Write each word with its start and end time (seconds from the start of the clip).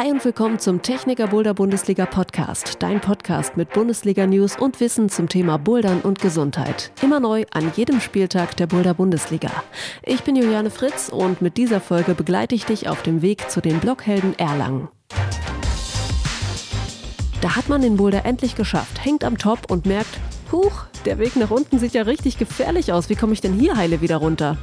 Hi 0.00 0.10
und 0.10 0.24
willkommen 0.24 0.58
zum 0.58 0.80
Techniker 0.80 1.26
Boulder 1.26 1.52
Bundesliga 1.52 2.06
Podcast, 2.06 2.76
dein 2.78 3.02
Podcast 3.02 3.58
mit 3.58 3.68
Bundesliga 3.74 4.26
News 4.26 4.56
und 4.56 4.80
Wissen 4.80 5.10
zum 5.10 5.28
Thema 5.28 5.58
Bouldern 5.58 6.00
und 6.00 6.20
Gesundheit. 6.20 6.90
Immer 7.02 7.20
neu 7.20 7.44
an 7.50 7.70
jedem 7.76 8.00
Spieltag 8.00 8.56
der 8.56 8.66
Boulder 8.66 8.94
Bundesliga. 8.94 9.50
Ich 10.02 10.22
bin 10.22 10.36
Juliane 10.36 10.70
Fritz 10.70 11.10
und 11.10 11.42
mit 11.42 11.58
dieser 11.58 11.82
Folge 11.82 12.14
begleite 12.14 12.54
ich 12.54 12.64
dich 12.64 12.88
auf 12.88 13.02
dem 13.02 13.20
Weg 13.20 13.50
zu 13.50 13.60
den 13.60 13.78
Blockhelden 13.78 14.38
Erlangen. 14.38 14.88
Da 17.42 17.54
hat 17.54 17.68
man 17.68 17.82
den 17.82 17.98
Boulder 17.98 18.24
endlich 18.24 18.56
geschafft, 18.56 19.04
hängt 19.04 19.22
am 19.22 19.36
Top 19.36 19.70
und 19.70 19.84
merkt, 19.84 20.18
huch, 20.52 20.84
der 21.04 21.18
Weg 21.18 21.36
nach 21.36 21.50
unten 21.50 21.78
sieht 21.78 21.94
ja 21.94 22.02
richtig 22.02 22.38
gefährlich 22.38 22.92
aus. 22.92 23.08
Wie 23.08 23.16
komme 23.16 23.32
ich 23.32 23.40
denn 23.40 23.54
hier 23.54 23.76
heile 23.76 24.00
wieder 24.00 24.16
runter? 24.16 24.56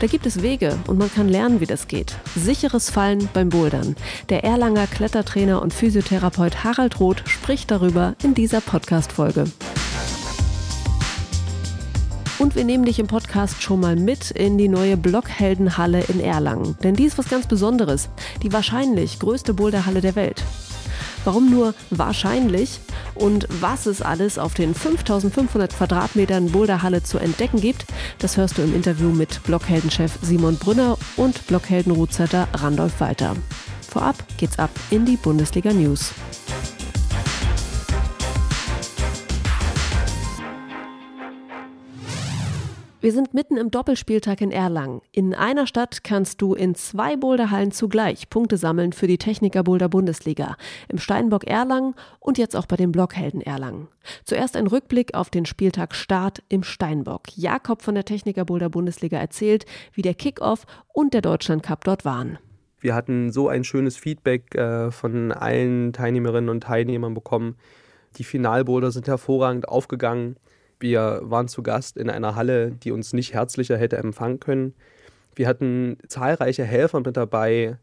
Da 0.00 0.06
gibt 0.06 0.26
es 0.26 0.42
Wege 0.42 0.78
und 0.86 0.98
man 0.98 1.12
kann 1.12 1.28
lernen, 1.28 1.60
wie 1.60 1.66
das 1.66 1.88
geht. 1.88 2.16
Sicheres 2.34 2.90
Fallen 2.90 3.28
beim 3.32 3.48
Bouldern. 3.48 3.96
Der 4.28 4.44
Erlanger 4.44 4.86
Klettertrainer 4.86 5.62
und 5.62 5.72
Physiotherapeut 5.72 6.64
Harald 6.64 7.00
Roth 7.00 7.22
spricht 7.26 7.70
darüber 7.70 8.14
in 8.22 8.34
dieser 8.34 8.60
Podcast-Folge. 8.60 9.44
Und 12.38 12.54
wir 12.54 12.64
nehmen 12.64 12.84
dich 12.84 12.98
im 12.98 13.06
Podcast 13.06 13.62
schon 13.62 13.80
mal 13.80 13.96
mit 13.96 14.30
in 14.30 14.58
die 14.58 14.68
neue 14.68 14.98
Blockheldenhalle 14.98 16.02
in 16.08 16.20
Erlangen. 16.20 16.76
Denn 16.82 16.94
die 16.94 17.04
ist 17.04 17.16
was 17.16 17.30
ganz 17.30 17.46
Besonderes. 17.46 18.10
Die 18.42 18.52
wahrscheinlich 18.52 19.18
größte 19.18 19.54
Boulderhalle 19.54 20.02
der 20.02 20.16
Welt. 20.16 20.44
Warum 21.26 21.50
nur 21.50 21.74
wahrscheinlich? 21.90 22.78
Und 23.16 23.48
was 23.60 23.86
es 23.86 24.00
alles 24.00 24.38
auf 24.38 24.54
den 24.54 24.76
5500 24.76 25.76
Quadratmetern 25.76 26.52
Boulderhalle 26.52 27.02
zu 27.02 27.18
entdecken 27.18 27.60
gibt, 27.60 27.84
das 28.20 28.36
hörst 28.36 28.58
du 28.58 28.62
im 28.62 28.72
Interview 28.72 29.08
mit 29.08 29.42
Blockheldenchef 29.42 30.20
Simon 30.22 30.56
Brünner 30.56 30.96
und 31.16 31.44
Blockhelden-Ruzetter 31.48 32.46
Randolph 32.54 33.00
Walter. 33.00 33.34
Vorab 33.88 34.16
geht's 34.36 34.60
ab 34.60 34.70
in 34.90 35.04
die 35.04 35.16
Bundesliga 35.16 35.72
News. 35.72 36.12
Wir 42.98 43.12
sind 43.12 43.34
mitten 43.34 43.58
im 43.58 43.70
Doppelspieltag 43.70 44.40
in 44.40 44.50
Erlangen. 44.50 45.02
In 45.12 45.34
einer 45.34 45.66
Stadt 45.66 46.02
kannst 46.02 46.40
du 46.40 46.54
in 46.54 46.74
zwei 46.74 47.14
Boulderhallen 47.16 47.70
zugleich 47.70 48.30
Punkte 48.30 48.56
sammeln 48.56 48.94
für 48.94 49.06
die 49.06 49.18
Techniker 49.18 49.62
Boulder 49.62 49.90
Bundesliga. 49.90 50.56
Im 50.88 50.96
Steinbock 50.96 51.44
Erlangen 51.46 51.94
und 52.20 52.38
jetzt 52.38 52.56
auch 52.56 52.64
bei 52.64 52.76
den 52.76 52.92
Blockhelden 52.92 53.42
Erlangen. 53.42 53.88
Zuerst 54.24 54.56
ein 54.56 54.66
Rückblick 54.66 55.12
auf 55.12 55.28
den 55.28 55.44
Spieltag 55.44 55.94
Start 55.94 56.42
im 56.48 56.62
Steinbock. 56.62 57.36
Jakob 57.36 57.82
von 57.82 57.94
der 57.94 58.06
Techniker 58.06 58.46
Boulder 58.46 58.70
Bundesliga 58.70 59.18
erzählt, 59.18 59.66
wie 59.92 60.02
der 60.02 60.14
Kickoff 60.14 60.64
und 60.94 61.12
der 61.12 61.20
Deutschland 61.20 61.62
Cup 61.62 61.84
dort 61.84 62.06
waren. 62.06 62.38
Wir 62.80 62.94
hatten 62.94 63.30
so 63.30 63.48
ein 63.48 63.64
schönes 63.64 63.98
Feedback 63.98 64.54
äh, 64.54 64.90
von 64.90 65.32
allen 65.32 65.92
Teilnehmerinnen 65.92 66.48
und 66.48 66.62
Teilnehmern 66.62 67.12
bekommen. 67.12 67.56
Die 68.16 68.24
Finalboulder 68.24 68.90
sind 68.90 69.06
hervorragend 69.06 69.68
aufgegangen. 69.68 70.36
Wir 70.78 71.20
waren 71.22 71.48
zu 71.48 71.62
Gast 71.62 71.96
in 71.96 72.10
einer 72.10 72.34
Halle, 72.34 72.72
die 72.72 72.92
uns 72.92 73.12
nicht 73.12 73.32
herzlicher 73.32 73.76
hätte 73.76 73.96
empfangen 73.96 74.40
können. 74.40 74.74
Wir 75.34 75.48
hatten 75.48 75.98
zahlreiche 76.08 76.64
Helfer 76.64 77.00
mit 77.00 77.16
dabei. 77.16 77.78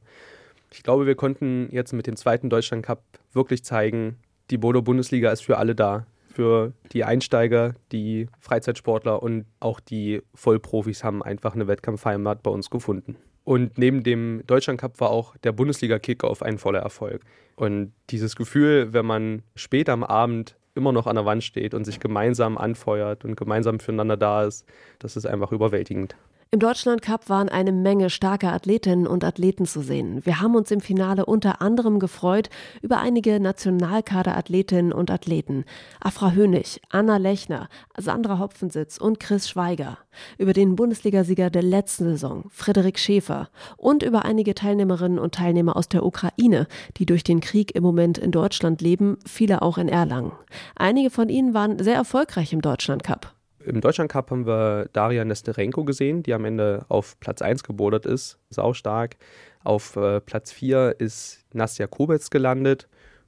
Ich 0.72 0.84
glaube, 0.84 1.06
wir 1.06 1.16
konnten 1.16 1.70
jetzt 1.72 1.94
mit 1.94 2.08
dem 2.08 2.16
zweiten 2.16 2.50
Deutschland 2.50 2.86
Cup 2.86 3.04
wirklich 3.32 3.64
zeigen, 3.64 4.18
die 4.50 4.58
Bodo 4.58 4.82
Bundesliga 4.82 5.32
ist 5.32 5.42
für 5.42 5.58
alle 5.58 5.76
da. 5.76 6.06
Für 6.34 6.74
die 6.92 7.04
Einsteiger, 7.04 7.76
die 7.92 8.28
Freizeitsportler 8.40 9.22
und 9.22 9.46
auch 9.60 9.80
die 9.80 10.24
Vollprofis 10.34 11.04
haben 11.04 11.22
einfach 11.22 11.54
eine 11.54 11.68
Wettkampfheimat 11.68 12.42
bei 12.42 12.50
uns 12.50 12.72
gefunden. 12.72 13.18
Und 13.44 13.78
neben 13.78 14.04
dem 14.04 14.42
Deutschland 14.48 14.80
Cup 14.80 15.00
war 15.00 15.12
auch 15.12 15.38
der 15.38 15.52
Bundesliga-Kickoff 15.52 16.42
ein 16.42 16.58
voller 16.58 16.80
Erfolg. 16.80 17.22
Und 17.56 17.94
dieses 18.10 18.36
Gefühl, 18.36 18.94
wenn 18.94 19.06
man 19.06 19.44
später 19.56 19.94
am 19.94 20.04
Abend 20.04 20.56
immer 20.76 20.92
noch 20.92 21.08
an 21.08 21.16
der 21.16 21.26
Wand 21.26 21.44
steht 21.44 21.74
und 21.74 21.86
sich 21.86 22.00
gemeinsam 22.00 22.58
anfeuert 22.58 23.26
und 23.26 23.36
gemeinsam 23.36 23.80
füreinander 23.80 24.18
da 24.18 24.44
ist, 24.44 24.66
das 25.00 25.16
ist 25.16 25.26
einfach 25.26 25.52
überwältigend. 25.52 26.16
Im 26.54 26.60
Deutschland 26.60 27.02
Cup 27.02 27.30
waren 27.30 27.50
eine 27.50 27.72
Menge 27.72 28.12
starker 28.12 28.54
Athletinnen 28.54 29.08
und 29.08 29.24
Athleten 29.24 29.66
zu 29.66 29.82
sehen. 29.82 30.24
Wir 30.24 30.40
haben 30.40 30.54
uns 30.54 30.70
im 30.70 30.82
Finale 30.82 31.26
unter 31.26 31.64
anderem 31.64 31.98
gefreut 31.98 32.52
über 32.84 33.00
einige 33.00 33.40
Nationalkaderathletinnen 33.40 34.94
und 34.94 35.10
Athleten. 35.10 35.66
Afra 36.00 36.34
Hönig, 36.34 36.80
Anna 36.90 37.18
Lechner, 37.18 37.70
Sandra 37.98 38.38
Hopfensitz 38.38 39.00
und 39.00 39.20
Chris 39.20 39.50
Schweiger. 39.50 39.98
Über 40.38 40.54
den 40.54 40.76
Bundesligasieger 40.76 41.50
der 41.50 41.64
letzten 41.64 42.04
Saison, 42.04 42.46
Frederik 42.52 43.00
Schäfer. 43.00 43.50
Und 43.76 44.04
über 44.04 44.24
einige 44.24 44.54
Teilnehmerinnen 44.54 45.18
und 45.18 45.34
Teilnehmer 45.34 45.76
aus 45.76 45.90
der 45.90 46.06
Ukraine, 46.06 46.68
die 46.98 47.08
durch 47.08 47.24
den 47.24 47.40
Krieg 47.40 47.74
im 47.74 47.82
Moment 47.82 48.20
in 48.20 48.30
Deutschland 48.30 48.80
leben, 48.80 49.18
viele 49.26 49.64
auch 49.64 49.80
in 49.80 49.90
Erlangen. 49.90 50.34
Einige 50.76 51.10
von 51.10 51.30
ihnen 51.30 51.56
waren 51.56 51.80
sehr 51.80 51.96
erfolgreich 51.96 52.54
im 52.54 52.62
Deutschland 52.62 53.04
Cup. 53.04 53.34
Im 53.66 53.82
Deutschland 53.82 54.12
Cup 54.12 54.32
haben 54.32 54.46
wir 54.46 54.90
Daria 54.94 55.24
Nesterenko 55.24 55.84
gesehen, 55.86 56.24
die 56.24 56.34
am 56.34 56.46
Ende 56.46 56.86
auf 56.90 57.20
Platz 57.20 57.42
1 57.42 57.64
gebordert 57.64 58.06
ist, 58.06 58.38
saustark. 58.50 59.16
Auf 59.64 59.96
äh, 59.96 60.20
Platz 60.20 60.52
4 60.52 60.96
ist 61.00 61.46
Nastja 61.54 61.88
Kobetz 61.88 62.30
gelandet. 62.30 62.88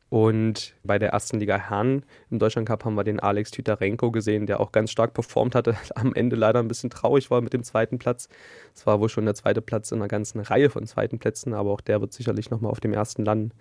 Und 0.10 0.76
bei 0.84 1.00
der 1.00 1.10
ersten 1.10 1.40
Liga 1.40 1.58
Herren 1.58 2.06
im 2.30 2.38
Deutschland 2.38 2.68
Cup 2.68 2.86
haben 2.86 2.94
wir 2.94 3.04
den 3.04 3.20
Alex 3.20 3.50
Titarenko 3.50 4.12
gesehen, 4.12 4.46
der 4.46 4.60
auch 4.60 4.72
ganz 4.72 4.92
stark 4.92 5.16
performt 5.16 5.56
hatte, 5.56 5.76
am 5.96 6.14
Ende 6.14 6.36
leider 6.36 6.60
ein 6.60 6.68
bisschen 6.68 6.92
traurig 6.92 7.32
war 7.32 7.42
mit 7.42 7.54
dem 7.54 7.64
zweiten 7.64 7.98
Platz. 7.98 8.30
Es 8.76 8.86
war 8.86 9.00
wohl 9.00 9.10
schon 9.10 9.26
der 9.26 9.34
zweite 9.34 9.62
Platz 9.62 9.92
in 9.92 9.98
einer 9.98 10.08
ganzen 10.08 10.42
Reihe 10.42 10.70
von 10.70 10.86
zweiten 10.86 11.18
Plätzen, 11.18 11.54
aber 11.54 11.72
auch 11.72 11.82
der 11.82 12.02
wird 12.02 12.14
sicherlich 12.14 12.52
nochmal 12.52 12.72
auf 12.72 12.80
dem 12.80 12.94
ersten 12.94 13.26
landen. 13.26 13.52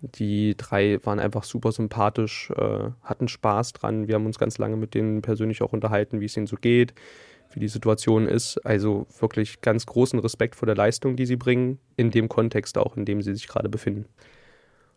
Die 0.00 0.56
drei 0.56 0.98
waren 1.04 1.20
einfach 1.20 1.44
super 1.44 1.70
sympathisch, 1.70 2.50
äh, 2.56 2.90
hatten 3.02 3.28
Spaß 3.28 3.74
dran. 3.74 4.08
Wir 4.08 4.14
haben 4.14 4.24
uns 4.24 4.38
ganz 4.38 4.56
lange 4.56 4.76
mit 4.76 4.94
denen 4.94 5.20
persönlich 5.20 5.60
auch 5.60 5.74
unterhalten, 5.74 6.20
wie 6.20 6.24
es 6.24 6.36
ihnen 6.36 6.46
so 6.46 6.56
geht, 6.56 6.94
wie 7.52 7.60
die 7.60 7.68
Situation 7.68 8.26
ist. 8.26 8.64
Also 8.64 9.06
wirklich 9.18 9.60
ganz 9.60 9.84
großen 9.84 10.18
Respekt 10.18 10.56
vor 10.56 10.64
der 10.64 10.76
Leistung, 10.76 11.16
die 11.16 11.26
sie 11.26 11.36
bringen, 11.36 11.78
in 11.96 12.10
dem 12.10 12.30
Kontext 12.30 12.78
auch, 12.78 12.96
in 12.96 13.04
dem 13.04 13.20
sie 13.20 13.34
sich 13.34 13.46
gerade 13.46 13.68
befinden. 13.68 14.06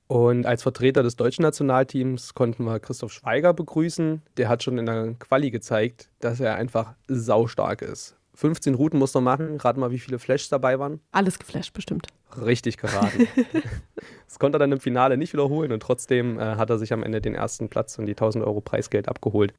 Und 0.08 0.46
als 0.46 0.64
Vertreter 0.64 1.02
des 1.02 1.16
deutschen 1.16 1.44
Nationalteams 1.44 2.34
konnten 2.34 2.66
wir 2.66 2.80
Christoph 2.80 3.14
Schweiger 3.14 3.54
begrüßen. 3.54 4.22
Der 4.38 4.50
hat 4.50 4.64
schon 4.64 4.78
in 4.78 4.86
der 4.86 5.14
Quali 5.20 5.50
gezeigt, 5.50 6.10
dass 6.20 6.40
er 6.40 6.56
einfach 6.56 6.94
saustark 7.08 7.82
ist. 7.82 8.16
15 8.36 8.74
Routen 8.74 9.00
muss 9.00 9.16
er 9.16 9.22
machen. 9.22 9.58
Rat 9.60 9.78
mal, 9.78 9.92
wie 9.92 10.00
viele 10.00 10.20
Flashs 10.20 10.50
dabei 10.50 10.80
waren. 10.80 11.00
Alles 11.12 11.40
geflasht, 11.40 11.74
bestimmt. 11.74 12.08
Richtig 12.36 12.78
geraten. 12.78 13.28
das 14.28 14.40
konnte 14.40 14.58
er 14.58 14.60
dann 14.60 14.72
im 14.72 14.80
Finale 14.80 15.18
nicht 15.18 15.34
wiederholen 15.34 15.72
und 15.72 15.82
trotzdem 15.82 16.40
äh, 16.40 16.56
hat 16.56 16.70
er 16.72 16.80
sich 16.80 16.92
am 16.92 17.04
Ende 17.04 17.22
den 17.22 17.36
ersten 17.36 17.70
Platz 17.70 17.98
und 18.00 18.08
die 18.08 18.14
1000 18.14 18.44
Euro 18.44 18.60
Preisgeld 18.60 19.08
abgeholt. 19.08 19.54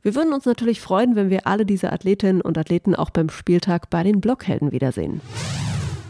Wir 0.00 0.14
würden 0.14 0.32
uns 0.32 0.46
natürlich 0.46 0.80
freuen, 0.80 1.16
wenn 1.16 1.28
wir 1.28 1.46
alle 1.46 1.66
diese 1.66 1.92
Athletinnen 1.92 2.40
und 2.40 2.56
Athleten 2.56 2.94
auch 2.94 3.10
beim 3.10 3.28
Spieltag 3.28 3.90
bei 3.90 4.02
den 4.02 4.22
Blockhelden 4.22 4.72
wiedersehen. 4.72 5.20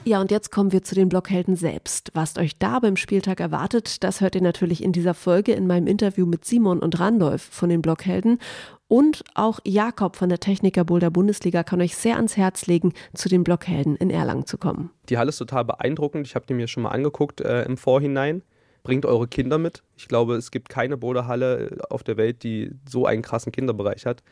Ja, 0.07 0.21
und 0.21 0.31
jetzt 0.31 0.51
kommen 0.53 0.71
wir 0.71 0.83
zu 0.83 0.95
den 0.95 1.09
Blockhelden 1.09 1.57
selbst. 1.57 2.11
Was 2.13 2.37
euch 2.37 2.59
da 2.59 2.79
beim 2.79 2.97
Spieltag 2.97 3.41
erwartet, 3.41 4.05
das 4.05 4.21
hört 4.21 4.35
ihr 4.35 4.43
natürlich 4.43 4.85
in 4.85 4.93
dieser 4.93 5.15
Folge 5.15 5.53
in 5.53 5.67
meinem 5.67 5.87
Interview 5.87 6.27
mit 6.27 6.45
Simon 6.45 6.81
und 6.81 7.01
Randolph 7.01 7.41
von 7.41 7.71
den 7.71 7.81
Blockhelden. 7.81 8.39
Und 8.87 9.25
auch 9.35 9.61
Jakob 9.65 10.17
von 10.17 10.29
der 10.29 10.41
Techniker 10.41 10.85
Boulder 10.85 11.11
Bundesliga 11.11 11.63
kann 11.63 11.81
euch 11.81 11.97
sehr 11.97 12.17
ans 12.17 12.37
Herz 12.37 12.67
legen, 12.67 12.93
zu 13.15 13.31
den 13.31 13.45
Blockhelden 13.45 13.97
in 13.97 14.11
Erlangen 14.11 14.45
zu 14.45 14.59
kommen. 14.59 14.91
Die 15.09 15.17
Halle 15.17 15.31
ist 15.31 15.39
total 15.39 15.65
beeindruckend. 15.65 16.27
Ich 16.27 16.35
habe 16.35 16.45
die 16.45 16.53
mir 16.55 16.69
schon 16.69 16.83
mal 16.83 16.91
angeguckt 16.91 17.41
äh, 17.41 17.63
im 17.63 17.79
Vorhinein. 17.79 18.43
Bringt 18.83 19.07
eure 19.07 19.27
Kinder 19.27 19.57
mit. 19.57 19.83
Ich 19.97 20.07
glaube, 20.07 20.35
es 20.35 20.51
gibt 20.51 20.69
keine 20.69 20.99
Boulderhalle 20.99 21.79
auf 21.89 22.03
der 22.03 22.19
Welt, 22.19 22.43
die 22.43 22.73
so 22.87 23.07
einen 23.07 23.23
krassen 23.23 23.53
Kinderbereich 23.53 24.05
hat. 24.05 24.23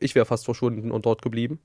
Ich 0.00 0.16
wäre 0.16 0.26
fast 0.26 0.44
verschwunden 0.44 0.90
und 0.90 1.06
dort 1.06 1.22
geblieben. 1.22 1.60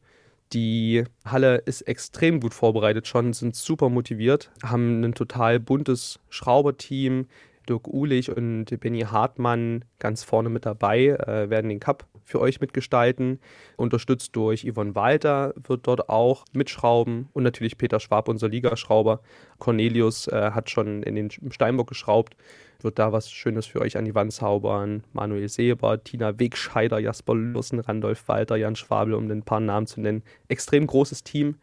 Die 0.53 1.03
Halle 1.25 1.57
ist 1.57 1.81
extrem 1.81 2.39
gut 2.39 2.53
vorbereitet 2.53 3.07
schon, 3.07 3.33
sind 3.33 3.55
super 3.55 3.89
motiviert, 3.89 4.51
haben 4.63 5.03
ein 5.03 5.13
total 5.13 5.59
buntes 5.59 6.19
Schrauberteam. 6.29 7.27
Dirk 7.67 7.87
Uhlich 7.87 8.29
und 8.29 8.65
Benny 8.79 9.01
Hartmann 9.01 9.85
ganz 9.97 10.23
vorne 10.23 10.49
mit 10.49 10.67
dabei, 10.67 11.07
äh, 11.07 11.49
werden 11.49 11.69
den 11.69 11.79
Cup 11.79 12.05
für 12.23 12.39
euch 12.39 12.59
mitgestalten. 12.59 13.39
Unterstützt 13.77 14.35
durch 14.35 14.65
Yvonne 14.71 14.95
Walter 14.95 15.53
wird 15.55 15.87
dort 15.87 16.09
auch 16.09 16.45
mitschrauben 16.53 17.29
und 17.33 17.43
natürlich 17.43 17.77
Peter 17.77 17.99
Schwab, 17.99 18.27
unser 18.27 18.49
Ligaschrauber. 18.49 19.21
Cornelius 19.59 20.27
äh, 20.27 20.51
hat 20.51 20.69
schon 20.69 21.03
in 21.03 21.15
den 21.15 21.29
Steinbock 21.51 21.87
geschraubt 21.87 22.35
wird 22.85 22.99
da 22.99 23.11
was 23.11 23.29
Schönes 23.29 23.65
für 23.65 23.81
euch 23.81 23.97
an 23.97 24.05
die 24.05 24.15
Wand 24.15 24.31
zaubern. 24.31 25.03
Manuel 25.11 25.49
Seber, 25.49 26.01
Tina 26.01 26.39
Wegscheider, 26.39 26.99
Jasper 26.99 27.35
Lussen, 27.35 27.79
Randolph 27.81 28.25
Walter, 28.29 28.55
Jan 28.55 28.77
Schwabel, 28.77 29.15
um 29.15 29.29
ein 29.29 29.43
paar 29.43 29.59
Namen 29.59 29.87
zu 29.87 29.99
nennen. 29.99 30.23
Extrem 30.47 30.87
großes 30.87 31.23
Team, 31.23 31.55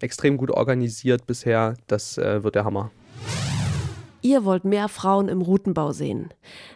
extrem 0.00 0.36
gut 0.36 0.52
organisiert 0.52 1.26
bisher. 1.26 1.74
Das 1.88 2.16
äh, 2.18 2.44
wird 2.44 2.54
der 2.54 2.64
Hammer. 2.64 2.92
Ihr 4.22 4.44
wollt 4.44 4.64
mehr 4.64 4.88
Frauen 4.88 5.28
im 5.28 5.40
Routenbau 5.40 5.92
sehen. 5.92 6.28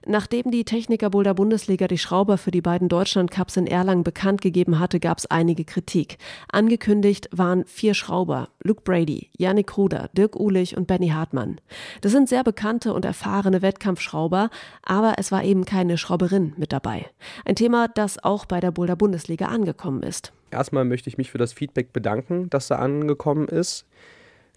Nachdem 0.06 0.50
die 0.50 0.64
Techniker 0.64 1.11
Boulder 1.11 1.35
Bundesliga 1.35 1.87
die 1.88 1.99
Schrauber 1.99 2.38
für 2.38 2.50
die 2.50 2.62
beiden 2.62 2.88
Deutschland-Cups 2.88 3.58
in 3.58 3.67
Erlangen 3.67 4.02
bekannt 4.02 4.41
gegeben 4.41 4.79
hatte, 4.79 4.99
gab 4.99 5.19
es 5.19 5.26
einige 5.26 5.64
Kritik. 5.64 6.17
Angekündigt 6.50 7.29
waren 7.32 7.67
vier 7.67 7.93
Schrauber. 7.93 8.49
Luke 8.62 8.81
Brady, 8.82 9.29
Yannick 9.37 9.76
Ruder, 9.76 10.08
Dirk 10.17 10.37
Uhlich 10.37 10.75
und 10.76 10.87
Benny 10.87 11.08
Hartmann. 11.08 11.61
Das 12.00 12.12
sind 12.12 12.31
sehr 12.31 12.44
bekannte 12.44 12.94
und 12.94 13.05
erfahrene 13.05 13.61
Wettkampfschrauber, 13.61 14.49
aber 14.82 15.14
es 15.19 15.31
war 15.31 15.44
eben 15.44 15.67
keine 15.67 15.99
Schrauberin 15.99 16.55
mit 16.56 16.73
dabei. 16.73 17.06
Ein 17.44 17.56
Thema, 17.56 17.88
das 17.88 18.23
auch 18.25 18.47
bei 18.47 18.61
der 18.61 18.70
Boulder 18.70 18.97
Bundesliga 18.97 19.47
angekommen 19.47 20.02
ist. 20.02 20.32
Erstmal 20.50 20.87
möchte 20.87 21.11
ich 21.11 21.19
mich 21.19 21.31
für 21.31 21.38
das 21.38 21.52
Feedback 21.52 21.93
bedanken, 21.93 22.49
das 22.49 22.69
da 22.69 22.76
angekommen 22.76 23.49
ist 23.49 23.85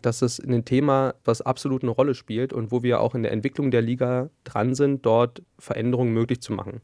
dass 0.02 0.22
es 0.22 0.40
ein 0.40 0.66
Thema, 0.66 1.16
was 1.26 1.42
absolut 1.42 1.84
eine 1.84 1.92
Rolle 1.92 2.14
spielt 2.14 2.54
und 2.54 2.72
wo 2.72 2.84
wir 2.84 3.02
auch 3.02 3.16
in 3.16 3.24
der 3.24 3.32
Entwicklung 3.32 3.72
der 3.72 3.82
Liga 3.82 4.30
dran 4.44 4.76
sind, 4.76 5.06
dort 5.06 5.42
Veränderungen 5.60 6.14
möglich 6.14 6.42
zu 6.42 6.54
machen. 6.54 6.82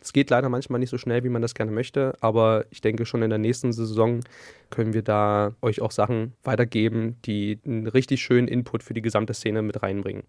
Es 0.00 0.12
geht 0.12 0.30
leider 0.30 0.48
manchmal 0.48 0.78
nicht 0.78 0.90
so 0.90 0.98
schnell, 0.98 1.24
wie 1.24 1.28
man 1.28 1.42
das 1.42 1.54
gerne 1.54 1.72
möchte, 1.72 2.14
aber 2.20 2.66
ich 2.70 2.80
denke, 2.80 3.06
schon 3.06 3.22
in 3.22 3.30
der 3.30 3.38
nächsten 3.38 3.72
Saison 3.72 4.20
können 4.70 4.92
wir 4.92 5.02
da 5.02 5.54
euch 5.62 5.80
auch 5.80 5.90
Sachen 5.90 6.34
weitergeben, 6.44 7.16
die 7.24 7.58
einen 7.64 7.86
richtig 7.86 8.22
schönen 8.22 8.46
Input 8.46 8.82
für 8.82 8.94
die 8.94 9.02
gesamte 9.02 9.34
Szene 9.34 9.62
mit 9.62 9.82
reinbringen. 9.82 10.24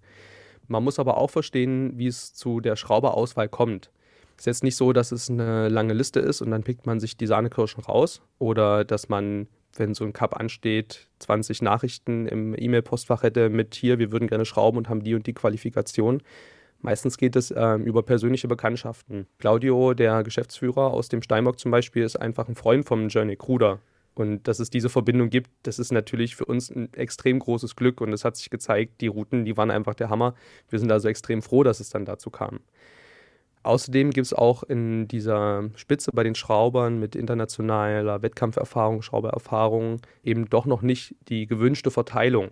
Man 0.67 0.83
muss 0.83 0.99
aber 0.99 1.17
auch 1.17 1.29
verstehen, 1.29 1.93
wie 1.95 2.07
es 2.07 2.33
zu 2.33 2.59
der 2.59 2.75
Schrauberauswahl 2.75 3.49
kommt. 3.49 3.91
Es 4.35 4.41
ist 4.41 4.45
jetzt 4.45 4.63
nicht 4.63 4.75
so, 4.75 4.93
dass 4.93 5.11
es 5.11 5.29
eine 5.29 5.69
lange 5.69 5.93
Liste 5.93 6.19
ist 6.19 6.41
und 6.41 6.51
dann 6.51 6.63
pickt 6.63 6.85
man 6.85 6.99
sich 6.99 7.17
die 7.17 7.27
Sahnekirschen 7.27 7.83
raus 7.83 8.21
oder 8.39 8.83
dass 8.85 9.09
man 9.09 9.47
wenn 9.79 9.94
so 9.94 10.03
ein 10.03 10.13
Cup 10.13 10.35
ansteht, 10.35 11.07
20 11.19 11.62
Nachrichten 11.62 12.27
im 12.27 12.56
E-Mail-Postfach 12.57 13.24
hätte 13.24 13.50
mit 13.50 13.75
hier, 13.75 14.00
wir 14.00 14.12
würden 14.12 14.27
gerne 14.27 14.45
schrauben 14.45 14.77
und 14.77 14.89
haben 14.89 15.03
die 15.03 15.15
und 15.15 15.27
die 15.27 15.33
Qualifikation. 15.33 16.21
Meistens 16.79 17.18
geht 17.18 17.35
es 17.35 17.53
ähm, 17.56 17.85
über 17.85 18.03
persönliche 18.03 18.47
Bekanntschaften. 18.47 19.27
Claudio, 19.39 19.94
der 19.94 20.24
Geschäftsführer 20.24 20.91
aus 20.91 21.09
dem 21.09 21.21
Steinbock 21.21 21.59
zum 21.59 21.71
Beispiel, 21.71 22.03
ist 22.03 22.15
einfach 22.15 22.47
ein 22.47 22.56
Freund 22.56 22.85
vom 22.85 23.07
Journey 23.09 23.35
Kruder. 23.35 23.79
Und 24.13 24.47
dass 24.47 24.59
es 24.59 24.69
diese 24.69 24.89
Verbindung 24.89 25.29
gibt, 25.29 25.51
das 25.63 25.80
ist 25.80 25.91
natürlich 25.91 26.35
für 26.35 26.45
uns 26.45 26.69
ein 26.69 26.91
extrem 26.94 27.39
großes 27.39 27.75
Glück. 27.75 28.01
Und 28.01 28.13
es 28.13 28.25
hat 28.25 28.35
sich 28.35 28.50
gezeigt, 28.50 29.01
die 29.01 29.07
Routen, 29.07 29.45
die 29.45 29.57
waren 29.57 29.71
einfach 29.71 29.94
der 29.94 30.09
Hammer. 30.09 30.33
Wir 30.69 30.80
sind 30.80 30.91
also 30.91 31.07
extrem 31.07 31.41
froh, 31.41 31.63
dass 31.63 31.80
es 31.80 31.89
dann 31.89 32.06
dazu 32.06 32.30
kam. 32.30 32.59
Außerdem 33.67 34.11
gibt 34.11 34.25
es 34.25 34.33
auch 34.33 34.63
in 34.63 35.09
dieser 35.09 35.69
Spitze 35.75 36.11
bei 36.13 36.23
den 36.23 36.35
Schraubern 36.35 36.99
mit 37.01 37.17
internationaler 37.17 38.21
Wettkampferfahrung, 38.21 39.01
Schraubererfahrung 39.01 39.99
eben 40.23 40.49
doch 40.49 40.65
noch 40.65 40.81
nicht 40.81 41.15
die 41.27 41.47
gewünschte 41.47 41.91
Verteilung. 41.91 42.51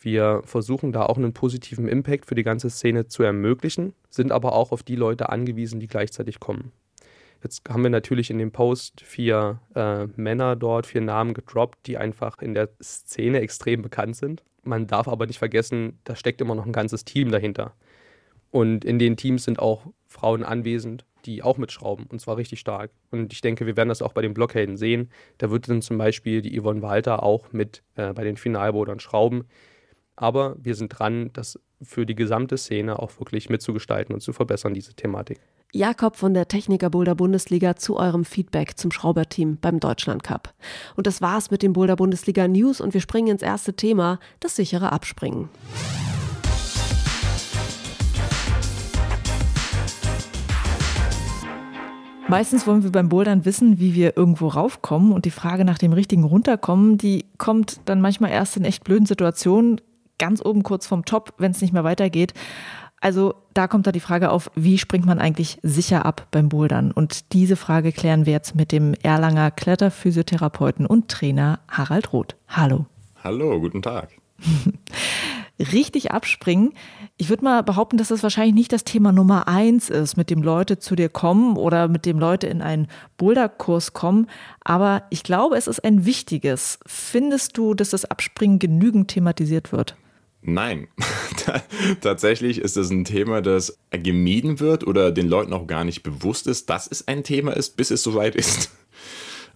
Wir 0.00 0.42
versuchen 0.44 0.90
da 0.90 1.06
auch 1.06 1.16
einen 1.16 1.32
positiven 1.32 1.86
Impact 1.86 2.26
für 2.26 2.34
die 2.34 2.42
ganze 2.42 2.70
Szene 2.70 3.06
zu 3.06 3.22
ermöglichen, 3.22 3.94
sind 4.10 4.32
aber 4.32 4.54
auch 4.54 4.72
auf 4.72 4.82
die 4.82 4.96
Leute 4.96 5.28
angewiesen, 5.28 5.78
die 5.78 5.86
gleichzeitig 5.86 6.40
kommen. 6.40 6.72
Jetzt 7.44 7.68
haben 7.68 7.84
wir 7.84 7.90
natürlich 7.90 8.28
in 8.28 8.38
dem 8.38 8.50
Post 8.50 9.00
vier 9.02 9.60
äh, 9.76 10.06
Männer 10.16 10.56
dort, 10.56 10.86
vier 10.86 11.02
Namen 11.02 11.34
gedroppt, 11.34 11.86
die 11.86 11.98
einfach 11.98 12.42
in 12.42 12.54
der 12.54 12.68
Szene 12.82 13.38
extrem 13.38 13.80
bekannt 13.80 14.16
sind. 14.16 14.42
Man 14.64 14.88
darf 14.88 15.06
aber 15.06 15.26
nicht 15.26 15.38
vergessen, 15.38 16.00
da 16.02 16.16
steckt 16.16 16.40
immer 16.40 16.56
noch 16.56 16.66
ein 16.66 16.72
ganzes 16.72 17.04
Team 17.04 17.30
dahinter. 17.30 17.74
Und 18.50 18.84
in 18.84 18.98
den 18.98 19.16
Teams 19.16 19.44
sind 19.44 19.60
auch 19.60 19.86
Frauen 20.12 20.44
anwesend, 20.44 21.04
die 21.24 21.42
auch 21.42 21.58
mitschrauben 21.58 22.06
und 22.06 22.20
zwar 22.20 22.36
richtig 22.36 22.60
stark. 22.60 22.90
Und 23.10 23.32
ich 23.32 23.40
denke, 23.40 23.66
wir 23.66 23.76
werden 23.76 23.88
das 23.88 24.02
auch 24.02 24.12
bei 24.12 24.22
den 24.22 24.34
Blockhelden 24.34 24.76
sehen. 24.76 25.10
Da 25.38 25.50
wird 25.50 25.68
dann 25.68 25.82
zum 25.82 25.98
Beispiel 25.98 26.42
die 26.42 26.60
Yvonne 26.60 26.82
Walter 26.82 27.22
auch 27.22 27.52
mit 27.52 27.82
äh, 27.96 28.12
bei 28.12 28.24
den 28.24 28.36
Finalbodern 28.36 29.00
schrauben. 29.00 29.44
Aber 30.14 30.56
wir 30.58 30.74
sind 30.74 30.88
dran, 30.88 31.30
das 31.32 31.58
für 31.82 32.06
die 32.06 32.14
gesamte 32.14 32.58
Szene 32.58 32.98
auch 32.98 33.18
wirklich 33.18 33.48
mitzugestalten 33.48 34.14
und 34.14 34.20
zu 34.20 34.32
verbessern, 34.32 34.74
diese 34.74 34.94
Thematik. 34.94 35.40
Jakob 35.74 36.16
von 36.16 36.34
der 36.34 36.48
Techniker 36.48 36.90
Boulder 36.90 37.14
Bundesliga 37.14 37.76
zu 37.76 37.96
eurem 37.96 38.26
Feedback 38.26 38.76
zum 38.76 38.92
Schrauberteam 38.92 39.56
beim 39.58 39.80
Deutschland 39.80 40.22
Cup. 40.22 40.54
Und 40.96 41.06
das 41.06 41.22
war's 41.22 41.50
mit 41.50 41.62
dem 41.62 41.72
Boulder 41.72 41.96
Bundesliga 41.96 42.46
News 42.46 42.80
und 42.80 42.92
wir 42.92 43.00
springen 43.00 43.28
ins 43.28 43.42
erste 43.42 43.74
Thema, 43.74 44.20
das 44.40 44.54
sichere 44.56 44.92
Abspringen. 44.92 45.48
Meistens 52.32 52.66
wollen 52.66 52.82
wir 52.82 52.90
beim 52.90 53.10
Bouldern 53.10 53.44
wissen, 53.44 53.78
wie 53.78 53.94
wir 53.94 54.16
irgendwo 54.16 54.48
raufkommen 54.48 55.12
und 55.12 55.26
die 55.26 55.30
Frage 55.30 55.66
nach 55.66 55.76
dem 55.76 55.92
richtigen 55.92 56.24
Runterkommen, 56.24 56.96
die 56.96 57.26
kommt 57.36 57.82
dann 57.84 58.00
manchmal 58.00 58.30
erst 58.30 58.56
in 58.56 58.64
echt 58.64 58.84
blöden 58.84 59.04
Situationen, 59.04 59.82
ganz 60.16 60.42
oben 60.42 60.62
kurz 60.62 60.86
vom 60.86 61.04
Top, 61.04 61.34
wenn 61.36 61.50
es 61.50 61.60
nicht 61.60 61.74
mehr 61.74 61.84
weitergeht. 61.84 62.32
Also 63.02 63.34
da 63.52 63.68
kommt 63.68 63.86
da 63.86 63.92
die 63.92 64.00
Frage 64.00 64.30
auf, 64.30 64.50
wie 64.54 64.78
springt 64.78 65.04
man 65.04 65.18
eigentlich 65.18 65.58
sicher 65.62 66.06
ab 66.06 66.28
beim 66.30 66.48
Bouldern? 66.48 66.90
Und 66.90 67.34
diese 67.34 67.56
Frage 67.56 67.92
klären 67.92 68.24
wir 68.24 68.32
jetzt 68.32 68.54
mit 68.54 68.72
dem 68.72 68.94
Erlanger 69.02 69.50
Kletterphysiotherapeuten 69.50 70.86
und 70.86 71.08
Trainer 71.08 71.60
Harald 71.68 72.14
Roth. 72.14 72.36
Hallo. 72.48 72.86
Hallo, 73.22 73.60
guten 73.60 73.82
Tag. 73.82 74.08
richtig 75.72 76.10
abspringen. 76.10 76.72
Ich 77.16 77.28
würde 77.28 77.44
mal 77.44 77.62
behaupten, 77.62 77.96
dass 77.96 78.08
das 78.08 78.22
wahrscheinlich 78.22 78.54
nicht 78.54 78.72
das 78.72 78.84
Thema 78.84 79.12
Nummer 79.12 79.48
eins 79.48 79.90
ist, 79.90 80.16
mit 80.16 80.30
dem 80.30 80.42
Leute 80.42 80.78
zu 80.78 80.96
dir 80.96 81.08
kommen 81.08 81.56
oder 81.56 81.88
mit 81.88 82.06
dem 82.06 82.18
Leute 82.18 82.46
in 82.46 82.62
einen 82.62 82.88
Boulderkurs 83.16 83.92
kommen. 83.92 84.28
Aber 84.60 85.04
ich 85.10 85.22
glaube, 85.22 85.56
es 85.56 85.66
ist 85.66 85.84
ein 85.84 86.04
wichtiges. 86.04 86.78
Findest 86.86 87.56
du, 87.56 87.74
dass 87.74 87.90
das 87.90 88.04
Abspringen 88.04 88.58
genügend 88.58 89.08
thematisiert 89.08 89.72
wird? 89.72 89.96
Nein, 90.44 90.88
tatsächlich 92.00 92.58
ist 92.58 92.76
es 92.76 92.90
ein 92.90 93.04
Thema, 93.04 93.42
das 93.42 93.78
gemieden 93.90 94.58
wird 94.58 94.84
oder 94.84 95.12
den 95.12 95.28
Leuten 95.28 95.52
auch 95.52 95.68
gar 95.68 95.84
nicht 95.84 96.02
bewusst 96.02 96.48
ist, 96.48 96.68
dass 96.68 96.90
es 96.90 97.06
ein 97.06 97.22
Thema 97.22 97.52
ist, 97.52 97.76
bis 97.76 97.92
es 97.92 98.02
soweit 98.02 98.34
ist 98.34 98.72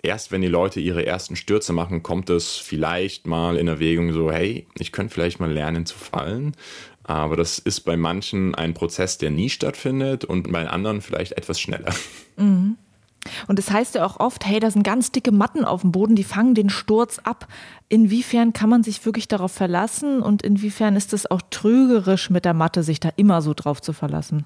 erst 0.07 0.33
wenn 0.33 0.41
die 0.41 0.49
Leute 0.49 0.81
ihre 0.81 1.05
ersten 1.05 1.37
Stürze 1.37 1.73
machen, 1.73 2.03
kommt 2.03 2.31
es 2.31 2.57
vielleicht 2.57 3.27
mal 3.27 3.57
in 3.57 3.69
Erwägung 3.69 4.13
so, 4.13 4.31
hey, 4.31 4.67
ich 4.79 4.93
könnte 4.93 5.13
vielleicht 5.13 5.41
mal 5.41 5.53
lernen 5.53 5.85
zu 5.85 5.99
fallen. 5.99 6.55
Aber 7.05 7.37
das 7.37 7.59
ist 7.59 7.81
bei 7.81 7.97
manchen 7.97 8.55
ein 8.55 8.75
Prozess, 8.75 9.19
der 9.19 9.31
nie 9.31 9.51
stattfindet 9.51 10.25
und 10.25 10.51
bei 10.51 10.69
anderen 10.69 11.01
vielleicht 11.01 11.33
etwas 11.33 11.61
schneller. 11.61 11.95
Mhm. 12.37 12.77
Und 13.49 13.59
es 13.59 13.67
das 13.67 13.75
heißt 13.75 13.95
ja 13.97 14.07
auch 14.07 14.21
oft, 14.21 14.47
hey, 14.47 14.61
da 14.61 14.71
sind 14.71 14.83
ganz 14.83 15.11
dicke 15.13 15.33
Matten 15.33 15.65
auf 15.65 15.81
dem 15.81 15.93
Boden, 15.93 16.17
die 16.17 16.25
fangen 16.25 16.55
den 16.55 16.71
Sturz 16.71 17.19
ab. 17.25 17.49
Inwiefern 17.89 18.53
kann 18.53 18.71
man 18.71 18.83
sich 18.83 19.05
wirklich 19.05 19.29
darauf 19.29 19.53
verlassen 19.53 20.23
und 20.23 20.43
inwiefern 20.43 20.97
ist 20.97 21.13
es 21.13 21.31
auch 21.31 21.43
trügerisch 21.51 22.31
mit 22.31 22.45
der 22.45 22.55
Matte, 22.55 22.83
sich 22.83 23.01
da 23.01 23.11
immer 23.17 23.43
so 23.43 23.55
drauf 23.55 23.83
zu 23.83 23.93
verlassen? 23.93 24.45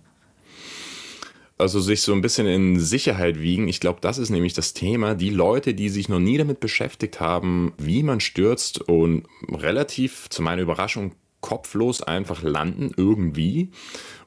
Also 1.61 1.81
sich 1.81 2.03
so 2.03 2.13
ein 2.13 2.23
bisschen 2.23 2.47
in 2.47 2.81
Sicherheit 2.81 3.41
wiegen. 3.41 3.69
Ich 3.69 3.81
glaube, 3.81 3.99
das 4.01 4.19
ist 4.19 4.31
nämlich 4.31 4.55
das 4.55 4.73
Thema. 4.75 5.15
Die 5.15 5.31
Leute, 5.31 5.75
die 5.75 5.89
sich 5.89 6.09
noch 6.09 6.19
nie 6.19 6.39
damit 6.39 6.61
beschäftigt 6.61 7.21
haben, 7.21 7.73
wie 7.79 8.03
man 8.03 8.21
stürzt 8.21 8.81
und 8.81 9.27
relativ 9.49 10.29
zu 10.31 10.43
meiner 10.43 10.63
Überraschung 10.63 11.13
kopflos 11.41 12.03
einfach 12.03 12.43
landen 12.43 12.91
irgendwie 12.97 13.71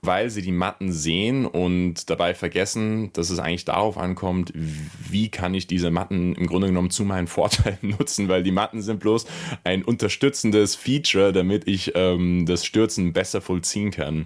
weil 0.03 0.29
sie 0.29 0.41
die 0.41 0.51
Matten 0.51 0.91
sehen 0.91 1.45
und 1.45 2.09
dabei 2.09 2.33
vergessen, 2.33 3.11
dass 3.13 3.29
es 3.29 3.39
eigentlich 3.39 3.65
darauf 3.65 3.97
ankommt, 3.97 4.53
wie 4.53 5.29
kann 5.29 5.53
ich 5.53 5.65
diese 5.65 5.91
Matten 5.91 6.35
im 6.35 6.45
Grunde 6.47 6.67
genommen 6.67 6.89
zu 6.89 7.05
meinen 7.05 7.27
Vorteilen 7.27 7.77
nutzen, 7.81 8.27
weil 8.27 8.43
die 8.43 8.51
Matten 8.51 8.81
sind 8.81 8.99
bloß 8.99 9.25
ein 9.63 9.83
unterstützendes 9.83 10.75
Feature, 10.75 11.31
damit 11.31 11.67
ich 11.67 11.93
ähm, 11.95 12.45
das 12.45 12.65
Stürzen 12.65 13.13
besser 13.13 13.41
vollziehen 13.41 13.91
kann. 13.91 14.25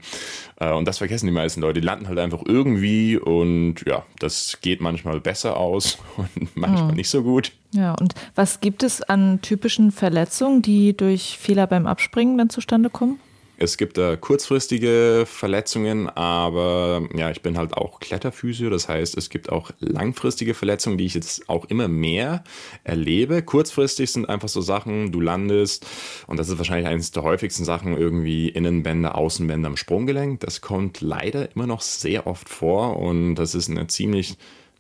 Äh, 0.60 0.72
und 0.74 0.88
das 0.88 0.98
vergessen 0.98 1.28
die 1.28 1.32
meisten 1.32 1.62
Leute. 1.62 1.80
Die 1.80 1.86
landen 1.86 2.08
halt 2.08 2.20
einfach 2.20 2.42
irgendwie 2.46 3.18
und 3.18 3.76
ja, 3.86 4.04
das 4.20 4.60
geht 4.62 4.82
manchmal 4.82 5.22
besser 5.22 5.58
aus 5.58 6.00
und 6.18 6.56
manchmal 6.56 6.92
mhm. 6.92 6.98
nicht 6.98 7.10
so 7.10 7.22
gut. 7.22 7.52
Ja, 7.72 7.94
und 7.94 8.16
was 8.34 8.62
gibt 8.62 8.82
es 8.82 9.02
an 9.04 9.42
typischen 9.42 9.92
Verletzungen, 9.92 10.62
die 10.62 10.98
durch 10.98 11.38
Fehler 11.38 11.68
beim 11.68 11.86
Abspringen 11.86 12.38
dann 12.38 12.50
zustande 12.50 12.90
kommen? 12.90 13.20
Es 13.60 13.78
gibt 13.78 13.98
da 13.98 14.16
kurzfristige 14.16 15.24
Verletzungen, 15.26 16.10
aber 16.10 17.10
ja, 17.16 17.32
ich 17.32 17.42
bin 17.42 17.58
halt 17.58 17.74
auch 17.74 18.00
Kletterphysio, 18.00 18.70
das 18.70 18.88
heißt, 18.88 19.18
es 19.18 19.32
gibt 19.32 19.52
auch 19.52 19.72
langfristige 19.80 20.54
Verletzungen, 20.54 21.00
die 21.00 21.06
ich 21.06 21.16
jetzt 21.16 21.50
auch 21.50 21.66
immer 21.66 21.88
mehr 21.88 22.44
erlebe. 22.84 23.42
Kurzfristig 23.42 24.12
sind 24.12 24.30
einfach 24.30 24.48
so 24.48 24.62
Sachen, 24.62 25.12
du 25.12 25.22
landest, 25.22 25.88
und 26.28 26.38
das 26.38 26.50
ist 26.50 26.60
wahrscheinlich 26.60 26.88
eines 26.88 27.10
der 27.10 27.24
häufigsten 27.24 27.66
Sachen, 27.66 27.98
irgendwie 27.98 28.48
Innenbänder, 28.50 29.16
Außenbänder 29.16 29.70
am 29.70 29.78
Sprunggelenk. 29.78 30.40
Das 30.42 30.62
kommt 30.62 31.02
leider 31.02 31.52
immer 31.56 31.66
noch 31.66 31.82
sehr 31.82 32.28
oft 32.28 32.50
vor 32.50 33.00
und 33.00 33.34
das 33.36 33.56
ist 33.56 33.72
eine 33.72 33.88
ziemlich 33.88 34.38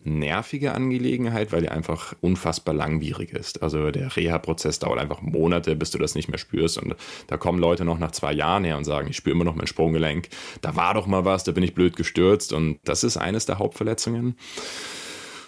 nervige 0.08 0.74
Angelegenheit, 0.74 1.52
weil 1.52 1.62
die 1.62 1.70
einfach 1.70 2.16
unfassbar 2.22 2.74
langwierig 2.74 3.34
ist. 3.34 3.62
Also 3.62 3.92
der 3.92 4.16
Reha-Prozess 4.16 4.80
dauert 4.80 5.00
einfach 5.00 5.22
Monate, 5.22 5.76
bis 5.76 5.92
du 5.92 5.98
das 5.98 6.16
nicht 6.16 6.30
mehr 6.30 6.38
spürst. 6.38 6.78
Und 6.78 6.96
da 7.28 7.38
kommen 7.38 7.60
Leute 7.60 7.86
noch 7.86 8.00
nach 8.00 8.12
zwei 8.12 8.34
Jahren 8.34 8.64
her 8.64 8.78
und 8.78 8.86
sagen, 8.86 9.08
ich 9.10 9.18
spüre 9.18 9.36
immer 9.36 9.46
noch 9.46 9.56
mein 9.56 9.68
Sprunggelenk. 9.68 10.30
Da 10.62 10.76
war 10.76 10.94
doch 10.94 11.08
mal 11.08 11.26
was, 11.26 11.44
da 11.44 11.52
bin 11.52 11.64
ich 11.64 11.76
blöd 11.76 11.96
gestürzt. 11.96 12.54
Und 12.54 12.80
das 12.84 13.04
ist 13.04 13.18
eines 13.18 13.46
der 13.46 13.60
Hauptverletzungen. 13.60 14.36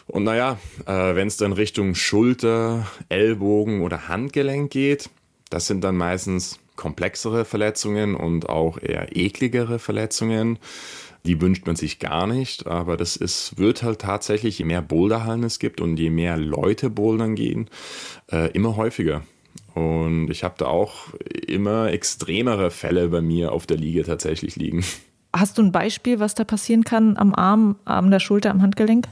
Und 0.07 0.23
naja, 0.23 0.57
äh, 0.85 1.15
wenn 1.15 1.27
es 1.27 1.37
dann 1.37 1.53
Richtung 1.53 1.95
Schulter, 1.95 2.87
Ellbogen 3.09 3.81
oder 3.81 4.07
Handgelenk 4.07 4.71
geht, 4.71 5.09
das 5.49 5.67
sind 5.67 5.83
dann 5.83 5.97
meistens 5.97 6.59
komplexere 6.75 7.43
Verletzungen 7.43 8.15
und 8.15 8.47
auch 8.47 8.81
eher 8.81 9.15
ekligere 9.15 9.79
Verletzungen. 9.79 10.59
Die 11.25 11.41
wünscht 11.41 11.65
man 11.67 11.75
sich 11.75 11.99
gar 11.99 12.27
nicht, 12.27 12.67
aber 12.67 12.97
das 12.97 13.15
ist, 13.15 13.57
wird 13.57 13.83
halt 13.83 13.99
tatsächlich, 13.99 14.59
je 14.59 14.65
mehr 14.65 14.81
Boulderhallen 14.81 15.43
es 15.43 15.59
gibt 15.59 15.81
und 15.81 15.97
je 15.97 16.09
mehr 16.09 16.37
Leute 16.37 16.89
bouldern 16.89 17.35
gehen, 17.35 17.69
äh, 18.31 18.49
immer 18.51 18.75
häufiger. 18.77 19.23
Und 19.75 20.29
ich 20.29 20.43
habe 20.43 20.55
da 20.57 20.65
auch 20.65 21.13
immer 21.47 21.91
extremere 21.91 22.71
Fälle 22.71 23.09
bei 23.09 23.21
mir 23.21 23.51
auf 23.51 23.65
der 23.65 23.77
Liege 23.77 24.03
tatsächlich 24.03 24.55
liegen. 24.55 24.83
Hast 25.35 25.57
du 25.57 25.61
ein 25.61 25.71
Beispiel, 25.71 26.19
was 26.19 26.33
da 26.33 26.43
passieren 26.43 26.83
kann 26.83 27.15
am 27.17 27.35
Arm, 27.35 27.75
an 27.85 28.09
der 28.09 28.19
Schulter, 28.19 28.49
am 28.49 28.61
Handgelenk? 28.61 29.07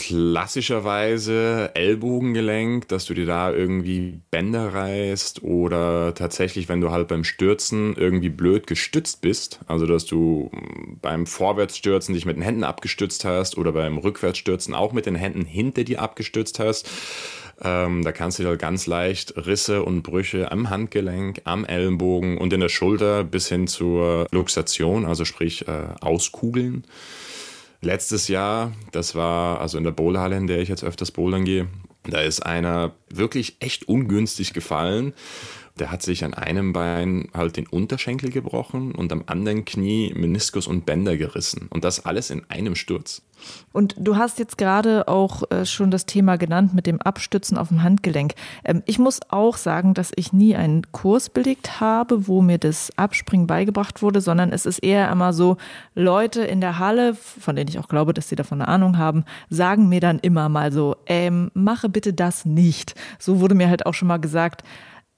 Klassischerweise 0.00 1.72
Ellbogengelenk, 1.74 2.88
dass 2.88 3.04
du 3.04 3.12
dir 3.12 3.26
da 3.26 3.52
irgendwie 3.52 4.20
Bänder 4.30 4.72
reißt 4.72 5.42
oder 5.42 6.14
tatsächlich, 6.14 6.70
wenn 6.70 6.80
du 6.80 6.90
halt 6.90 7.06
beim 7.08 7.22
Stürzen 7.22 7.94
irgendwie 7.96 8.30
blöd 8.30 8.66
gestützt 8.66 9.20
bist, 9.20 9.60
also 9.66 9.84
dass 9.84 10.06
du 10.06 10.50
beim 11.02 11.26
Vorwärtsstürzen 11.26 12.14
dich 12.14 12.24
mit 12.24 12.36
den 12.36 12.42
Händen 12.42 12.64
abgestützt 12.64 13.26
hast 13.26 13.58
oder 13.58 13.72
beim 13.72 13.98
Rückwärtsstürzen 13.98 14.72
auch 14.72 14.94
mit 14.94 15.04
den 15.04 15.16
Händen 15.16 15.44
hinter 15.44 15.84
dir 15.84 16.00
abgestützt 16.00 16.58
hast. 16.60 16.88
Ähm, 17.62 18.02
da 18.02 18.10
kannst 18.12 18.38
du 18.38 18.42
dir 18.44 18.56
ganz 18.56 18.86
leicht 18.86 19.34
Risse 19.36 19.82
und 19.82 20.00
Brüche 20.00 20.50
am 20.50 20.70
Handgelenk, 20.70 21.42
am 21.44 21.66
Ellenbogen 21.66 22.38
und 22.38 22.54
in 22.54 22.60
der 22.60 22.70
Schulter 22.70 23.22
bis 23.22 23.48
hin 23.48 23.66
zur 23.66 24.26
Luxation, 24.30 25.04
also 25.04 25.26
sprich 25.26 25.68
äh, 25.68 25.88
Auskugeln 26.00 26.84
letztes 27.80 28.28
Jahr, 28.28 28.72
das 28.92 29.14
war 29.14 29.60
also 29.60 29.78
in 29.78 29.84
der 29.84 29.90
Bowlhalle, 29.90 30.36
in 30.36 30.46
der 30.46 30.60
ich 30.60 30.68
jetzt 30.68 30.84
öfters 30.84 31.10
bouldern 31.10 31.44
gehe, 31.44 31.68
da 32.04 32.20
ist 32.20 32.40
einer 32.40 32.92
wirklich 33.08 33.56
echt 33.60 33.88
ungünstig 33.88 34.52
gefallen 34.52 35.12
der 35.80 35.90
hat 35.90 36.02
sich 36.02 36.24
an 36.24 36.34
einem 36.34 36.72
Bein 36.72 37.28
halt 37.34 37.56
den 37.56 37.66
Unterschenkel 37.66 38.30
gebrochen 38.30 38.92
und 38.92 39.12
am 39.12 39.24
anderen 39.26 39.64
Knie 39.64 40.12
Meniskus 40.14 40.66
und 40.66 40.86
Bänder 40.86 41.16
gerissen. 41.16 41.68
Und 41.70 41.84
das 41.84 42.04
alles 42.04 42.30
in 42.30 42.42
einem 42.48 42.74
Sturz. 42.74 43.22
Und 43.72 43.94
du 43.98 44.16
hast 44.16 44.38
jetzt 44.38 44.58
gerade 44.58 45.08
auch 45.08 45.50
äh, 45.50 45.64
schon 45.64 45.90
das 45.90 46.04
Thema 46.04 46.36
genannt 46.36 46.74
mit 46.74 46.86
dem 46.86 47.00
Abstützen 47.00 47.56
auf 47.56 47.68
dem 47.68 47.82
Handgelenk. 47.82 48.34
Ähm, 48.64 48.82
ich 48.84 48.98
muss 48.98 49.20
auch 49.30 49.56
sagen, 49.56 49.94
dass 49.94 50.12
ich 50.14 50.32
nie 50.32 50.54
einen 50.56 50.92
Kurs 50.92 51.30
belegt 51.30 51.80
habe, 51.80 52.28
wo 52.28 52.42
mir 52.42 52.58
das 52.58 52.90
Abspringen 52.96 53.46
beigebracht 53.46 54.02
wurde, 54.02 54.20
sondern 54.20 54.52
es 54.52 54.66
ist 54.66 54.80
eher 54.80 55.10
immer 55.10 55.32
so, 55.32 55.56
Leute 55.94 56.42
in 56.42 56.60
der 56.60 56.78
Halle, 56.78 57.14
von 57.14 57.56
denen 57.56 57.68
ich 57.68 57.78
auch 57.78 57.88
glaube, 57.88 58.12
dass 58.12 58.28
sie 58.28 58.36
davon 58.36 58.60
eine 58.60 58.68
Ahnung 58.68 58.98
haben, 58.98 59.24
sagen 59.48 59.88
mir 59.88 60.00
dann 60.00 60.18
immer 60.18 60.48
mal 60.48 60.72
so, 60.72 60.96
ähm, 61.06 61.50
mache 61.54 61.88
bitte 61.88 62.12
das 62.12 62.44
nicht. 62.44 62.94
So 63.18 63.40
wurde 63.40 63.54
mir 63.54 63.68
halt 63.68 63.86
auch 63.86 63.94
schon 63.94 64.08
mal 64.08 64.18
gesagt, 64.18 64.64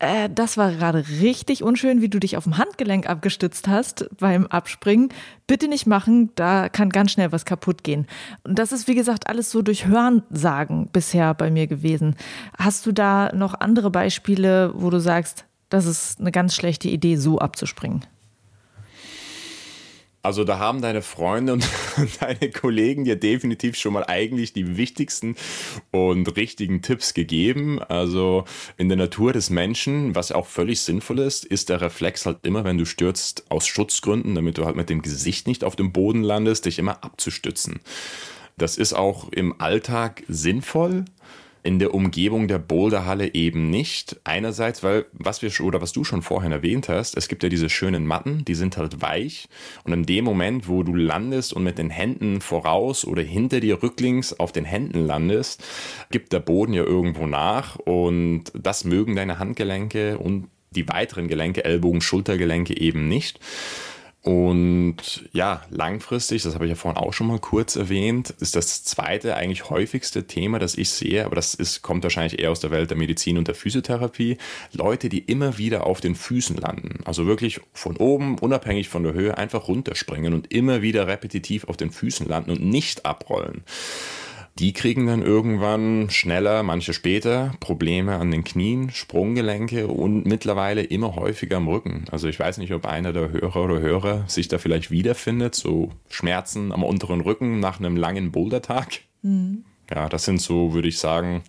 äh, 0.02 0.28
das 0.28 0.56
war 0.56 0.72
gerade 0.72 1.04
richtig 1.20 1.62
unschön, 1.62 2.02
wie 2.02 2.08
du 2.08 2.18
dich 2.18 2.36
auf 2.36 2.44
dem 2.44 2.58
Handgelenk 2.58 3.08
abgestützt 3.08 3.68
hast 3.68 4.08
beim 4.18 4.46
Abspringen. 4.48 5.10
Bitte 5.46 5.68
nicht 5.68 5.86
machen, 5.86 6.30
da 6.34 6.68
kann 6.68 6.90
ganz 6.90 7.12
schnell 7.12 7.30
was 7.30 7.44
kaputt 7.44 7.84
gehen. 7.84 8.06
Und 8.42 8.58
das 8.58 8.72
ist, 8.72 8.88
wie 8.88 8.96
gesagt, 8.96 9.28
alles 9.28 9.50
so 9.50 9.62
durch 9.62 9.86
Hörensagen 9.86 10.88
bisher 10.88 11.34
bei 11.34 11.50
mir 11.50 11.68
gewesen. 11.68 12.16
Hast 12.58 12.84
du 12.84 12.92
da 12.92 13.30
noch 13.32 13.54
andere 13.60 13.90
Beispiele, 13.90 14.72
wo 14.74 14.90
du 14.90 15.00
sagst, 15.00 15.44
das 15.68 15.86
ist 15.86 16.20
eine 16.20 16.32
ganz 16.32 16.54
schlechte 16.56 16.88
Idee, 16.88 17.16
so 17.16 17.38
abzuspringen? 17.38 18.04
Also 20.24 20.44
da 20.44 20.60
haben 20.60 20.80
deine 20.80 21.02
Freunde 21.02 21.52
und 21.54 21.68
deine 22.20 22.50
Kollegen 22.50 23.04
dir 23.04 23.16
definitiv 23.16 23.76
schon 23.76 23.92
mal 23.92 24.04
eigentlich 24.04 24.52
die 24.52 24.76
wichtigsten 24.76 25.34
und 25.90 26.36
richtigen 26.36 26.80
Tipps 26.80 27.12
gegeben. 27.12 27.82
Also 27.82 28.44
in 28.76 28.88
der 28.88 28.96
Natur 28.96 29.32
des 29.32 29.50
Menschen, 29.50 30.14
was 30.14 30.30
auch 30.30 30.46
völlig 30.46 30.80
sinnvoll 30.80 31.18
ist, 31.18 31.44
ist 31.44 31.70
der 31.70 31.80
Reflex 31.80 32.24
halt 32.24 32.38
immer, 32.44 32.62
wenn 32.62 32.78
du 32.78 32.84
stürzt, 32.84 33.50
aus 33.50 33.66
Schutzgründen, 33.66 34.36
damit 34.36 34.58
du 34.58 34.64
halt 34.64 34.76
mit 34.76 34.90
dem 34.90 35.02
Gesicht 35.02 35.48
nicht 35.48 35.64
auf 35.64 35.74
dem 35.74 35.92
Boden 35.92 36.22
landest, 36.22 36.66
dich 36.66 36.78
immer 36.78 37.02
abzustützen. 37.02 37.80
Das 38.56 38.76
ist 38.76 38.92
auch 38.92 39.28
im 39.30 39.60
Alltag 39.60 40.22
sinnvoll 40.28 41.04
in 41.62 41.78
der 41.78 41.94
Umgebung 41.94 42.48
der 42.48 42.58
Boulderhalle 42.58 43.34
eben 43.34 43.70
nicht. 43.70 44.20
Einerseits, 44.24 44.82
weil, 44.82 45.06
was 45.12 45.42
wir 45.42 45.52
oder 45.60 45.80
was 45.80 45.92
du 45.92 46.02
schon 46.02 46.22
vorhin 46.22 46.50
erwähnt 46.50 46.88
hast, 46.88 47.16
es 47.16 47.28
gibt 47.28 47.42
ja 47.42 47.48
diese 47.48 47.68
schönen 47.68 48.06
Matten, 48.06 48.44
die 48.44 48.54
sind 48.54 48.76
halt 48.76 49.00
weich. 49.00 49.48
Und 49.84 49.92
in 49.92 50.04
dem 50.04 50.24
Moment, 50.24 50.68
wo 50.68 50.82
du 50.82 50.94
landest 50.94 51.52
und 51.52 51.62
mit 51.62 51.78
den 51.78 51.90
Händen 51.90 52.40
voraus 52.40 53.04
oder 53.04 53.22
hinter 53.22 53.60
dir 53.60 53.82
rücklings 53.82 54.38
auf 54.38 54.50
den 54.52 54.64
Händen 54.64 55.06
landest, 55.06 55.62
gibt 56.10 56.32
der 56.32 56.40
Boden 56.40 56.74
ja 56.74 56.82
irgendwo 56.82 57.26
nach. 57.26 57.76
Und 57.76 58.44
das 58.54 58.84
mögen 58.84 59.14
deine 59.14 59.38
Handgelenke 59.38 60.18
und 60.18 60.48
die 60.70 60.88
weiteren 60.88 61.28
Gelenke, 61.28 61.64
Ellbogen, 61.64 62.00
Schultergelenke 62.00 62.76
eben 62.78 63.08
nicht. 63.08 63.38
Und 64.22 65.28
ja, 65.32 65.62
langfristig, 65.70 66.44
das 66.44 66.54
habe 66.54 66.66
ich 66.66 66.70
ja 66.70 66.76
vorhin 66.76 66.96
auch 66.96 67.12
schon 67.12 67.26
mal 67.26 67.40
kurz 67.40 67.74
erwähnt, 67.74 68.30
ist 68.38 68.54
das 68.54 68.84
zweite 68.84 69.34
eigentlich 69.34 69.68
häufigste 69.68 70.28
Thema, 70.28 70.60
das 70.60 70.76
ich 70.76 70.90
sehe, 70.90 71.26
aber 71.26 71.34
das 71.34 71.54
ist, 71.54 71.82
kommt 71.82 72.04
wahrscheinlich 72.04 72.38
eher 72.38 72.52
aus 72.52 72.60
der 72.60 72.70
Welt 72.70 72.90
der 72.90 72.96
Medizin 72.96 73.36
und 73.36 73.48
der 73.48 73.56
Physiotherapie. 73.56 74.38
Leute, 74.72 75.08
die 75.08 75.18
immer 75.18 75.58
wieder 75.58 75.86
auf 75.86 76.00
den 76.00 76.14
Füßen 76.14 76.56
landen. 76.56 77.00
Also 77.04 77.26
wirklich 77.26 77.60
von 77.72 77.96
oben, 77.96 78.38
unabhängig 78.38 78.88
von 78.88 79.02
der 79.02 79.12
Höhe, 79.12 79.36
einfach 79.36 79.66
runterspringen 79.66 80.34
und 80.34 80.52
immer 80.52 80.82
wieder 80.82 81.08
repetitiv 81.08 81.64
auf 81.64 81.76
den 81.76 81.90
Füßen 81.90 82.28
landen 82.28 82.52
und 82.52 82.64
nicht 82.64 83.04
abrollen. 83.04 83.64
Die 84.58 84.74
kriegen 84.74 85.06
dann 85.06 85.22
irgendwann 85.22 86.10
schneller, 86.10 86.62
manche 86.62 86.92
später, 86.92 87.54
Probleme 87.60 88.16
an 88.16 88.30
den 88.30 88.44
Knien, 88.44 88.90
Sprunggelenke 88.90 89.88
und 89.88 90.26
mittlerweile 90.26 90.82
immer 90.82 91.16
häufiger 91.16 91.56
am 91.56 91.68
Rücken. 91.68 92.04
Also 92.10 92.28
ich 92.28 92.38
weiß 92.38 92.58
nicht, 92.58 92.72
ob 92.72 92.86
einer 92.86 93.14
der 93.14 93.30
Hörer 93.30 93.64
oder 93.64 93.80
Hörer 93.80 94.24
sich 94.28 94.48
da 94.48 94.58
vielleicht 94.58 94.90
wiederfindet, 94.90 95.54
so 95.54 95.90
Schmerzen 96.10 96.70
am 96.70 96.84
unteren 96.84 97.22
Rücken 97.22 97.60
nach 97.60 97.80
einem 97.80 97.96
langen 97.96 98.30
Bouldertag. 98.30 99.00
Mhm. 99.22 99.64
Ja, 99.90 100.08
das 100.08 100.24
sind 100.24 100.40
so, 100.40 100.74
würde 100.74 100.88
ich 100.88 100.98
sagen, 100.98 101.42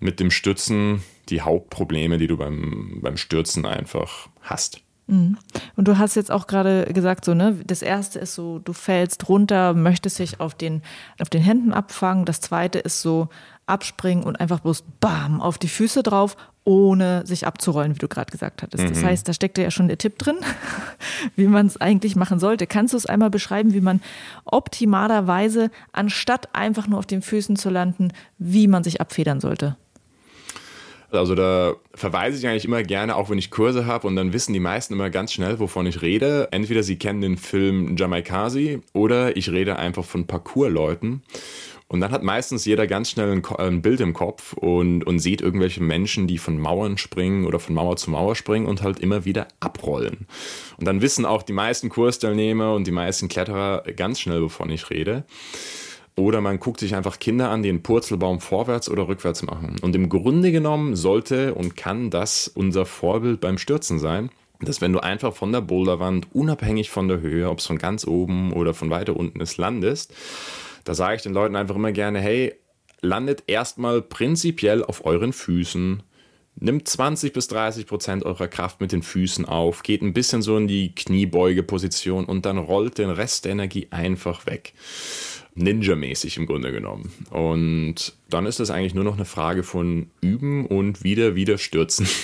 mit 0.00 0.20
dem 0.20 0.30
Stützen 0.30 1.02
die 1.28 1.40
Hauptprobleme, 1.40 2.18
die 2.18 2.26
du 2.26 2.36
beim, 2.36 2.98
beim 3.02 3.16
Stürzen 3.16 3.66
einfach 3.66 4.28
hast. 4.42 4.83
Mhm. 5.06 5.36
Und 5.76 5.88
du 5.88 5.98
hast 5.98 6.14
jetzt 6.14 6.30
auch 6.30 6.46
gerade 6.46 6.84
gesagt, 6.92 7.24
so, 7.24 7.34
ne, 7.34 7.58
das 7.66 7.82
erste 7.82 8.18
ist 8.18 8.34
so, 8.34 8.58
du 8.58 8.72
fällst 8.72 9.28
runter, 9.28 9.74
möchtest 9.74 10.18
dich 10.18 10.40
auf 10.40 10.54
den, 10.54 10.82
auf 11.20 11.28
den 11.28 11.42
Händen 11.42 11.72
abfangen. 11.72 12.24
Das 12.24 12.40
zweite 12.40 12.78
ist 12.78 13.02
so, 13.02 13.28
abspringen 13.66 14.24
und 14.24 14.36
einfach 14.40 14.60
bloß 14.60 14.84
bam 15.00 15.40
auf 15.40 15.58
die 15.58 15.68
Füße 15.68 16.02
drauf, 16.02 16.36
ohne 16.64 17.26
sich 17.26 17.46
abzurollen, 17.46 17.94
wie 17.94 17.98
du 17.98 18.08
gerade 18.08 18.30
gesagt 18.30 18.62
hattest. 18.62 18.84
Mhm. 18.84 18.88
Das 18.88 19.02
heißt, 19.02 19.28
da 19.28 19.32
steckt 19.32 19.58
ja 19.58 19.70
schon 19.70 19.88
der 19.88 19.98
Tipp 19.98 20.18
drin, 20.18 20.36
wie 21.36 21.46
man 21.46 21.66
es 21.66 21.80
eigentlich 21.80 22.16
machen 22.16 22.38
sollte. 22.38 22.66
Kannst 22.66 22.92
du 22.92 22.96
es 22.96 23.06
einmal 23.06 23.30
beschreiben, 23.30 23.74
wie 23.74 23.80
man 23.80 24.00
optimalerweise, 24.44 25.70
anstatt 25.92 26.54
einfach 26.54 26.86
nur 26.86 26.98
auf 26.98 27.06
den 27.06 27.22
Füßen 27.22 27.56
zu 27.56 27.70
landen, 27.70 28.12
wie 28.38 28.66
man 28.66 28.84
sich 28.84 29.00
abfedern 29.00 29.40
sollte? 29.40 29.76
Also 31.14 31.34
da 31.34 31.74
verweise 31.94 32.38
ich 32.38 32.46
eigentlich 32.46 32.64
immer 32.64 32.82
gerne, 32.82 33.16
auch 33.16 33.30
wenn 33.30 33.38
ich 33.38 33.50
Kurse 33.50 33.86
habe 33.86 34.06
und 34.06 34.16
dann 34.16 34.32
wissen 34.32 34.52
die 34.52 34.60
meisten 34.60 34.94
immer 34.94 35.10
ganz 35.10 35.32
schnell, 35.32 35.58
wovon 35.58 35.86
ich 35.86 36.02
rede. 36.02 36.48
Entweder 36.50 36.82
sie 36.82 36.96
kennen 36.96 37.20
den 37.20 37.36
Film 37.36 37.96
Jamaikazi 37.96 38.80
oder 38.92 39.36
ich 39.36 39.50
rede 39.50 39.76
einfach 39.76 40.04
von 40.04 40.26
Parkour-Leuten. 40.26 41.22
Und 41.86 42.00
dann 42.00 42.10
hat 42.10 42.22
meistens 42.22 42.64
jeder 42.64 42.86
ganz 42.86 43.10
schnell 43.10 43.30
ein, 43.30 43.44
ein, 43.58 43.82
Bild 43.82 44.00
im 44.00 44.14
Kopf 44.14 44.54
und, 44.54 45.04
und 45.04 45.18
sieht 45.18 45.42
irgendwelche 45.42 45.82
Menschen, 45.82 46.26
die 46.26 46.38
von 46.38 46.58
Mauern 46.58 46.98
springen 46.98 47.46
oder 47.46 47.60
von 47.60 47.74
Mauer 47.74 47.96
zu 47.96 48.10
Mauer 48.10 48.34
springen 48.34 48.66
und 48.66 48.82
halt 48.82 48.98
immer 48.98 49.24
wieder 49.24 49.48
abrollen. 49.60 50.26
Und 50.78 50.86
dann 50.88 51.02
wissen 51.02 51.26
auch 51.26 51.42
die 51.42 51.52
meisten 51.52 51.90
Kursteilnehmer 51.90 52.74
und 52.74 52.86
die 52.86 52.90
meisten 52.90 53.28
Kletterer 53.28 53.84
ganz 53.96 54.18
schnell, 54.18 54.42
wovon 54.42 54.70
ich 54.70 54.90
rede. 54.90 55.24
Oder 56.16 56.40
man 56.40 56.60
guckt 56.60 56.78
sich 56.78 56.94
einfach 56.94 57.18
Kinder 57.18 57.50
an, 57.50 57.62
die 57.62 57.68
einen 57.68 57.82
Purzelbaum 57.82 58.40
vorwärts 58.40 58.88
oder 58.88 59.08
rückwärts 59.08 59.42
machen. 59.42 59.76
Und 59.82 59.96
im 59.96 60.08
Grunde 60.08 60.52
genommen 60.52 60.94
sollte 60.94 61.54
und 61.54 61.76
kann 61.76 62.10
das 62.10 62.46
unser 62.46 62.86
Vorbild 62.86 63.40
beim 63.40 63.58
Stürzen 63.58 63.98
sein. 63.98 64.30
Dass 64.60 64.80
wenn 64.80 64.92
du 64.92 65.00
einfach 65.00 65.34
von 65.34 65.50
der 65.50 65.60
Boulderwand, 65.60 66.28
unabhängig 66.32 66.88
von 66.88 67.08
der 67.08 67.20
Höhe, 67.20 67.50
ob 67.50 67.58
es 67.58 67.66
von 67.66 67.78
ganz 67.78 68.06
oben 68.06 68.52
oder 68.52 68.72
von 68.72 68.90
weiter 68.90 69.16
unten 69.16 69.40
ist, 69.40 69.56
landest, 69.56 70.14
da 70.84 70.94
sage 70.94 71.16
ich 71.16 71.22
den 71.22 71.34
Leuten 71.34 71.56
einfach 71.56 71.74
immer 71.74 71.92
gerne, 71.92 72.20
hey, 72.20 72.54
landet 73.00 73.42
erstmal 73.48 74.00
prinzipiell 74.00 74.84
auf 74.84 75.04
euren 75.04 75.32
Füßen, 75.32 76.02
Nimmt 76.56 76.86
20 76.86 77.32
bis 77.32 77.48
30 77.48 77.86
Prozent 77.86 78.24
eurer 78.24 78.46
Kraft 78.46 78.80
mit 78.80 78.92
den 78.92 79.02
Füßen 79.02 79.44
auf, 79.44 79.82
geht 79.82 80.02
ein 80.02 80.12
bisschen 80.12 80.40
so 80.40 80.56
in 80.56 80.68
die 80.68 80.94
Kniebeugeposition 80.94 82.24
und 82.24 82.46
dann 82.46 82.58
rollt 82.58 82.98
den 82.98 83.10
Rest 83.10 83.44
der 83.44 83.52
Energie 83.52 83.88
einfach 83.90 84.46
weg. 84.46 84.72
Ninja-mäßig 85.56 86.36
im 86.38 86.46
Grunde 86.46 86.72
genommen. 86.72 87.10
Und 87.30 88.14
dann 88.28 88.46
ist 88.46 88.60
es 88.60 88.70
eigentlich 88.70 88.94
nur 88.94 89.04
noch 89.04 89.14
eine 89.14 89.24
Frage 89.24 89.62
von 89.62 90.08
Üben 90.20 90.66
und 90.66 91.04
wieder, 91.04 91.34
wieder 91.34 91.58
stürzen. 91.58 92.06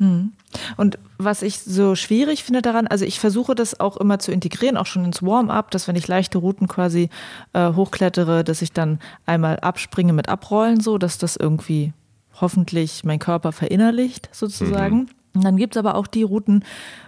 Hm. 0.00 0.32
Und 0.76 0.98
was 1.18 1.42
ich 1.42 1.58
so 1.58 1.96
schwierig 1.96 2.44
finde 2.44 2.62
daran, 2.62 2.86
also 2.86 3.04
ich 3.04 3.18
versuche 3.18 3.56
das 3.56 3.80
auch 3.80 3.96
immer 3.96 4.20
zu 4.20 4.30
integrieren, 4.30 4.76
auch 4.76 4.86
schon 4.86 5.04
ins 5.04 5.24
Warm-up, 5.24 5.72
dass 5.72 5.88
wenn 5.88 5.96
ich 5.96 6.06
leichte 6.06 6.38
Routen 6.38 6.68
quasi 6.68 7.08
äh, 7.52 7.72
hochklettere, 7.72 8.44
dass 8.44 8.62
ich 8.62 8.72
dann 8.72 9.00
einmal 9.26 9.58
abspringe 9.58 10.12
mit 10.12 10.28
Abrollen, 10.28 10.78
so 10.78 10.98
dass 10.98 11.18
das 11.18 11.34
irgendwie 11.34 11.92
hoffentlich 12.40 13.02
mein 13.02 13.18
Körper 13.18 13.50
verinnerlicht 13.50 14.28
sozusagen. 14.32 14.96
Mhm. 14.96 15.08
Und 15.34 15.44
dann 15.44 15.56
gibt 15.56 15.74
es 15.74 15.78
aber 15.78 15.96
auch 15.96 16.06
die 16.06 16.22
Routen, 16.22 16.64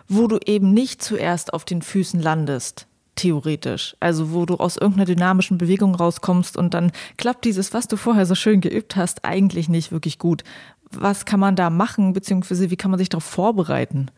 wo 0.08 0.26
du 0.26 0.38
eben 0.44 0.72
nicht 0.72 1.02
zuerst 1.02 1.52
auf 1.54 1.64
den 1.64 1.82
Füßen 1.82 2.20
landest, 2.20 2.86
theoretisch. 3.20 3.96
Also 4.00 4.32
wo 4.32 4.46
du 4.46 4.56
aus 4.56 4.76
irgendeiner 4.76 5.06
dynamischen 5.06 5.58
Bewegung 5.58 5.94
rauskommst 5.94 6.56
und 6.56 6.74
dann 6.74 6.92
klappt 7.16 7.44
dieses, 7.44 7.72
was 7.72 7.86
du 7.86 7.96
vorher 7.96 8.26
so 8.26 8.34
schön 8.34 8.60
geübt 8.60 8.96
hast, 8.96 9.24
eigentlich 9.24 9.68
nicht 9.68 9.92
wirklich 9.92 10.18
gut. 10.18 10.42
Was 10.90 11.24
kann 11.24 11.38
man 11.38 11.54
da 11.54 11.70
machen, 11.70 12.12
beziehungsweise 12.12 12.70
wie 12.70 12.76
kann 12.76 12.90
man 12.90 12.98
sich 12.98 13.08
darauf 13.08 13.24
vorbereiten? 13.24 14.10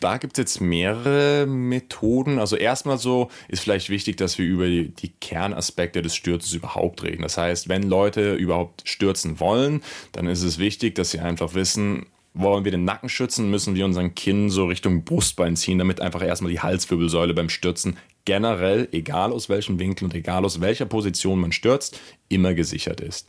Da 0.00 0.18
gibt 0.18 0.38
es 0.38 0.42
jetzt 0.42 0.60
mehrere 0.60 1.46
Methoden. 1.46 2.38
Also 2.38 2.54
erstmal 2.54 2.98
so 2.98 3.30
ist 3.48 3.62
vielleicht 3.62 3.90
wichtig, 3.90 4.16
dass 4.16 4.38
wir 4.38 4.46
über 4.46 4.66
die, 4.66 4.90
die, 4.90 5.08
Kernaspekte 5.08 6.02
des 6.02 6.14
Sturzes 6.14 6.52
überhaupt 6.52 7.02
reden. 7.02 7.22
Das 7.22 7.36
heißt, 7.36 7.68
wenn 7.68 7.82
Leute 7.82 8.34
überhaupt 8.34 8.88
stürzen 8.88 9.40
wollen, 9.40 9.82
dann 10.12 10.28
ist 10.28 10.44
es 10.44 10.58
wichtig, 10.58 10.94
dass 10.94 11.10
sie 11.10 11.18
einfach 11.18 11.54
wissen, 11.54 12.06
wollen 12.34 12.64
wir 12.64 12.72
den 12.72 12.84
Nacken 12.84 13.08
schützen, 13.08 13.50
müssen 13.50 13.74
wir 13.74 13.84
unseren 13.84 14.14
Kinn 14.14 14.50
so 14.50 14.66
Richtung 14.66 15.04
Brustbein 15.04 15.56
ziehen, 15.56 15.78
damit 15.78 16.00
einfach 16.00 16.22
erstmal 16.22 16.52
die 16.52 16.60
Halswirbelsäule 16.60 17.34
beim 17.34 17.48
Stürzen 17.48 17.96
generell, 18.24 18.88
egal 18.92 19.32
aus 19.32 19.48
welchem 19.48 19.78
Winkel 19.78 20.04
und 20.04 20.14
egal 20.14 20.44
aus 20.44 20.60
welcher 20.60 20.86
Position 20.86 21.40
man 21.40 21.52
stürzt, 21.52 21.98
immer 22.28 22.54
gesichert 22.54 23.00
ist. 23.00 23.28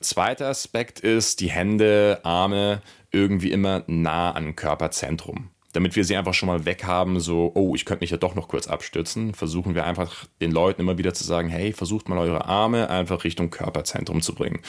Zweiter 0.00 0.48
Aspekt 0.48 1.00
ist, 1.00 1.40
die 1.40 1.50
Hände, 1.50 2.20
Arme 2.22 2.82
irgendwie 3.10 3.50
immer 3.50 3.84
nah 3.86 4.34
am 4.34 4.54
Körperzentrum 4.54 5.50
damit 5.72 5.96
wir 5.96 6.04
sie 6.04 6.16
einfach 6.16 6.34
schon 6.34 6.48
mal 6.48 6.64
weg 6.64 6.84
haben, 6.84 7.20
so, 7.20 7.52
oh, 7.54 7.74
ich 7.74 7.84
könnte 7.84 8.02
mich 8.02 8.10
ja 8.10 8.16
doch 8.16 8.34
noch 8.34 8.48
kurz 8.48 8.66
abstützen, 8.66 9.34
versuchen 9.34 9.74
wir 9.74 9.84
einfach 9.84 10.24
den 10.40 10.50
Leuten 10.50 10.80
immer 10.80 10.98
wieder 10.98 11.14
zu 11.14 11.24
sagen, 11.24 11.48
hey, 11.48 11.72
versucht 11.72 12.08
mal 12.08 12.18
eure 12.18 12.46
Arme 12.46 12.88
einfach 12.88 13.24
Richtung 13.24 13.50
Körperzentrum 13.50 14.22
zu 14.22 14.34
bringen. 14.34 14.60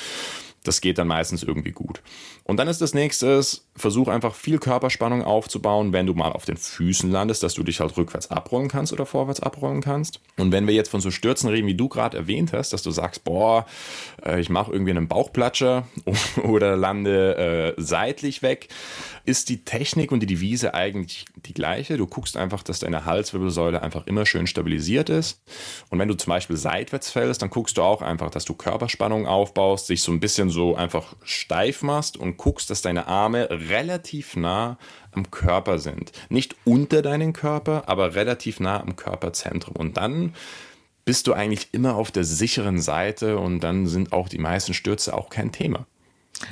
Das 0.64 0.82
geht 0.82 0.98
dann 0.98 1.08
meistens 1.08 1.42
irgendwie 1.42 1.72
gut. 1.72 2.02
Und 2.50 2.58
dann 2.58 2.68
ist 2.68 2.82
das 2.82 2.96
nächste, 2.96 3.44
versuch 3.76 4.08
einfach 4.08 4.34
viel 4.34 4.58
Körperspannung 4.58 5.24
aufzubauen, 5.24 5.94
wenn 5.94 6.08
du 6.08 6.16
mal 6.16 6.32
auf 6.32 6.46
den 6.46 6.58
Füßen 6.58 7.12
landest, 7.12 7.44
dass 7.44 7.54
du 7.54 7.62
dich 7.62 7.80
halt 7.80 7.96
rückwärts 7.96 8.32
abrollen 8.32 8.70
kannst 8.70 8.92
oder 8.92 9.06
vorwärts 9.06 9.40
abrollen 9.40 9.82
kannst. 9.82 10.20
Und 10.36 10.52
wenn 10.52 10.66
wir 10.66 10.74
jetzt 10.74 10.90
von 10.90 11.00
so 11.00 11.12
Stürzen 11.12 11.48
reden, 11.48 11.68
wie 11.68 11.76
du 11.76 11.88
gerade 11.90 12.18
erwähnt 12.18 12.52
hast, 12.52 12.74
dass 12.74 12.82
du 12.82 12.90
sagst, 12.90 13.24
boah, 13.24 13.68
äh, 14.26 14.40
ich 14.40 14.50
mache 14.50 14.72
irgendwie 14.72 14.90
einen 14.90 15.08
Bauchplatscher 15.08 15.88
oder 16.44 16.76
lande 16.76 17.76
äh, 17.78 17.80
seitlich 17.80 18.42
weg, 18.42 18.70
ist 19.26 19.50
die 19.50 19.64
Technik 19.64 20.12
und 20.12 20.22
die 20.22 20.26
Devise 20.26 20.74
eigentlich 20.74 21.26
die 21.36 21.54
gleiche. 21.54 21.98
Du 21.98 22.08
guckst 22.08 22.36
einfach, 22.36 22.64
dass 22.64 22.80
deine 22.80 23.06
Halswirbelsäule 23.06 23.84
einfach 23.84 24.08
immer 24.08 24.26
schön 24.26 24.48
stabilisiert 24.48 25.10
ist. 25.10 25.44
Und 25.92 26.00
wenn 26.00 26.08
du 26.08 26.16
zum 26.16 26.32
Beispiel 26.32 26.58
seitwärts 26.58 27.12
fällst, 27.12 27.44
dann 27.44 27.52
guckst 27.52 27.78
du 27.78 27.84
auch 27.84 28.02
einfach, 28.02 28.32
dass 28.32 28.46
du 28.46 28.56
Körperspannung 28.56 29.28
aufbaust, 29.28 29.86
sich 29.86 30.02
so 30.02 30.12
ein 30.12 30.20
bisschen 30.20 30.50
so 30.50 30.76
einfach 30.76 31.16
steif 31.24 31.84
machst 31.84 32.18
und 32.18 32.39
guckst, 32.40 32.72
dass 32.72 32.82
deine 32.82 33.08
Arme 33.08 33.48
relativ 33.52 34.36
nah 34.36 34.80
am 35.12 35.30
Körper 35.30 35.78
sind. 35.78 36.12
Nicht 36.30 36.56
unter 36.66 37.04
deinen 37.04 37.34
Körper, 37.34 37.84
aber 37.88 38.16
relativ 38.16 38.60
nah 38.60 38.82
am 38.82 38.96
Körperzentrum. 38.96 39.76
Und 39.76 39.98
dann 39.98 40.34
bist 41.06 41.28
du 41.28 41.34
eigentlich 41.34 41.70
immer 41.74 41.96
auf 41.96 42.12
der 42.12 42.24
sicheren 42.24 42.80
Seite 42.80 43.38
und 43.38 43.60
dann 43.60 43.86
sind 43.86 44.14
auch 44.14 44.30
die 44.30 44.40
meisten 44.40 44.74
Stürze 44.74 45.14
auch 45.14 45.30
kein 45.30 45.52
Thema. 45.52 45.86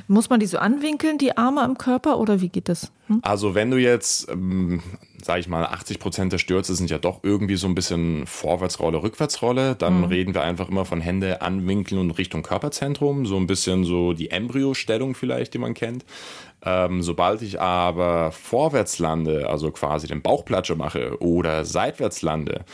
Muss 0.06 0.30
man 0.30 0.40
die 0.40 0.46
so 0.46 0.58
anwinkeln, 0.58 1.18
die 1.18 1.36
Arme 1.36 1.62
am 1.62 1.78
Körper, 1.78 2.18
oder 2.18 2.40
wie 2.40 2.48
geht 2.48 2.68
das? 2.68 2.92
Hm? 3.06 3.20
Also 3.22 3.54
wenn 3.54 3.70
du 3.70 3.78
jetzt, 3.78 4.28
ähm, 4.30 4.82
sage 5.22 5.40
ich 5.40 5.48
mal, 5.48 5.64
80 5.64 5.98
Prozent 5.98 6.32
der 6.32 6.38
Stürze 6.38 6.74
sind 6.74 6.90
ja 6.90 6.98
doch 6.98 7.20
irgendwie 7.22 7.56
so 7.56 7.66
ein 7.66 7.74
bisschen 7.74 8.26
Vorwärtsrolle, 8.26 9.02
Rückwärtsrolle, 9.02 9.74
dann 9.76 9.98
mhm. 9.98 10.04
reden 10.04 10.34
wir 10.34 10.42
einfach 10.42 10.68
immer 10.68 10.84
von 10.84 11.00
Hände 11.00 11.42
anwinkeln 11.42 12.00
und 12.00 12.10
Richtung 12.12 12.42
Körperzentrum, 12.42 13.26
so 13.26 13.36
ein 13.36 13.46
bisschen 13.46 13.84
so 13.84 14.12
die 14.12 14.30
Embryostellung 14.30 15.14
vielleicht, 15.14 15.54
die 15.54 15.58
man 15.58 15.74
kennt. 15.74 16.04
Ähm, 16.64 17.02
sobald 17.02 17.42
ich 17.42 17.60
aber 17.60 18.32
vorwärts 18.32 18.98
lande, 18.98 19.48
also 19.48 19.70
quasi 19.70 20.08
den 20.08 20.22
Bauchplatscher 20.22 20.74
mache 20.74 21.20
oder 21.22 21.64
seitwärts 21.64 22.22
lande, 22.22 22.64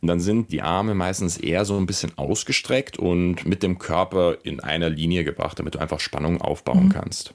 dann 0.00 0.20
sind 0.20 0.50
die 0.50 0.62
Arme 0.62 0.94
meistens 0.94 1.36
eher 1.36 1.64
so 1.64 1.76
ein 1.76 1.86
bisschen 1.86 2.16
ausgestreckt 2.16 2.98
und 2.98 3.46
mit 3.46 3.62
dem 3.62 3.78
Körper 3.78 4.36
in 4.44 4.60
einer 4.60 4.88
Linie 4.88 5.24
gebracht, 5.24 5.58
damit 5.58 5.74
du 5.74 5.78
einfach 5.78 6.00
Spannung 6.00 6.40
aufbauen 6.40 6.86
mhm. 6.86 6.90
kannst. 6.90 7.34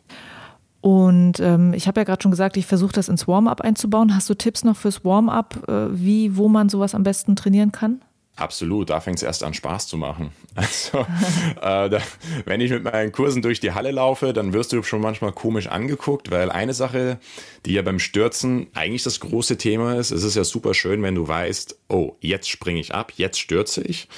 Und 0.82 1.40
ähm, 1.42 1.74
ich 1.74 1.88
habe 1.88 2.00
ja 2.00 2.06
gerade 2.06 2.24
schon 2.24 2.32
gesagt, 2.32 2.56
ich 2.58 2.66
versuche 2.66 2.94
das 2.94 3.10
ins 3.10 3.28
Warm-up 3.28 3.62
einzubauen. 3.62 4.16
Hast 4.16 4.30
du 4.30 4.34
Tipps 4.34 4.64
noch 4.64 4.78
fürs 4.78 5.04
Warm-up, 5.04 5.68
äh, 5.68 5.88
wie, 5.92 6.38
wo 6.38 6.48
man 6.48 6.70
sowas 6.70 6.96
am 6.96 7.04
besten 7.04 7.36
trainieren 7.36 7.72
kann? 7.72 8.02
Absolut, 8.40 8.90
da 8.90 9.02
fängt 9.02 9.18
es 9.18 9.24
erst 9.24 9.44
an 9.44 9.54
Spaß 9.54 9.88
zu 9.88 9.98
machen. 9.98 10.32
Also, 10.56 11.00
äh, 11.00 11.90
da, 11.90 12.02
wenn 12.44 12.60
ich 12.60 12.70
mit 12.70 12.84
meinen 12.84 13.14
Kursen 13.14 13.42
durch 13.42 13.62
die 13.62 13.72
Halle 13.72 13.92
laufe, 13.92 14.34
dann 14.34 14.52
wirst 14.52 14.74
du 14.74 14.84
schon 14.84 15.00
manchmal 15.00 15.32
komisch 15.32 15.68
angeguckt, 15.68 16.32
weil 16.32 16.52
eine 16.52 16.74
Sache, 16.74 17.18
die 17.66 17.74
ja 17.74 17.82
beim 17.82 17.98
Stürzen 17.98 18.68
eigentlich 18.74 19.04
das 19.04 19.22
große 19.22 19.58
Thema 19.58 19.96
ist, 19.96 20.12
es 20.12 20.24
ist 20.24 20.36
ja 20.36 20.44
super 20.44 20.74
schön, 20.74 21.02
wenn 21.02 21.16
du 21.16 21.26
weißt, 21.26 21.80
oh, 21.88 22.16
jetzt 22.20 22.50
springe 22.50 22.82
ich 22.82 22.94
ab, 22.94 23.14
jetzt 23.16 23.40
stürze 23.40 23.84
ich. 23.84 24.10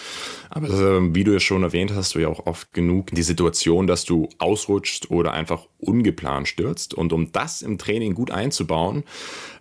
Aber 0.50 0.68
äh, 0.68 1.16
wie 1.16 1.24
du 1.24 1.32
ja 1.32 1.40
schon 1.40 1.64
erwähnt 1.64 1.94
hast, 1.94 2.16
du 2.16 2.20
ja 2.20 2.28
auch 2.28 2.46
oft 2.48 2.74
genug 2.74 3.12
die 3.12 3.24
Situation, 3.24 3.86
dass 3.86 4.04
du 4.04 4.28
ausrutschst 4.40 5.12
oder 5.12 5.34
einfach 5.34 5.68
ungeplant 5.80 6.48
stürzt. 6.48 6.94
Und 6.94 7.14
um 7.14 7.32
das 7.32 7.62
im 7.62 7.78
Training 7.78 8.16
gut 8.16 8.32
einzubauen, 8.32 9.04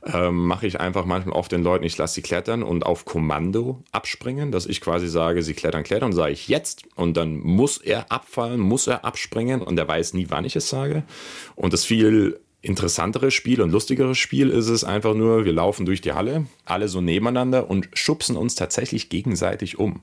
ähm, 0.04 0.46
mache 0.46 0.66
ich 0.66 0.80
einfach 0.80 1.04
manchmal 1.04 1.36
oft 1.36 1.52
den 1.52 1.62
Leuten, 1.62 1.84
ich 1.84 1.96
lasse 1.98 2.14
sie 2.14 2.22
klettern 2.22 2.62
und 2.62 2.86
auf 2.86 3.04
Kommando 3.04 3.82
abspringen, 3.92 4.50
dass 4.50 4.66
ich 4.66 4.80
quasi 4.80 5.08
sage, 5.08 5.42
sie 5.42 5.54
klettern, 5.54 5.82
klettern, 5.82 6.12
sage 6.12 6.32
ich 6.32 6.48
jetzt 6.48 6.84
und 6.94 7.16
dann 7.16 7.38
muss 7.38 7.78
er 7.78 8.10
abfallen, 8.10 8.60
muss 8.60 8.86
er 8.86 9.04
abspringen 9.04 9.62
und 9.62 9.78
er 9.78 9.88
weiß 9.88 10.14
nie, 10.14 10.26
wann 10.28 10.44
ich 10.44 10.56
es 10.56 10.68
sage. 10.68 11.02
Und 11.54 11.72
das 11.72 11.84
viel 11.84 12.40
interessantere 12.62 13.30
Spiel 13.30 13.62
und 13.62 13.70
lustigere 13.70 14.14
Spiel 14.14 14.50
ist 14.50 14.68
es 14.68 14.84
einfach 14.84 15.14
nur, 15.14 15.44
wir 15.44 15.52
laufen 15.52 15.86
durch 15.86 16.00
die 16.00 16.12
Halle, 16.12 16.46
alle 16.64 16.88
so 16.88 17.00
nebeneinander 17.00 17.70
und 17.70 17.88
schubsen 17.94 18.36
uns 18.36 18.54
tatsächlich 18.54 19.08
gegenseitig 19.08 19.78
um 19.78 20.02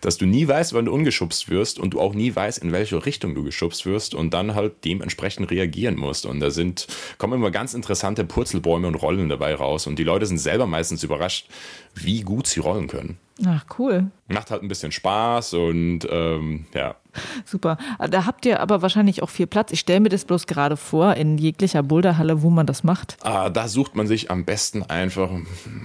dass 0.00 0.16
du 0.16 0.26
nie 0.26 0.46
weißt, 0.46 0.72
wann 0.72 0.86
du 0.86 0.92
ungeschubst 0.92 1.48
wirst 1.48 1.78
und 1.78 1.90
du 1.90 2.00
auch 2.00 2.14
nie 2.14 2.34
weißt, 2.34 2.58
in 2.58 2.72
welche 2.72 3.04
Richtung 3.04 3.34
du 3.34 3.44
geschubst 3.44 3.86
wirst 3.86 4.14
und 4.14 4.32
dann 4.32 4.54
halt 4.54 4.84
dementsprechend 4.84 5.50
reagieren 5.50 5.96
musst. 5.96 6.26
Und 6.26 6.40
da 6.40 6.50
sind, 6.50 6.86
kommen 7.18 7.34
immer 7.34 7.50
ganz 7.50 7.74
interessante 7.74 8.24
Purzelbäume 8.24 8.88
und 8.88 8.94
Rollen 8.96 9.28
dabei 9.28 9.54
raus. 9.54 9.86
Und 9.86 9.98
die 9.98 10.04
Leute 10.04 10.26
sind 10.26 10.38
selber 10.38 10.66
meistens 10.66 11.02
überrascht, 11.02 11.48
wie 11.94 12.22
gut 12.22 12.46
sie 12.46 12.60
rollen 12.60 12.88
können. 12.88 13.18
Ach, 13.46 13.64
cool. 13.78 14.10
Macht 14.28 14.50
halt 14.50 14.62
ein 14.62 14.68
bisschen 14.68 14.92
Spaß 14.92 15.54
und 15.54 16.00
ähm, 16.10 16.66
ja. 16.74 16.96
Super. 17.44 17.78
Da 18.10 18.26
habt 18.26 18.46
ihr 18.46 18.60
aber 18.60 18.82
wahrscheinlich 18.82 19.22
auch 19.22 19.30
viel 19.30 19.46
Platz. 19.46 19.72
Ich 19.72 19.80
stelle 19.80 20.00
mir 20.00 20.08
das 20.08 20.24
bloß 20.24 20.46
gerade 20.46 20.76
vor, 20.76 21.14
in 21.14 21.38
jeglicher 21.38 21.82
Boulderhalle, 21.82 22.42
wo 22.42 22.50
man 22.50 22.66
das 22.66 22.84
macht. 22.84 23.16
Ah, 23.22 23.50
da 23.50 23.68
sucht 23.68 23.94
man 23.96 24.06
sich 24.06 24.30
am 24.30 24.44
besten 24.44 24.82
einfach 24.82 25.30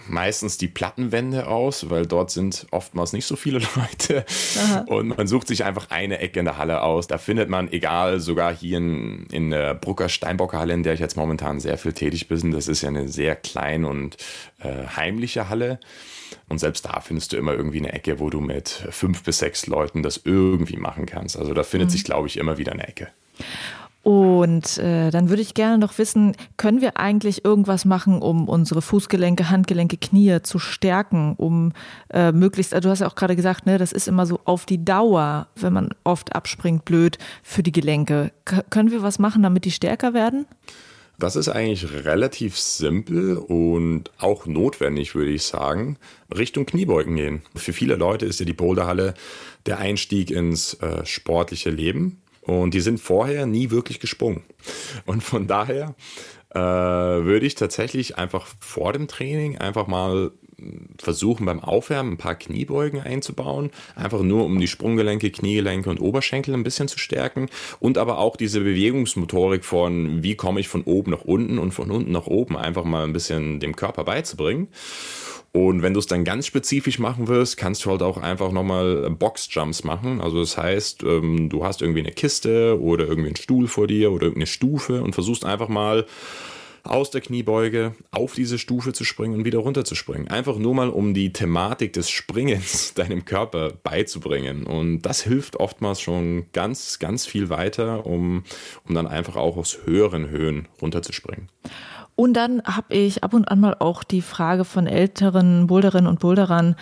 meistens 0.07 0.57
die 0.57 0.67
Plattenwände 0.67 1.47
aus, 1.47 1.89
weil 1.89 2.05
dort 2.05 2.31
sind 2.31 2.67
oftmals 2.71 3.13
nicht 3.13 3.25
so 3.25 3.35
viele 3.35 3.59
Leute. 3.75 4.25
Aha. 4.57 4.85
Und 4.87 5.17
man 5.17 5.27
sucht 5.27 5.47
sich 5.47 5.63
einfach 5.63 5.89
eine 5.89 6.19
Ecke 6.19 6.39
in 6.39 6.45
der 6.45 6.57
Halle 6.57 6.81
aus. 6.81 7.07
Da 7.07 7.17
findet 7.17 7.49
man, 7.49 7.71
egal, 7.71 8.19
sogar 8.19 8.53
hier 8.53 8.77
in, 8.77 9.25
in 9.31 9.49
der 9.49 9.75
Brucker 9.75 10.09
Steinbocker 10.09 10.59
Halle, 10.59 10.73
in 10.73 10.83
der 10.83 10.93
ich 10.93 10.99
jetzt 10.99 11.17
momentan 11.17 11.59
sehr 11.59 11.77
viel 11.77 11.93
tätig 11.93 12.27
bin, 12.27 12.51
das 12.51 12.67
ist 12.67 12.81
ja 12.81 12.89
eine 12.89 13.07
sehr 13.07 13.35
kleine 13.35 13.87
und 13.87 14.17
äh, 14.59 14.87
heimliche 14.95 15.49
Halle. 15.49 15.79
Und 16.47 16.59
selbst 16.59 16.85
da 16.85 16.99
findest 16.99 17.33
du 17.33 17.37
immer 17.37 17.53
irgendwie 17.53 17.79
eine 17.79 17.93
Ecke, 17.93 18.19
wo 18.19 18.29
du 18.29 18.39
mit 18.39 18.69
fünf 18.91 19.23
bis 19.23 19.39
sechs 19.39 19.67
Leuten 19.67 20.03
das 20.03 20.21
irgendwie 20.23 20.77
machen 20.77 21.05
kannst. 21.05 21.37
Also 21.37 21.53
da 21.53 21.63
findet 21.63 21.89
mhm. 21.89 21.93
sich, 21.93 22.03
glaube 22.03 22.27
ich, 22.27 22.37
immer 22.37 22.57
wieder 22.57 22.73
eine 22.73 22.87
Ecke. 22.87 23.09
Und 24.05 24.77
äh, 24.77 25.09
dann 25.09 25.29
würde 25.29 25.41
ich 25.41 25.55
gerne 25.55 25.79
noch 25.79 25.97
wissen, 25.97 26.35
können 26.57 26.79
wir 26.79 26.97
eigentlich 26.97 27.43
irgendwas 27.43 27.85
machen, 27.85 28.21
um 28.21 28.47
unsere 28.47 28.83
Fußgelenke, 28.83 29.49
Handgelenke, 29.49 29.97
Knie 29.97 30.43
zu 30.43 30.59
stärken, 30.59 31.33
um 31.37 31.73
äh, 32.13 32.31
möglichst, 32.31 32.75
also 32.75 32.87
du 32.87 32.91
hast 32.91 32.99
ja 32.99 33.07
auch 33.07 33.15
gerade 33.15 33.35
gesagt, 33.35 33.65
ne, 33.65 33.79
das 33.79 33.91
ist 33.91 34.07
immer 34.07 34.27
so 34.27 34.39
auf 34.45 34.67
die 34.67 34.85
Dauer, 34.85 35.47
wenn 35.55 35.73
man 35.73 35.89
oft 36.03 36.35
abspringt, 36.35 36.85
blöd 36.85 37.17
für 37.41 37.63
die 37.63 37.71
Gelenke. 37.71 38.31
K 38.45 38.61
können 38.69 38.91
wir 38.91 39.01
was 39.01 39.17
machen, 39.17 39.41
damit 39.41 39.65
die 39.65 39.71
stärker 39.71 40.13
werden? 40.13 40.45
Das 41.17 41.35
ist 41.35 41.49
eigentlich 41.49 42.05
relativ 42.05 42.57
simpel 42.57 43.37
und 43.37 44.11
auch 44.19 44.45
notwendig, 44.45 45.15
würde 45.15 45.31
ich 45.31 45.43
sagen. 45.43 45.97
Richtung 46.35 46.65
Kniebeugen 46.65 47.15
gehen. 47.15 47.41
Für 47.55 47.73
viele 47.73 47.95
Leute 47.95 48.25
ist 48.25 48.39
ja 48.39 48.45
die 48.45 48.53
Boulderhalle 48.53 49.13
der 49.65 49.79
Einstieg 49.79 50.29
ins 50.29 50.73
äh, 50.75 51.05
sportliche 51.05 51.69
Leben. 51.69 52.21
Und 52.41 52.73
die 52.73 52.81
sind 52.81 52.99
vorher 52.99 53.47
nie 53.47 53.71
wirklich 53.71 53.99
gesprungen. 53.99 54.43
Und 55.05 55.23
von 55.23 55.47
daher 55.47 55.95
äh, 56.55 56.59
würde 56.59 57.45
ich 57.45 57.55
tatsächlich 57.55 58.17
einfach 58.17 58.47
vor 58.59 58.93
dem 58.93 59.07
Training 59.07 59.57
einfach 59.57 59.87
mal 59.87 60.31
versuchen 60.97 61.45
beim 61.45 61.59
Aufwärmen 61.59 62.13
ein 62.13 62.17
paar 62.17 62.35
Kniebeugen 62.35 63.01
einzubauen, 63.01 63.71
einfach 63.95 64.21
nur 64.21 64.45
um 64.45 64.59
die 64.59 64.67
Sprunggelenke, 64.67 65.29
Kniegelenke 65.29 65.89
und 65.89 65.99
Oberschenkel 65.99 66.53
ein 66.53 66.63
bisschen 66.63 66.87
zu 66.87 66.97
stärken 66.97 67.49
und 67.79 67.97
aber 67.97 68.19
auch 68.19 68.37
diese 68.37 68.61
Bewegungsmotorik 68.61 69.65
von 69.65 70.23
wie 70.23 70.35
komme 70.35 70.59
ich 70.59 70.67
von 70.67 70.83
oben 70.83 71.11
nach 71.11 71.25
unten 71.25 71.59
und 71.59 71.73
von 71.73 71.91
unten 71.91 72.11
nach 72.11 72.27
oben 72.27 72.57
einfach 72.57 72.85
mal 72.85 73.03
ein 73.03 73.13
bisschen 73.13 73.59
dem 73.59 73.75
Körper 73.75 74.03
beizubringen. 74.03 74.69
Und 75.55 75.83
wenn 75.83 75.93
du 75.93 76.01
es 76.01 76.05
dann 76.05 76.25
ganz 76.25 76.47
spezifisch 76.47 76.99
machen 76.99 77.29
willst, 77.29 77.55
kannst 77.55 77.85
du 77.85 77.89
halt 77.89 78.01
auch 78.01 78.17
einfach 78.17 78.51
nochmal 78.51 79.09
Boxjumps 79.09 79.85
machen. 79.85 80.19
Also 80.19 80.41
das 80.41 80.57
heißt, 80.57 81.03
ähm, 81.03 81.47
du 81.47 81.63
hast 81.63 81.81
irgendwie 81.81 82.01
eine 82.01 82.11
Kiste 82.11 82.77
oder 82.81 83.07
irgendwie 83.07 83.29
einen 83.29 83.37
Stuhl 83.37 83.69
vor 83.69 83.87
dir 83.87 84.11
oder 84.11 84.23
irgendeine 84.23 84.47
Stufe 84.47 85.01
und 85.01 85.13
versuchst 85.13 85.45
einfach 85.45 85.69
mal 85.69 86.07
aus 86.83 87.09
der 87.09 87.21
Kniebeuge 87.21 87.95
auf 88.11 88.33
diese 88.33 88.59
Stufe 88.59 88.91
zu 88.91 89.05
springen 89.05 89.33
und 89.33 89.45
wieder 89.45 89.59
runter 89.59 89.85
zu 89.85 89.95
springen. 89.95 90.27
Einfach 90.27 90.57
nur 90.57 90.75
mal, 90.75 90.89
um 90.89 91.13
die 91.13 91.31
Thematik 91.31 91.93
des 91.93 92.09
Springens 92.09 92.93
deinem 92.95 93.23
Körper 93.23 93.71
beizubringen. 93.81 94.65
Und 94.65 95.03
das 95.03 95.21
hilft 95.21 95.55
oftmals 95.55 96.01
schon 96.01 96.47
ganz, 96.51 96.99
ganz 96.99 97.25
viel 97.25 97.49
weiter, 97.49 98.05
um, 98.05 98.43
um 98.85 98.93
dann 98.93 99.07
einfach 99.07 99.37
auch 99.37 99.55
aus 99.55 99.79
höheren 99.85 100.27
Höhen 100.27 100.67
runterzuspringen. 100.81 101.47
Und 102.15 102.33
dann 102.33 102.61
habe 102.63 102.95
ich 102.95 103.23
ab 103.23 103.33
und 103.33 103.49
an 103.49 103.59
mal 103.59 103.75
auch 103.79 104.03
die 104.03 104.21
Frage 104.21 104.63
von 104.63 104.87
älteren 104.87 105.67
Boulderinnen 105.67 106.07
und 106.07 106.19
Boulderern, 106.19 106.75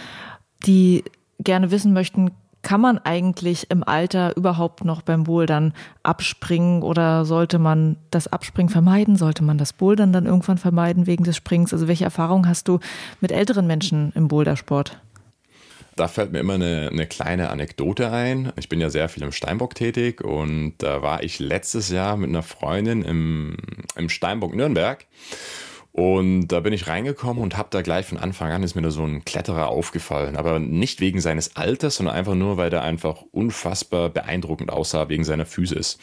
die 0.66 1.04
gerne 1.40 1.72
wissen 1.72 1.94
möchten, 1.94 2.32
kann 2.62 2.80
man 2.80 2.98
eigentlich 2.98 3.70
im 3.70 3.84
Alter 3.84 4.38
überhaupt 4.38 4.86
noch 4.86 5.02
beim 5.02 5.26
Bouldern 5.26 5.74
abspringen 6.02 6.82
oder 6.82 7.26
sollte 7.26 7.60
man 7.60 7.98
das 8.10 8.28
Abspringen 8.28 8.70
vermeiden? 8.70 9.18
Sollte 9.18 9.44
man 9.44 9.58
das 9.58 9.74
Bouldern 9.74 10.14
dann 10.14 10.26
irgendwann 10.26 10.58
vermeiden 10.58 11.06
wegen 11.06 11.26
des 11.26 11.36
Springs? 11.36 11.74
Also 11.74 11.90
welche 11.90 12.06
Erfahrungen 12.06 12.48
hast 12.48 12.70
du 12.70 12.80
mit 13.20 13.34
älteren 13.34 13.68
Menschen 13.68 14.14
im 14.16 14.30
Bouldersport? 14.30 14.98
Da 15.96 16.08
fällt 16.08 16.32
mir 16.32 16.40
immer 16.40 16.56
eine, 16.56 16.90
eine, 16.92 17.06
kleine 17.06 17.50
Anekdote 17.50 18.12
ein. 18.12 18.52
Ich 18.58 18.68
bin 18.68 18.82
ja 18.82 18.90
sehr 18.90 19.10
viel 19.10 19.24
im 19.24 19.32
Steinbock 19.32 19.76
tätig 19.76 20.24
und 20.24 20.74
da 20.80 21.02
war 21.04 21.22
ich 21.22 21.40
letztes 21.40 21.90
Jahr 21.90 22.18
mit 22.18 22.30
einer 22.30 22.42
Freundin 22.42 23.04
im, 23.04 23.58
im 23.96 24.10
Steinbock 24.10 24.56
Nürnberg. 24.56 25.06
Und 25.92 26.48
da 26.48 26.60
bin 26.60 26.74
ich 26.74 26.88
reingekommen 26.88 27.44
und 27.44 27.56
habe 27.56 27.70
da 27.70 27.84
gleich 27.84 28.08
von 28.08 28.18
Anfang 28.18 28.52
an 28.52 28.64
ist 28.64 28.74
mir 28.74 28.82
da 28.82 28.90
so 28.90 29.06
ein 29.06 29.24
Kletterer 29.26 29.68
aufgefallen. 29.68 30.36
Aber 30.36 30.58
nicht 30.58 31.00
wegen 31.00 31.22
seines 31.22 31.56
Alters, 31.56 31.98
sondern 31.98 32.16
einfach 32.16 32.34
nur, 32.34 32.58
weil 32.58 32.72
der 32.72 32.82
einfach 32.82 33.22
unfassbar 33.32 34.10
beeindruckend 34.10 34.72
aussah 34.72 35.08
wegen 35.10 35.24
seiner 35.24 35.46
Physis. 35.46 36.00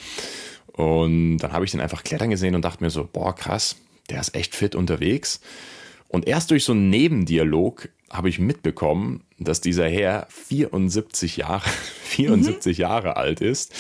Und 0.69 1.39
dann 1.39 1.53
habe 1.53 1.65
ich 1.65 1.73
den 1.73 1.81
einfach 1.81 2.05
klettern 2.05 2.31
gesehen 2.31 2.55
und 2.55 2.65
dachte 2.65 2.85
mir 2.85 2.91
so, 2.91 3.09
boah, 3.13 3.35
krass, 3.35 3.75
der 4.09 4.21
ist 4.21 4.37
echt 4.37 4.55
fit 4.55 4.77
unterwegs. 4.77 5.41
Und 6.07 6.29
erst 6.29 6.53
durch 6.53 6.65
so 6.65 6.73
einen 6.73 6.89
Nebendialog 6.91 7.89
habe 8.11 8.29
ich 8.29 8.41
mitbekommen, 8.41 9.23
dass 9.39 9.61
dieser 9.61 9.89
Herr 9.89 10.27
74 10.31 11.37
Jahre, 11.39 11.69
74 12.05 12.77
mhm. 12.77 12.83
Jahre 12.83 13.17
alt 13.17 13.41
ist 13.41 13.73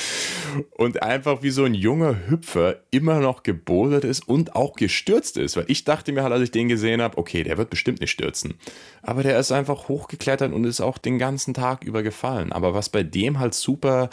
und 0.70 1.02
einfach 1.02 1.42
wie 1.42 1.50
so 1.50 1.64
ein 1.64 1.74
junger 1.74 2.28
Hüpfer 2.28 2.76
immer 2.92 3.18
noch 3.18 3.42
gebouldert 3.42 4.04
ist 4.04 4.28
und 4.28 4.54
auch 4.54 4.76
gestürzt 4.76 5.36
ist. 5.36 5.56
Weil 5.56 5.64
ich 5.66 5.84
dachte 5.84 6.12
mir 6.12 6.22
halt, 6.22 6.32
als 6.32 6.44
ich 6.44 6.52
den 6.52 6.68
gesehen 6.68 7.02
habe, 7.02 7.18
okay, 7.18 7.42
der 7.42 7.58
wird 7.58 7.70
bestimmt 7.70 8.00
nicht 8.00 8.12
stürzen. 8.12 8.54
Aber 9.02 9.24
der 9.24 9.38
ist 9.38 9.50
einfach 9.50 9.88
hochgeklettert 9.88 10.52
und 10.52 10.64
ist 10.64 10.80
auch 10.80 10.98
den 10.98 11.18
ganzen 11.18 11.52
Tag 11.52 11.82
über 11.82 12.04
gefallen. 12.04 12.52
Aber 12.52 12.72
was 12.72 12.88
bei 12.88 13.02
dem 13.02 13.40
halt 13.40 13.54
super 13.54 14.10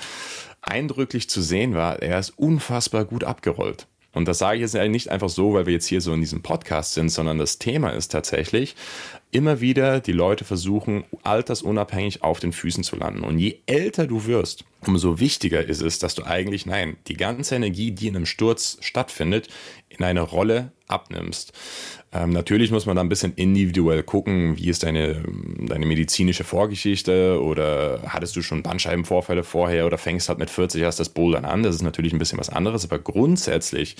eindrücklich 0.61 1.29
zu 1.29 1.41
sehen 1.41 1.75
war, 1.75 2.01
er 2.01 2.17
ist 2.17 2.31
unfassbar 2.31 3.05
gut 3.05 3.23
abgerollt. 3.23 3.87
Und 4.17 4.27
das 4.27 4.39
sage 4.39 4.55
ich 4.55 4.61
jetzt 4.61 4.73
nicht 4.73 5.09
einfach 5.11 5.29
so, 5.29 5.53
weil 5.53 5.67
wir 5.67 5.73
jetzt 5.73 5.85
hier 5.85 6.01
so 6.01 6.11
in 6.11 6.21
diesem 6.21 6.41
Podcast 6.41 6.95
sind, 6.95 7.09
sondern 7.09 7.37
das 7.37 7.59
Thema 7.59 7.89
ist 7.89 8.11
tatsächlich, 8.11 8.75
immer 9.31 9.59
wieder 9.59 9.99
die 9.99 10.13
Leute 10.13 10.45
versuchen, 10.45 11.03
altersunabhängig 11.23 12.23
auf 12.23 12.39
den 12.39 12.53
Füßen 12.53 12.83
zu 12.83 12.95
landen. 12.95 13.23
Und 13.23 13.39
je 13.39 13.59
älter 13.65 14.07
du 14.07 14.25
wirst, 14.25 14.63
umso 14.85 15.19
wichtiger 15.19 15.63
ist 15.63 15.81
es, 15.81 15.99
dass 15.99 16.15
du 16.15 16.23
eigentlich, 16.23 16.65
nein, 16.65 16.97
die 17.07 17.17
ganze 17.17 17.55
Energie, 17.55 17.91
die 17.91 18.07
in 18.07 18.15
einem 18.15 18.25
Sturz 18.25 18.77
stattfindet, 18.79 19.49
in 19.89 20.03
eine 20.03 20.21
Rolle 20.21 20.71
abnimmst. 20.87 21.51
Ähm, 22.13 22.29
natürlich 22.29 22.71
muss 22.71 22.85
man 22.85 22.95
da 22.95 23.01
ein 23.01 23.09
bisschen 23.09 23.33
individuell 23.33 24.03
gucken, 24.03 24.57
wie 24.57 24.69
ist 24.69 24.83
deine, 24.83 25.23
deine 25.59 25.85
medizinische 25.85 26.45
Vorgeschichte 26.45 27.41
oder 27.41 28.03
hattest 28.07 28.35
du 28.37 28.41
schon 28.41 28.63
Bandscheibenvorfälle 28.63 29.43
vorher 29.43 29.85
oder 29.85 29.97
fängst 29.97 30.29
halt 30.29 30.39
mit 30.39 30.49
40 30.49 30.81
erst 30.81 31.01
das 31.01 31.09
Bouldern 31.09 31.43
an. 31.43 31.63
Das 31.63 31.75
ist 31.75 31.81
natürlich 31.81 32.13
ein 32.13 32.19
bisschen 32.19 32.39
was 32.39 32.49
anderes, 32.49 32.85
aber 32.85 32.99
grundsätzlich 32.99 33.97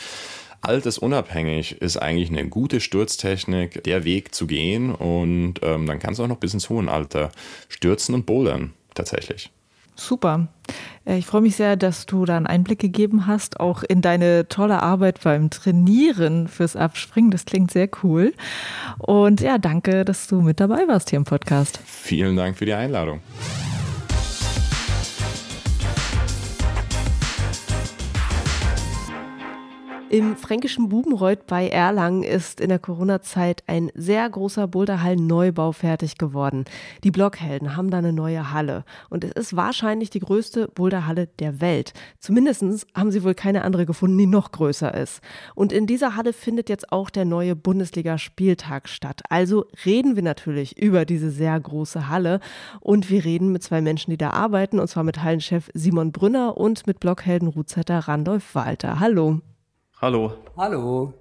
altersunabhängig 0.62 1.82
ist 1.82 1.98
eigentlich 1.98 2.30
eine 2.30 2.48
gute 2.48 2.80
Sturztechnik 2.80 3.84
der 3.84 4.04
Weg 4.04 4.34
zu 4.34 4.48
gehen 4.48 4.94
und 4.94 5.56
ähm, 5.62 5.86
dann 5.86 6.00
kannst 6.00 6.20
du 6.20 6.24
auch 6.24 6.28
noch 6.28 6.38
bis 6.38 6.54
ins 6.54 6.70
hohen 6.70 6.90
Alter 6.90 7.32
stürzen 7.70 8.16
und 8.16 8.26
bouldern 8.26 8.74
tatsächlich. 8.94 9.52
Super. 9.96 10.48
Äh, 11.06 11.18
ich 11.18 11.26
freue 11.26 11.42
mich 11.42 11.56
sehr, 11.56 11.76
dass 11.76 12.06
du 12.06 12.26
da 12.26 12.38
einen 12.38 12.48
Einblick 12.48 12.80
gegeben 12.80 13.28
hast, 13.28 13.60
auch 13.60 13.84
in 13.84 14.02
deine 14.02 14.48
tolle 14.48 14.82
Arbeit 14.82 15.22
beim 15.24 15.50
Trainieren 15.50 16.48
fürs 16.48 16.76
Abspringen. 16.76 17.32
Das 17.32 17.46
klingt 17.46 17.72
sehr 17.72 17.90
cool. 18.04 18.34
Und 19.00 19.42
ja, 19.42 19.58
danke, 19.58 20.06
dass 20.06 20.28
du 20.28 20.42
mit 20.42 20.60
dabei 20.60 20.88
warst 20.88 21.10
hier 21.10 21.18
im 21.18 21.26
Podcast. 21.26 21.80
Vielen 21.86 22.36
Dank 22.36 22.58
für 22.58 22.66
die 22.66 22.74
Einladung. 22.74 23.22
Im 30.10 30.38
fränkischen 30.38 30.88
Bubenreuth 30.88 31.48
bei 31.48 31.68
Erlangen 31.68 32.24
ist 32.24 32.62
in 32.62 32.70
der 32.70 32.80
Corona-Zeit 32.80 33.64
ein 33.68 33.92
sehr 33.94 34.30
großer 34.30 34.66
Boulderhallen-Neubau 34.66 35.74
fertig 35.74 36.18
geworden. 36.18 36.64
Die 37.04 37.12
Blockhelden 37.12 37.76
haben 37.76 37.90
da 37.90 37.98
eine 37.98 38.14
neue 38.14 38.54
Halle 38.54 38.86
und 39.10 39.26
es 39.26 39.32
ist 39.32 39.58
wahrscheinlich 39.58 40.10
die 40.10 40.22
größte 40.22 40.70
Boulderhalle 40.70 41.28
der 41.40 41.60
Welt. 41.60 41.92
Zumindest 42.20 42.88
haben 42.96 43.12
sie 43.12 43.22
wohl 43.22 43.36
keine 43.36 43.66
andere 43.66 43.86
gefunden, 43.86 44.18
die 44.18 44.28
noch 44.28 44.54
größer 44.54 44.94
ist. 44.94 45.20
Und 45.56 45.74
in 45.74 45.88
dieser 45.88 46.16
Halle 46.16 46.32
findet 46.32 46.70
jetzt 46.70 46.94
auch 46.94 47.10
der 47.10 47.26
neue 47.26 47.58
Bundesliga-Spieltag 47.58 48.88
statt. 48.88 49.24
Also 49.28 49.66
reden 49.86 50.16
wir 50.16 50.24
natürlich 50.24 50.82
über 50.82 51.04
diese 51.04 51.32
sehr 51.32 51.60
große 51.60 52.08
Halle 52.08 52.40
und 52.80 53.10
wir 53.10 53.26
reden 53.26 53.52
mit 53.52 53.62
zwei 53.62 53.82
Menschen, 53.82 54.12
die 54.12 54.18
da 54.18 54.30
arbeiten, 54.30 54.80
und 54.80 54.88
zwar 54.88 55.04
mit 55.04 55.22
Hallenchef 55.22 55.70
Simon 55.74 56.14
Brünner 56.14 56.56
und 56.56 56.88
mit 56.88 57.02
Blockhelden-Ruzetter 57.02 58.08
Randolph 58.08 58.56
Walter. 58.56 59.02
Hallo. 59.02 59.42
Hallo. 60.00 60.32
Hallo. 60.56 61.16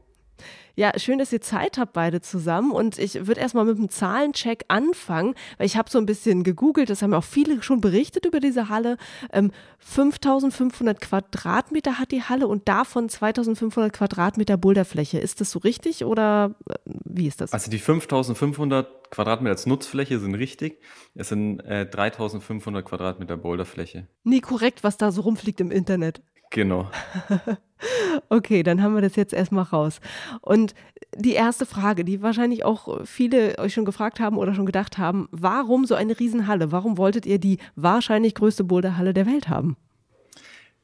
Ja, 0.74 0.92
schön, 0.98 1.18
dass 1.18 1.32
ihr 1.32 1.40
Zeit 1.40 1.78
habt 1.78 1.94
beide 1.94 2.20
zusammen 2.20 2.72
und 2.72 2.98
ich 2.98 3.26
würde 3.26 3.40
erstmal 3.40 3.64
mit 3.64 3.78
einem 3.78 3.88
Zahlencheck 3.88 4.66
anfangen, 4.68 5.34
weil 5.56 5.64
ich 5.64 5.78
habe 5.78 5.88
so 5.88 5.96
ein 5.96 6.04
bisschen 6.04 6.44
gegoogelt, 6.44 6.90
das 6.90 7.00
haben 7.00 7.14
auch 7.14 7.24
viele 7.24 7.62
schon 7.62 7.80
berichtet 7.80 8.26
über 8.26 8.38
diese 8.38 8.68
Halle. 8.68 8.98
Ähm, 9.32 9.50
5500 9.78 11.00
Quadratmeter 11.00 11.98
hat 11.98 12.12
die 12.12 12.22
Halle 12.22 12.46
und 12.48 12.68
davon 12.68 13.08
2500 13.08 13.94
Quadratmeter 13.94 14.58
Boulderfläche. 14.58 15.18
Ist 15.18 15.40
das 15.40 15.50
so 15.50 15.60
richtig 15.60 16.04
oder 16.04 16.54
äh, 16.68 16.74
wie 17.06 17.26
ist 17.26 17.40
das? 17.40 17.54
Also 17.54 17.70
die 17.70 17.78
5500 17.78 19.10
Quadratmeter 19.10 19.52
als 19.52 19.64
Nutzfläche 19.64 20.18
sind 20.18 20.34
richtig. 20.34 20.82
Es 21.14 21.30
sind 21.30 21.60
äh, 21.60 21.86
3500 21.86 22.84
Quadratmeter 22.84 23.38
Boulderfläche. 23.38 24.08
Nie 24.24 24.42
korrekt, 24.42 24.84
was 24.84 24.98
da 24.98 25.10
so 25.10 25.22
rumfliegt 25.22 25.62
im 25.62 25.70
Internet. 25.70 26.20
Genau. 26.50 26.90
okay, 28.28 28.62
dann 28.62 28.82
haben 28.82 28.94
wir 28.94 29.02
das 29.02 29.16
jetzt 29.16 29.32
erstmal 29.32 29.64
raus. 29.64 30.00
Und 30.40 30.74
die 31.16 31.34
erste 31.34 31.66
Frage, 31.66 32.04
die 32.04 32.22
wahrscheinlich 32.22 32.64
auch 32.64 33.04
viele 33.04 33.58
euch 33.58 33.74
schon 33.74 33.84
gefragt 33.84 34.20
haben 34.20 34.38
oder 34.38 34.54
schon 34.54 34.66
gedacht 34.66 34.98
haben, 34.98 35.28
warum 35.30 35.84
so 35.84 35.94
eine 35.94 36.18
Riesenhalle? 36.18 36.72
Warum 36.72 36.98
wolltet 36.98 37.26
ihr 37.26 37.38
die 37.38 37.58
wahrscheinlich 37.74 38.34
größte 38.34 38.64
Boulderhalle 38.64 39.14
der 39.14 39.26
Welt 39.26 39.48
haben? 39.48 39.76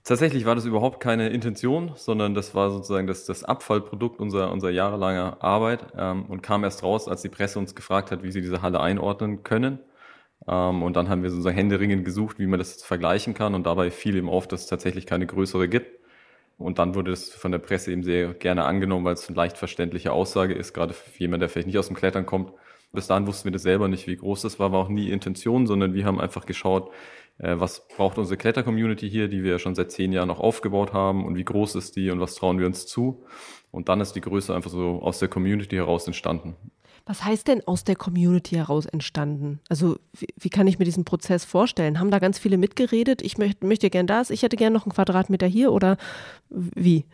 Tatsächlich 0.05 0.45
war 0.47 0.57
das 0.57 0.65
überhaupt 0.65 0.99
keine 0.99 1.29
Intention, 1.29 1.93
sondern 1.95 2.35
das 2.35 2.57
war 2.57 2.73
sozusagen 2.73 3.07
das, 3.07 3.25
das 3.25 3.45
Abfallprodukt 3.45 4.19
unserer, 4.19 4.51
unserer 4.51 4.73
jahrelanger 4.73 5.37
Arbeit 5.41 5.87
ähm, 5.97 6.27
und 6.27 6.43
kam 6.43 6.65
erst 6.65 6.83
raus, 6.83 7.07
als 7.07 7.23
die 7.23 7.29
Presse 7.29 7.61
uns 7.61 7.77
gefragt 7.77 8.11
hat, 8.11 8.25
wie 8.25 8.33
sie 8.33 8.41
diese 8.41 8.63
Halle 8.63 8.81
einordnen 8.81 9.45
können. 9.45 9.79
Ähm, 10.49 10.83
und 10.83 10.97
dann 10.97 11.09
haben 11.09 11.23
wir 11.23 11.31
sozusagen 11.31 11.57
händeringend 11.57 12.05
gesucht, 12.05 12.39
wie 12.39 12.47
man 12.47 12.59
das 12.59 12.83
vergleichen 12.83 13.35
kann. 13.35 13.55
Und 13.55 13.65
dabei 13.67 13.91
fiel 13.91 14.17
eben 14.17 14.29
auf, 14.29 14.49
dass 14.49 14.63
es 14.63 14.67
tatsächlich 14.67 15.07
keine 15.07 15.27
größere 15.27 15.69
gibt. 15.69 16.01
Und 16.59 16.79
dann 16.79 16.95
wurde 16.95 17.11
das 17.11 17.31
von 17.31 17.53
der 17.53 17.59
Presse 17.59 17.93
eben 17.93 18.03
sehr 18.03 18.35
gerne 18.35 18.65
angenommen, 18.65 19.05
weil 19.05 19.15
es 19.15 19.29
eine 19.29 19.37
leicht 19.37 19.57
verständliche 19.57 20.13
Aussage 20.13 20.55
ist, 20.55 20.73
gerade 20.73 20.95
für 20.95 21.19
jemanden, 21.19 21.41
der 21.41 21.49
vielleicht 21.49 21.67
nicht 21.67 21.79
aus 21.79 21.89
dem 21.89 21.97
Klettern 21.97 22.27
kommt. 22.27 22.53
Bis 22.93 23.07
dahin 23.07 23.27
wussten 23.27 23.45
wir 23.45 23.53
das 23.53 23.63
selber 23.63 23.89
nicht, 23.89 24.07
wie 24.07 24.17
groß 24.17 24.43
das 24.43 24.59
war, 24.59 24.71
war 24.71 24.81
auch 24.81 24.89
nie 24.89 25.09
Intention, 25.11 25.67
sondern 25.67 25.95
wir 25.95 26.05
haben 26.05 26.21
einfach 26.21 26.45
geschaut, 26.45 26.91
äh, 27.39 27.59
was 27.59 27.89
braucht 27.89 28.19
unsere 28.19 28.37
Kletter-Community 28.37 29.09
hier, 29.09 29.29
die 29.29 29.43
wir 29.43 29.53
ja 29.53 29.59
schon 29.59 29.75
seit 29.75 29.91
zehn 29.91 30.13
Jahren 30.13 30.29
noch 30.29 30.41
aufgebaut 30.41 30.93
haben 30.93 31.25
und 31.25 31.37
wie 31.37 31.45
groß 31.45 31.75
ist 31.77 31.97
die 31.97 32.11
und 32.11 32.21
was 32.21 32.35
trauen 32.35 32.59
wir 32.59 32.67
uns 32.67 32.87
zu. 32.87 33.25
Und 33.71 33.89
dann 33.89 34.01
ist 34.01 34.13
die 34.13 34.21
Größe 34.21 34.55
einfach 34.55 34.71
so 34.71 35.01
aus 35.03 35.19
der 35.19 35.29
Community 35.29 35.77
heraus 35.77 36.07
entstanden. 36.07 36.55
Was 37.05 37.25
heißt 37.25 37.49
denn 37.49 37.67
aus 37.67 37.85
der 37.85 37.97
Community 37.97 38.55
heraus 38.55 38.87
entstanden? 38.87 39.61
Also 39.69 39.97
wie, 40.13 40.29
wie, 40.39 40.51
kann 40.51 40.67
ich 40.67 40.79
mir 40.79 40.85
diesen 40.85 41.05
Prozess 41.05 41.45
vorstellen? 41.45 41.99
Haben 41.99 42.11
da 42.11 42.21
ganz 42.21 42.39
viele 42.39 42.59
mitgeredet? 42.59 43.23
Ich 43.23 43.39
möchte, 43.39 43.67
möchte 43.67 43.91
gern 43.91 44.07
das, 44.07 44.31
ich 44.31 44.43
hätte 44.43 44.57
gern 44.57 44.73
noch 44.73 44.87
einen 44.87 44.93
Quadratmeter 44.93 45.47
hier 45.47 45.73
oder 45.73 45.97
wie? 46.49 47.05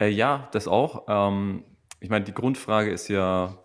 Äh, 0.00 0.10
ja, 0.10 0.48
das 0.52 0.68
auch. 0.68 1.04
Ähm, 1.08 1.64
ich 2.00 2.10
meine, 2.10 2.24
die 2.24 2.34
Grundfrage 2.34 2.90
ist 2.90 3.08
ja 3.08 3.58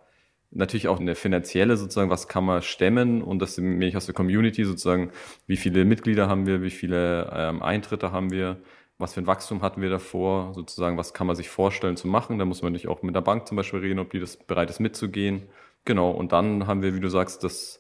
natürlich 0.51 0.87
auch 0.87 0.99
eine 0.99 1.15
finanzielle 1.15 1.77
sozusagen, 1.77 2.09
was 2.09 2.27
kann 2.27 2.45
man 2.45 2.61
stemmen 2.61 3.21
und 3.21 3.39
das 3.39 3.57
nämlich 3.57 3.97
aus 3.97 4.05
der 4.05 4.15
Community 4.15 4.63
sozusagen, 4.63 5.11
wie 5.45 5.57
viele 5.57 5.85
Mitglieder 5.85 6.27
haben 6.27 6.45
wir, 6.45 6.61
wie 6.61 6.69
viele 6.69 7.29
ähm, 7.33 7.61
Eintritte 7.61 8.11
haben 8.11 8.31
wir, 8.31 8.57
was 8.97 9.13
für 9.13 9.21
ein 9.21 9.27
Wachstum 9.27 9.61
hatten 9.61 9.81
wir 9.81 9.89
davor, 9.89 10.53
sozusagen, 10.53 10.97
was 10.97 11.13
kann 11.13 11.27
man 11.27 11.35
sich 11.35 11.49
vorstellen 11.49 11.97
zu 11.97 12.07
machen. 12.07 12.39
Da 12.39 12.45
muss 12.45 12.61
man 12.63 12.73
nicht 12.73 12.87
auch 12.87 13.03
mit 13.03 13.15
der 13.15 13.21
Bank 13.21 13.47
zum 13.47 13.57
Beispiel 13.57 13.79
reden, 13.79 13.99
ob 13.99 14.09
die 14.09 14.19
das 14.19 14.37
bereit 14.37 14.69
ist 14.69 14.79
mitzugehen. 14.79 15.43
Genau, 15.87 16.11
und 16.11 16.33
dann 16.33 16.67
haben 16.67 16.81
wir, 16.81 16.93
wie 16.95 16.99
du 16.99 17.07
sagst, 17.07 17.45
das 17.45 17.79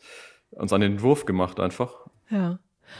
uns 0.51 0.71
an 0.71 0.79
den 0.79 0.93
Entwurf 0.93 1.25
gemacht 1.25 1.59
einfach. 1.59 1.93
Ja. 2.29 2.57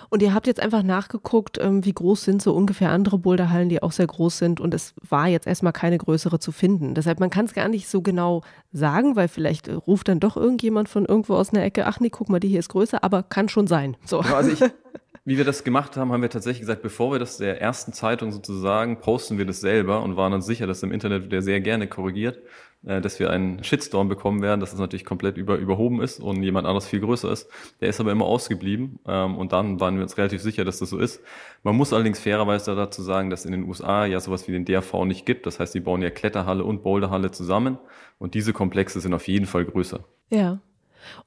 Und 0.10 0.22
ihr 0.22 0.34
habt 0.34 0.48
jetzt 0.48 0.60
einfach 0.60 0.84
nachgeguckt, 0.84 1.58
ähm, 1.62 1.86
wie 1.86 1.94
groß 1.94 2.26
sind 2.26 2.42
so 2.42 2.54
ungefähr 2.54 2.90
andere 2.90 3.18
Boulderhallen, 3.18 3.70
die 3.70 3.82
auch 3.82 3.94
sehr 3.94 4.06
groß 4.06 4.38
sind. 4.38 4.60
Und 4.60 4.74
es 4.74 4.94
war 5.10 5.30
jetzt 5.30 5.48
erstmal 5.48 5.72
keine 5.72 5.98
größere 5.98 6.40
zu 6.40 6.52
finden. 6.52 6.94
Deshalb, 6.94 7.22
man 7.22 7.30
kann 7.30 7.46
es 7.46 7.54
gar 7.54 7.70
nicht 7.70 7.88
so 7.88 8.02
genau 8.02 8.42
sagen, 8.74 9.16
weil 9.16 9.30
vielleicht 9.30 9.70
äh, 9.70 9.76
ruft 9.76 10.10
dann 10.10 10.20
doch 10.20 10.36
irgendjemand 10.36 10.90
von 10.90 11.06
irgendwo 11.06 11.36
aus 11.36 11.54
einer 11.54 11.64
Ecke, 11.64 11.86
ach 11.86 12.02
nee, 12.02 12.10
guck 12.10 12.28
mal, 12.28 12.42
die 12.42 12.50
hier 12.50 12.60
ist 12.60 12.68
größer, 12.68 13.02
aber 13.02 13.24
kann 13.24 13.48
schon 13.48 13.68
sein. 13.68 13.96
So. 14.04 14.22
Ja, 14.22 14.36
also 14.36 14.52
ich, 14.52 14.60
wie 15.24 15.38
wir 15.38 15.46
das 15.46 15.64
gemacht 15.64 15.96
haben, 15.96 16.12
haben 16.12 16.22
wir 16.22 16.30
tatsächlich 16.30 16.62
gesagt, 16.62 16.82
bevor 16.82 17.14
wir 17.14 17.20
das 17.20 17.38
der 17.38 17.62
ersten 17.62 17.94
Zeitung 17.94 18.34
sozusagen, 18.34 19.00
posten 19.00 19.38
wir 19.38 19.46
das 19.46 19.62
selber 19.62 20.04
und 20.04 20.18
waren 20.18 20.34
uns 20.34 20.46
sicher, 20.46 20.68
dass 20.68 20.84
im 20.84 20.92
Internet 20.92 21.32
der 21.32 21.42
sehr 21.42 21.62
gerne 21.62 21.88
korrigiert. 21.88 22.40
Äh, 22.86 23.02
dass 23.02 23.20
wir 23.20 23.32
einen 23.32 23.64
Shitstorm 23.64 24.08
bekommen 24.08 24.42
werden, 24.42 24.60
dass 24.60 24.72
es 24.72 24.80
natürlich 24.80 25.06
komplett 25.06 25.38
über, 25.38 25.58
überhoben 25.58 26.02
ist 26.02 26.20
und 26.20 26.44
jemand 26.44 26.68
anderes 26.68 26.88
viel 26.88 27.00
größer 27.00 27.32
ist. 27.32 27.50
Der 27.82 27.90
ist 27.90 28.00
aber 28.00 28.12
immer 28.12 28.26
ausgeblieben 28.26 29.00
ähm, 29.08 29.36
und 29.38 29.52
dann 29.52 29.80
waren 29.80 29.96
wir 29.96 30.04
uns 30.04 30.18
relativ 30.18 30.42
sicher, 30.42 30.64
dass 30.64 30.78
das 30.78 30.92
so 30.92 31.00
ist. 31.00 31.22
Man 31.64 31.76
muss 31.76 31.92
allerdings 31.92 32.20
fairerweise 32.20 32.76
dazu 32.76 33.02
sagen, 33.02 33.30
dass 33.30 33.46
in 33.46 33.52
den 33.52 33.64
USA 33.64 34.06
ja 34.06 34.20
sowas 34.20 34.48
wie 34.48 34.52
den 34.52 34.66
DRV 34.66 35.06
nicht 35.06 35.26
gibt. 35.26 35.48
Das 35.48 35.60
heißt, 35.60 35.74
die 35.74 35.80
bauen 35.80 36.02
ja 36.02 36.12
Kletterhalle 36.12 36.64
und 36.64 36.84
Boulderhalle 36.84 37.32
zusammen 37.32 37.80
und 38.20 38.36
diese 38.36 38.54
Komplexe 38.54 39.00
sind 39.00 39.14
auf 39.14 39.28
jeden 39.28 39.48
Fall 39.48 39.66
größer. 39.66 40.04
Ja. 40.30 40.60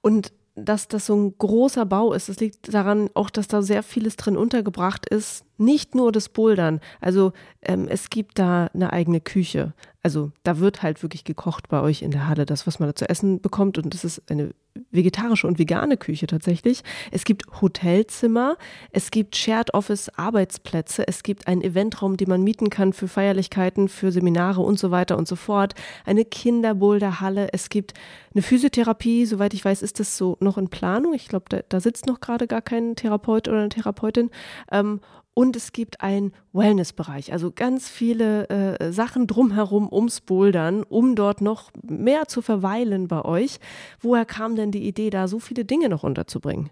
Und 0.03 0.33
dass 0.55 0.89
das 0.89 1.07
so 1.07 1.17
ein 1.17 1.35
großer 1.37 1.87
Bau 1.87 2.13
ist. 2.13 2.29
Das 2.29 2.39
liegt 2.41 2.73
daran 2.73 3.11
auch, 3.15 3.31
dass 3.31 3.49
da 3.49 3.63
sehr 3.63 3.83
vieles 3.83 4.17
drin 4.17 4.37
untergebracht 4.37 5.09
ist. 5.09 5.45
Nicht 5.61 5.95
nur 5.95 6.11
das 6.11 6.31
Bouldern. 6.31 6.81
Also 7.03 7.35
ähm, 7.61 7.87
es 7.87 8.09
gibt 8.09 8.39
da 8.39 8.71
eine 8.73 8.95
eigene 8.95 9.21
Küche. 9.21 9.75
Also 10.03 10.33
da 10.43 10.59
wird 10.59 10.83
halt 10.83 11.03
wirklich 11.03 11.25
gekocht 11.25 11.69
bei 11.69 11.83
euch 11.83 12.01
in 12.01 12.11
der 12.11 12.27
Halle, 12.27 12.47
das, 12.47 12.67
was 12.67 12.79
man 12.79 12.89
da 12.89 12.95
zu 12.95 13.07
essen 13.11 13.43
bekommt. 13.43 13.77
Und 13.77 13.93
das 13.93 14.03
ist 14.03 14.23
eine 14.31 14.55
vegetarische 14.91 15.47
und 15.47 15.59
vegane 15.59 15.99
Küche 15.99 16.27
tatsächlich. 16.27 16.83
Es 17.11 17.25
gibt 17.25 17.61
Hotelzimmer, 17.61 18.57
es 18.93 19.11
gibt 19.11 19.37
Shared 19.37 19.75
Office 19.75 20.09
Arbeitsplätze, 20.17 21.07
es 21.07 21.23
gibt 21.23 21.47
einen 21.47 21.61
Eventraum, 21.61 22.17
den 22.17 22.31
man 22.31 22.43
mieten 22.43 22.71
kann 22.71 22.95
für 22.95 23.07
Feierlichkeiten, 23.07 23.89
für 23.89 24.13
Seminare 24.13 24.63
und 24.63 24.79
so 24.79 24.91
weiter 24.91 25.19
und 25.19 25.29
so 25.29 25.37
fort. 25.37 25.75
Eine 26.07 26.25
Kinderboulderhalle, 26.25 27.49
es 27.53 27.69
gibt 27.69 27.93
eine 28.33 28.41
Physiotherapie, 28.41 29.27
soweit 29.27 29.53
ich 29.53 29.63
weiß, 29.63 29.83
ist 29.83 30.01
das 30.01 30.17
so 30.17 30.39
noch 30.41 30.57
in 30.57 30.71
Planung. 30.71 31.13
Ich 31.13 31.29
glaube, 31.29 31.45
da, 31.51 31.61
da 31.69 31.81
sitzt 31.81 32.07
noch 32.07 32.21
gerade 32.21 32.47
gar 32.47 32.63
kein 32.63 32.97
Therapeut 32.97 33.49
oder 33.49 33.59
eine 33.59 33.69
Therapeutin. 33.69 34.31
Ähm, 34.73 35.01
und 35.35 35.57
es 35.57 35.73
gibt 35.73 36.01
einen 36.01 36.33
Wellnessbereich, 36.53 37.33
also 37.33 37.53
ganz 37.53 37.89
viele 37.89 38.49
äh, 38.49 38.93
Sachen 38.93 39.27
drumherum 39.27 39.91
ums 39.93 40.21
Bouldern, 40.21 40.83
um 40.83 41.15
dort 41.15 41.41
noch 41.41 41.71
mehr 41.83 42.27
zu 42.27 42.43
verweilen 42.43 43.09
bei 43.09 43.25
euch. 43.25 43.59
Woher 44.01 44.25
kam 44.25 44.57
denn 44.57 44.73
die 44.73 44.87
Idee, 44.87 45.11
da 45.11 45.29
so 45.29 45.39
viele 45.39 45.65
Dinge 45.65 45.89
noch 45.89 46.03
unterzubringen? 46.03 46.71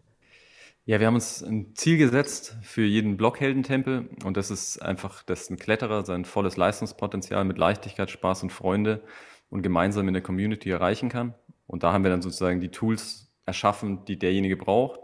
Ja, 0.85 0.99
wir 1.01 1.07
haben 1.07 1.15
uns 1.15 1.43
ein 1.43 1.75
Ziel 1.75 1.99
gesetzt 1.99 2.57
für 2.63 2.85
jeden 2.85 3.17
Blockheldentempel 3.17 4.09
und 4.25 4.37
das 4.37 4.51
ist 4.51 4.81
einfach, 4.81 5.23
dass 5.23 5.51
ein 5.51 5.59
Kletterer 5.59 6.05
sein 6.05 6.25
volles 6.25 6.57
Leistungspotenzial 6.57 7.45
mit 7.45 7.59
Leichtigkeit, 7.59 8.11
Spaß 8.11 8.43
und 8.43 8.51
Freude 8.51 9.03
und 9.51 9.63
gemeinsam 9.63 10.09
in 10.09 10.15
der 10.15 10.23
Community 10.23 10.71
erreichen 10.71 11.11
kann. 11.11 11.35
Und 11.67 11.83
da 11.83 11.93
haben 11.93 12.05
wir 12.05 12.11
dann 12.11 12.23
sozusagen 12.23 12.61
die 12.61 12.71
Tools 12.71 13.31
erschaffen, 13.45 14.05
die 14.07 14.19
derjenige 14.19 14.57
braucht 14.57 15.01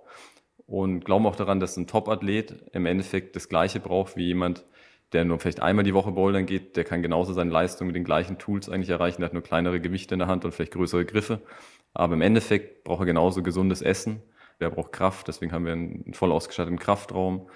und 0.66 1.04
glauben 1.04 1.26
auch 1.26 1.36
daran, 1.36 1.60
dass 1.60 1.76
ein 1.76 1.86
Top-Athlet 1.86 2.70
im 2.72 2.86
Endeffekt 2.86 3.36
das 3.36 3.48
Gleiche 3.48 3.80
braucht 3.80 4.16
wie 4.16 4.24
jemand, 4.24 4.64
der 5.12 5.24
nur 5.24 5.38
vielleicht 5.38 5.60
einmal 5.60 5.84
die 5.84 5.94
Woche 5.94 6.12
bouldern 6.12 6.46
geht, 6.46 6.76
der 6.76 6.84
kann 6.84 7.02
genauso 7.02 7.32
seine 7.32 7.50
Leistung 7.50 7.86
mit 7.86 7.96
den 7.96 8.04
gleichen 8.04 8.38
Tools 8.38 8.68
eigentlich 8.68 8.90
erreichen, 8.90 9.20
der 9.20 9.26
hat 9.26 9.34
nur 9.34 9.42
kleinere 9.42 9.80
Gewichte 9.80 10.14
in 10.14 10.18
der 10.18 10.28
Hand 10.28 10.44
und 10.44 10.52
vielleicht 10.52 10.72
größere 10.72 11.04
Griffe. 11.04 11.40
Aber 11.92 12.14
im 12.14 12.20
Endeffekt 12.20 12.84
braucht 12.84 13.00
er 13.00 13.06
genauso 13.06 13.42
gesundes 13.42 13.82
Essen, 13.82 14.22
der 14.60 14.70
braucht 14.70 14.92
Kraft, 14.92 15.28
deswegen 15.28 15.52
haben 15.52 15.66
wir 15.66 15.72
einen 15.72 16.14
voll 16.14 16.32
ausgestatteten 16.32 16.78
Kraftraum. 16.78 17.48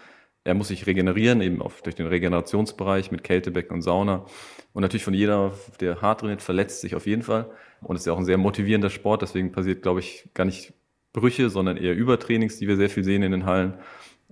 Er 0.44 0.54
muss 0.54 0.68
sich 0.68 0.86
regenerieren, 0.86 1.40
eben 1.40 1.60
auf, 1.60 1.82
durch 1.82 1.96
den 1.96 2.06
Regenerationsbereich 2.06 3.10
mit 3.10 3.24
Kältebecken 3.24 3.74
und 3.74 3.82
Sauna. 3.82 4.24
Und 4.72 4.82
natürlich 4.82 5.04
von 5.04 5.14
jeder, 5.14 5.52
der 5.80 6.00
hart 6.00 6.20
trainiert, 6.20 6.42
verletzt 6.42 6.80
sich 6.80 6.94
auf 6.94 7.06
jeden 7.06 7.22
Fall. 7.22 7.50
Und 7.82 7.96
es 7.96 8.02
ist 8.02 8.06
ja 8.06 8.12
auch 8.12 8.18
ein 8.18 8.24
sehr 8.24 8.38
motivierender 8.38 8.90
Sport, 8.90 9.22
deswegen 9.22 9.52
passiert, 9.52 9.82
glaube 9.82 10.00
ich, 10.00 10.28
gar 10.34 10.44
nicht 10.44 10.72
Brüche, 11.12 11.50
sondern 11.50 11.76
eher 11.76 11.94
Übertrainings, 11.94 12.58
die 12.58 12.68
wir 12.68 12.76
sehr 12.76 12.90
viel 12.90 13.04
sehen 13.04 13.22
in 13.22 13.32
den 13.32 13.46
Hallen. 13.46 13.74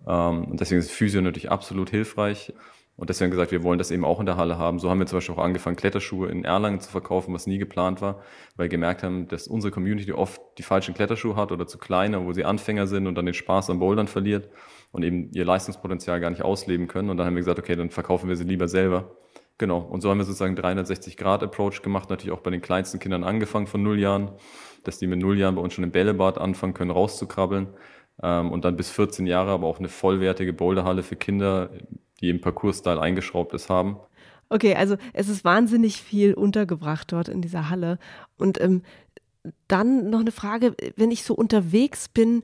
Ähm, 0.07 0.45
und 0.45 0.61
deswegen 0.61 0.81
ist 0.81 0.91
Physio 0.91 1.21
natürlich 1.21 1.51
absolut 1.51 1.91
hilfreich. 1.91 2.53
Und 2.97 3.11
deswegen 3.11 3.31
gesagt, 3.31 3.53
wir 3.53 3.63
wollen 3.63 3.79
das 3.79 3.91
eben 3.91 4.07
auch 4.07 4.21
in 4.21 4.27
der 4.27 4.39
Halle 4.39 4.57
haben. 4.57 4.79
So 4.79 4.89
haben 4.89 4.99
wir 4.99 5.07
zum 5.07 5.19
Beispiel 5.19 5.35
auch 5.35 5.45
angefangen, 5.45 5.77
Kletterschuhe 5.77 6.29
in 6.31 6.45
Erlangen 6.45 6.81
zu 6.81 6.91
verkaufen, 6.91 7.35
was 7.35 7.47
nie 7.47 7.59
geplant 7.59 8.01
war, 8.01 8.23
weil 8.57 8.65
wir 8.65 8.69
gemerkt 8.71 9.03
haben, 9.03 9.29
dass 9.29 9.49
unsere 9.49 9.71
Community 9.71 10.13
oft 10.13 10.41
die 10.57 10.63
falschen 10.63 10.95
Kletterschuhe 10.95 11.37
hat 11.37 11.53
oder 11.53 11.67
zu 11.67 11.77
kleine, 11.77 12.25
wo 12.25 12.33
sie 12.33 12.47
Anfänger 12.47 12.87
sind 12.87 13.07
und 13.07 13.15
dann 13.15 13.27
den 13.27 13.35
Spaß 13.35 13.69
am 13.69 13.81
Bouldern 13.81 14.09
verliert 14.09 14.49
und 14.93 15.03
eben 15.03 15.31
ihr 15.33 15.45
Leistungspotenzial 15.45 16.21
gar 16.21 16.31
nicht 16.31 16.43
ausleben 16.43 16.89
können. 16.89 17.11
Und 17.11 17.19
dann 17.19 17.27
haben 17.27 17.35
wir 17.35 17.41
gesagt, 17.41 17.59
okay, 17.59 17.77
dann 17.77 17.91
verkaufen 17.91 18.31
wir 18.31 18.37
sie 18.37 18.45
lieber 18.45 18.67
selber. 18.67 19.15
Genau. 19.59 19.79
Und 19.79 20.01
so 20.01 20.09
haben 20.09 20.19
wir 20.19 20.25
sozusagen 20.25 20.57
360 20.57 21.19
Grad 21.19 21.43
Approach 21.43 21.83
gemacht, 21.83 22.09
natürlich 22.09 22.33
auch 22.33 22.43
bei 22.43 22.51
den 22.51 22.63
kleinsten 22.63 22.99
Kindern 22.99 23.25
angefangen 23.25 23.67
von 23.67 23.83
null 23.83 23.99
Jahren 23.99 24.33
dass 24.87 24.99
die 24.99 25.07
mit 25.07 25.21
null 25.21 25.39
Jahren 25.39 25.55
bei 25.55 25.63
uns 25.63 25.75
schon 25.75 25.85
im 25.85 25.91
Bällebad 25.91 26.39
anfangen 26.39 26.75
können, 26.75 26.91
rauszukrabbeln. 26.91 27.69
Ähm, 28.23 28.51
und 28.51 28.65
dann 28.65 28.77
bis 28.77 28.91
14 28.91 29.27
Jahre 29.27 29.51
aber 29.51 29.67
auch 29.67 29.79
eine 29.79 29.89
vollwertige 29.89 30.53
Boulderhalle 30.53 31.03
für 31.03 31.17
Kinder, 31.17 31.71
die 32.21 32.31
im 32.31 32.41
Parcours-Style 32.41 33.01
eingeschraubt 33.01 33.53
ist, 33.53 33.69
haben. 33.69 33.99
Okay, 34.49 34.75
also 34.75 34.97
es 35.13 35.29
ist 35.29 35.45
wahnsinnig 35.45 36.01
viel 36.01 36.35
untergebracht 36.35 37.13
dort 37.13 37.29
in 37.29 37.43
dieser 37.43 37.69
Halle. 37.69 37.99
Und 38.39 38.61
ähm, 38.61 38.83
dann 39.69 40.11
noch 40.11 40.21
eine 40.21 40.33
Frage, 40.33 40.75
wenn 40.97 41.11
ich 41.11 41.25
so 41.25 41.35
unterwegs 41.35 42.09
bin 42.09 42.43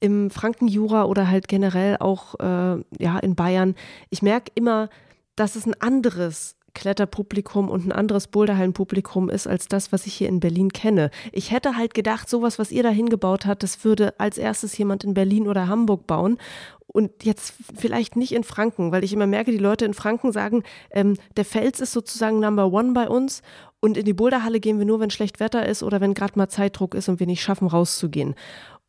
im 0.00 0.30
Frankenjura 0.30 1.04
oder 1.04 1.28
halt 1.30 1.48
generell 1.48 1.96
auch 1.98 2.34
äh, 2.40 2.82
ja, 2.98 3.18
in 3.20 3.34
Bayern, 3.34 3.74
ich 4.10 4.22
merke 4.22 4.52
immer, 4.54 4.90
dass 5.36 5.56
es 5.56 5.66
ein 5.66 5.80
anderes 5.80 6.56
Kletterpublikum 6.74 7.68
und 7.68 7.86
ein 7.86 7.92
anderes 7.92 8.26
Boulderhallenpublikum 8.26 9.30
ist 9.30 9.46
als 9.46 9.68
das, 9.68 9.92
was 9.92 10.06
ich 10.06 10.14
hier 10.14 10.28
in 10.28 10.40
Berlin 10.40 10.72
kenne. 10.72 11.10
Ich 11.32 11.50
hätte 11.50 11.76
halt 11.76 11.94
gedacht, 11.94 12.28
sowas, 12.28 12.58
was 12.58 12.70
ihr 12.70 12.82
da 12.82 12.90
hingebaut 12.90 13.46
habt, 13.46 13.62
das 13.62 13.84
würde 13.84 14.18
als 14.18 14.38
erstes 14.38 14.76
jemand 14.76 15.04
in 15.04 15.14
Berlin 15.14 15.48
oder 15.48 15.68
Hamburg 15.68 16.06
bauen 16.06 16.38
und 16.86 17.24
jetzt 17.24 17.54
vielleicht 17.74 18.14
nicht 18.14 18.32
in 18.32 18.44
Franken, 18.44 18.92
weil 18.92 19.02
ich 19.02 19.12
immer 19.12 19.26
merke, 19.26 19.50
die 19.50 19.58
Leute 19.58 19.84
in 19.84 19.94
Franken 19.94 20.30
sagen, 20.30 20.62
ähm, 20.90 21.16
der 21.36 21.44
Fels 21.44 21.80
ist 21.80 21.92
sozusagen 21.92 22.40
Number 22.40 22.72
One 22.72 22.92
bei 22.92 23.08
uns 23.08 23.42
und 23.80 23.96
in 23.96 24.04
die 24.04 24.12
Boulderhalle 24.12 24.60
gehen 24.60 24.78
wir 24.78 24.86
nur, 24.86 25.00
wenn 25.00 25.10
schlecht 25.10 25.40
Wetter 25.40 25.66
ist 25.66 25.82
oder 25.82 26.00
wenn 26.00 26.14
gerade 26.14 26.38
mal 26.38 26.48
Zeitdruck 26.48 26.94
ist 26.94 27.08
und 27.08 27.20
wir 27.20 27.26
nicht 27.26 27.42
schaffen, 27.42 27.66
rauszugehen. 27.66 28.34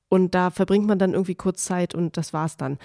Und 0.08 0.36
da 0.36 0.52
verbringt 0.52 0.86
man 0.86 1.00
dann 1.00 1.14
irgendwie 1.14 1.36
kurz 1.36 1.66
Zeit 1.66 1.96
und 1.96 2.16
das 2.16 2.32
war's 2.32 2.58
dann. 2.58 2.78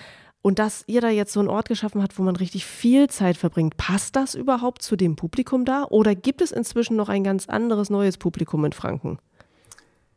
Und 0.43 0.59
dass 0.59 0.85
ihr 0.87 1.01
da 1.03 1.11
jetzt 1.11 1.33
so 1.33 1.41
einen 1.41 1.51
Ort 1.51 1.69
geschaffen 1.69 2.03
habt, 2.03 2.19
wo 2.19 2.23
man 2.23 2.35
richtig 2.35 2.65
viel 2.65 3.11
Zeit 3.11 3.37
verbringt, 3.37 3.77
passt 3.77 4.17
das 4.17 4.35
überhaupt 4.35 4.81
zu 4.83 4.97
dem 4.97 5.15
Publikum 5.17 5.67
da? 5.67 5.85
Oder 5.85 6.15
gibt 6.15 6.41
es 6.41 6.51
inzwischen 6.51 6.97
noch 6.97 7.11
ein 7.11 7.25
ganz 7.25 7.49
anderes 7.49 7.91
neues 7.91 8.17
Publikum 8.17 8.65
in 8.65 8.73
Franken? 8.73 9.19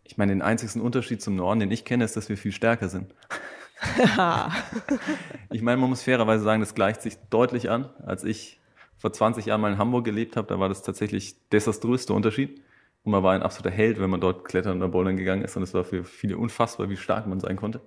Ich 0.06 0.18
meine, 0.18 0.32
den 0.32 0.42
einzigsten 0.42 0.82
Unterschied 0.82 1.22
zum 1.22 1.36
Norden, 1.36 1.60
den 1.60 1.72
ich 1.72 1.84
kenne, 1.84 2.06
ist, 2.06 2.16
dass 2.16 2.30
wir 2.30 2.38
viel 2.38 2.54
stärker 2.54 2.88
sind. 2.88 3.14
ich 5.50 5.62
meine, 5.62 5.78
man 5.78 5.90
muss 5.90 6.04
fairerweise 6.04 6.44
sagen, 6.44 6.62
das 6.62 6.76
gleicht 6.76 7.02
sich 7.02 7.18
deutlich 7.30 7.70
an. 7.70 7.90
Als 8.06 8.24
ich 8.24 8.62
vor 8.98 9.12
20 9.12 9.46
Jahren 9.46 9.60
mal 9.60 9.74
in 9.74 9.78
Hamburg 9.78 10.06
gelebt 10.06 10.38
habe, 10.38 10.48
da 10.48 10.60
war 10.60 10.70
das 10.70 10.84
tatsächlich 10.84 11.36
desaströs 11.50 12.06
der 12.06 12.16
Unterschied. 12.16 12.62
Und 13.04 13.12
man 13.12 13.24
war 13.24 13.34
ein 13.34 13.44
absoluter 13.44 13.76
Held, 13.76 14.00
wenn 14.00 14.10
man 14.10 14.22
dort 14.22 14.46
klettern 14.46 14.78
oder 14.78 14.88
bouldern 14.88 15.18
gegangen 15.18 15.44
ist. 15.44 15.58
Und 15.58 15.64
es 15.64 15.74
war 15.74 15.84
für 15.84 16.06
viele 16.06 16.38
unfassbar, 16.38 16.90
wie 16.90 16.96
stark 16.96 17.28
man 17.28 17.42
sein 17.42 17.58
konnte. 17.58 17.82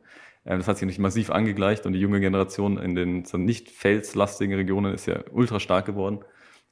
Ähm, 0.47 0.59
das 0.59 0.69
hat 0.69 0.79
sich 0.79 0.87
nicht 0.87 0.99
massiv 0.99 1.31
angegleicht 1.31 1.87
und 1.87 1.93
die 1.93 2.01
junge 2.01 2.21
Generation 2.21 2.79
in 2.79 2.95
den 2.95 3.25
nicht 3.35 3.71
felslastigen 3.71 4.55
Regionen 4.55 4.95
ist 4.95 5.07
ja 5.07 5.21
ultra 5.33 5.61
stark 5.61 5.87
geworden, 5.87 6.21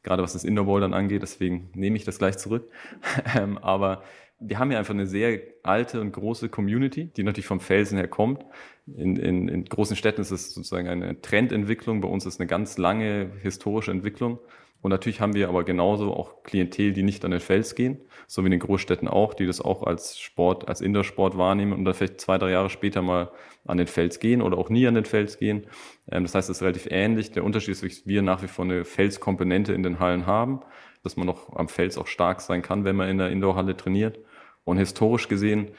gerade 0.03 0.23
was 0.23 0.33
das 0.33 0.45
Indoor-Bouldern 0.45 0.95
angeht. 0.95 1.23
Deswegen 1.23 1.71
nehme 1.75 1.97
ich 1.97 2.05
das 2.05 2.19
gleich 2.19 2.39
zurück. 2.39 2.71
Ähm, 3.37 3.59
aber 3.59 4.03
wir 4.39 4.59
haben 4.59 4.71
ja 4.71 4.79
einfach 4.79 4.95
eine 4.95 5.07
sehr 5.07 5.41
alte 5.63 6.01
und 6.01 6.13
große 6.13 6.49
Community, 6.49 7.07
die 7.07 7.23
natürlich 7.23 7.47
vom 7.47 7.61
Felsen 7.61 7.97
her 7.99 8.09
kommt. 8.09 8.45
In, 8.87 9.17
in, 9.17 9.49
in 9.49 9.65
großen 9.65 9.97
Städten 9.97 10.21
ist 10.21 10.31
es 10.31 10.53
sozusagen 10.53 10.89
eine 10.89 11.21
Trendentwicklung. 11.21 12.01
Bei 12.01 12.09
uns 12.09 12.27
ist 12.27 12.41
eine 12.41 12.47
ganz 12.47 12.77
lange 12.77 13.31
historische 13.43 13.91
Entwicklung. 13.91 14.39
Und 14.85 14.91
natürlich 14.91 15.23
haben 15.23 15.33
wir 15.33 15.49
aber 15.49 15.65
genauso 15.65 16.13
auch 16.13 16.43
Klientel, 16.43 16.93
die 16.93 17.03
nicht 17.03 17.25
an 17.25 17.31
den 17.31 17.41
Fels 17.41 17.75
gehen, 17.75 18.03
so 18.27 18.43
wie 18.43 18.49
in 18.49 18.51
den 18.51 18.61
Großstädten 18.61 19.09
auch, 19.09 19.33
die 19.33 19.47
das 19.47 19.63
auch 19.63 19.83
als 19.83 20.19
Sport, 20.19 20.69
als 20.69 20.83
Indoor-Sport 20.83 21.39
wahrnehmen 21.39 21.73
und 21.73 21.87
dann 21.87 21.95
vielleicht 21.95 22.21
zwei, 22.21 22.37
drei 22.37 22.51
Jahre 22.51 22.69
später 22.69 23.01
mal 23.01 23.31
an 23.65 23.79
den 23.79 23.87
Fels 23.87 24.21
gehen 24.21 24.43
oder 24.43 24.59
auch 24.59 24.69
nie 24.69 24.87
an 24.87 24.95
den 24.95 25.07
Fels 25.07 25.39
gehen. 25.39 25.69
Ähm, 26.13 26.25
das 26.25 26.35
heißt, 26.35 26.51
es 26.51 26.59
ist 26.59 26.63
relativ 26.63 26.87
ähnlich. 26.91 27.33
Der 27.33 27.45
Unterschied 27.45 27.73
ist, 27.73 27.83
dass 27.83 28.07
wir 28.07 28.21
nach 28.21 28.43
wie 28.43 28.47
vor 28.47 28.67
eine 28.67 28.85
Felskomponente 28.85 29.73
in 29.73 29.83
den 29.83 30.01
Hallen 30.01 30.27
haben, 30.27 30.61
dass 31.03 31.17
man 31.17 31.27
noch 31.27 31.57
am 31.57 31.69
Fels 31.69 31.97
auch 31.97 32.07
stark 32.07 32.43
sein 32.43 32.61
kann, 32.61 32.85
wenn 32.85 32.97
man 32.97 33.09
in 33.09 33.17
der 33.17 33.31
Indoor-Halle 33.31 33.79
trainiert. 33.79 34.19
Und 34.65 34.77
historisch 34.77 35.29
gesehen 35.29 35.71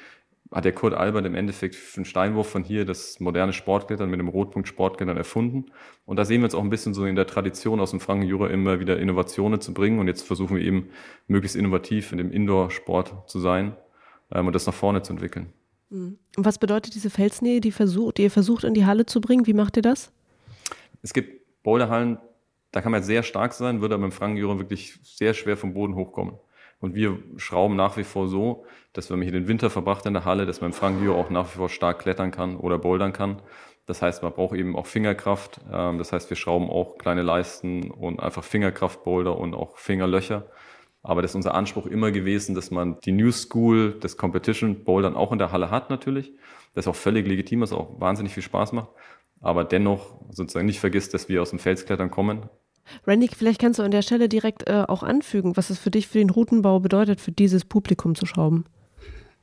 hat 0.52 0.66
der 0.66 0.74
Kurt 0.74 0.94
Albert 0.94 1.26
im 1.26 1.36
Endeffekt 1.36 1.76
für 1.76 1.98
einen 1.98 2.06
Steinwurf 2.06 2.48
von 2.48 2.64
hier 2.64 2.86
das 2.86 3.20
moderne 3.20 3.52
Sportklettern 3.52 4.10
mit 4.10 4.20
dem 4.20 4.28
Rotpunkt 4.28 4.68
Sportklettern 4.68 5.18
erfunden. 5.18 5.66
Und 6.06 6.18
da 6.18 6.26
sehen 6.26 6.42
wir 6.42 6.46
uns 6.46 6.56
auch 6.56 6.64
ein 6.64 6.70
bisschen 6.70 6.94
so 6.94 7.06
in 7.06 7.16
der 7.16 7.28
Tradition 7.28 7.80
aus 7.80 7.92
dem 7.92 8.00
Franken-Jura 8.00 8.50
immer 8.50 8.80
wieder 8.80 9.00
Innovationen 9.00 9.60
zu 9.60 9.74
bringen. 9.74 10.00
Und 10.00 10.08
jetzt 10.08 10.22
versuchen 10.22 10.56
wir 10.56 10.64
eben 10.64 10.90
möglichst 11.28 11.56
innovativ 11.56 12.12
in 12.12 12.20
dem 12.20 12.32
Indoor-Sport 12.32 13.30
zu 13.30 13.40
sein 13.40 13.76
ähm, 14.32 14.48
und 14.48 14.54
das 14.54 14.68
nach 14.68 14.74
vorne 14.74 15.02
zu 15.02 15.14
entwickeln. 15.14 15.52
Mhm. 15.90 16.18
Und 16.38 16.46
was 16.46 16.60
bedeutet 16.60 16.96
diese 16.96 17.10
Felsnähe, 17.10 17.60
die, 17.60 17.72
versucht, 17.72 18.18
die 18.18 18.24
ihr 18.24 18.32
versucht 18.32 18.64
in 18.64 18.74
die 18.74 18.86
Halle 18.86 19.06
zu 19.06 19.22
bringen? 19.22 19.48
Wie 19.48 19.54
macht 19.54 19.78
ihr 19.78 19.84
das? 19.84 20.12
Es 21.02 21.14
gibt 21.14 21.64
Boulderhallen, 21.64 22.20
da 22.72 22.82
kann 22.82 22.92
man 22.92 23.04
sehr 23.04 23.24
stark 23.24 23.54
sein, 23.54 23.82
würde 23.82 23.96
aber 23.96 24.06
im 24.06 24.12
Franken-Jura 24.12 24.60
wirklich 24.60 25.00
sehr 25.02 25.34
schwer 25.34 25.58
vom 25.58 25.74
Boden 25.74 25.96
hochkommen. 25.96 26.36
Und 26.80 26.96
wir 26.96 27.18
schrauben 27.38 27.76
nach 27.76 27.98
wie 27.98 28.04
vor 28.04 28.28
so, 28.28 28.66
dass 28.94 29.10
wenn 29.10 29.20
man 29.20 29.24
hier 29.24 29.34
den 29.34 29.48
Winter 29.48 29.70
verbracht 29.70 30.06
in 30.06 30.14
der 30.14 30.26
Halle, 30.26 30.46
dass 30.46 30.62
man 30.62 30.72
im 30.72 30.74
Frankenjura 30.74 31.18
auch 31.18 31.30
nach 31.30 31.46
wie 31.48 31.58
vor 31.58 31.70
stark 31.70 32.00
klettern 32.00 32.32
kann 32.32 32.58
oder 32.58 32.78
bouldern 32.78 33.14
kann. 33.14 33.42
Das 33.86 34.02
heißt, 34.02 34.24
man 34.24 34.34
braucht 34.34 34.56
eben 34.56 34.76
auch 34.76 34.86
Fingerkraft. 34.86 35.62
Ähm, 35.72 35.98
das 35.98 36.12
heißt, 36.12 36.30
wir 36.30 36.38
schrauben 36.38 36.70
auch 36.70 36.98
kleine 36.98 37.22
Leisten 37.22 37.92
und 37.92 38.20
einfach 38.20 38.44
Fingerkraftboulder 38.44 39.38
und 39.38 39.54
auch 39.54 39.78
Fingerlöcher. 39.78 40.46
Aber 41.04 41.22
das 41.22 41.32
ist 41.32 41.36
unser 41.36 41.54
Anspruch 41.54 41.86
immer 41.86 42.12
gewesen, 42.12 42.56
dass 42.56 42.72
man 42.72 43.00
die 43.02 43.12
New 43.12 43.32
School 43.32 44.00
des 44.00 44.18
Competition 44.18 44.84
Bouldern 44.84 45.16
auch 45.16 45.32
in 45.32 45.38
der 45.38 45.52
Halle 45.52 45.70
hat 45.70 45.92
natürlich. 45.92 46.34
Das 46.74 46.86
ist 46.86 46.90
auch 46.90 46.96
völlig 46.96 47.28
legitim, 47.28 47.62
was 47.62 47.74
auch 47.74 48.00
wahnsinnig 48.00 48.34
viel 48.34 48.44
Spaß 48.44 48.72
macht. 48.72 48.90
Aber 49.40 49.64
dennoch 49.64 50.20
sozusagen 50.32 50.66
nicht 50.66 50.80
vergisst, 50.80 51.14
dass 51.14 51.30
wir 51.30 51.44
aus 51.44 51.52
dem 51.52 51.60
Felsklettern 51.60 52.10
kommen 52.10 52.50
Randy, 53.06 53.30
vielleicht 53.36 53.60
kannst 53.62 53.80
du 53.80 53.84
an 53.84 53.92
der 53.92 54.02
Stelle 54.02 54.30
direkt 54.30 54.68
äh, 54.68 54.84
auch 54.88 55.04
anfügen, 55.04 55.58
was 55.58 55.70
es 55.70 55.80
für 55.80 55.92
dich 55.92 56.08
für 56.08 56.20
den 56.20 56.30
Routenbau 56.30 56.80
bedeutet, 56.80 57.22
für 57.22 57.32
dieses 57.32 57.66
Publikum 57.66 58.16
zu 58.16 58.26
schrauben. 58.26 58.66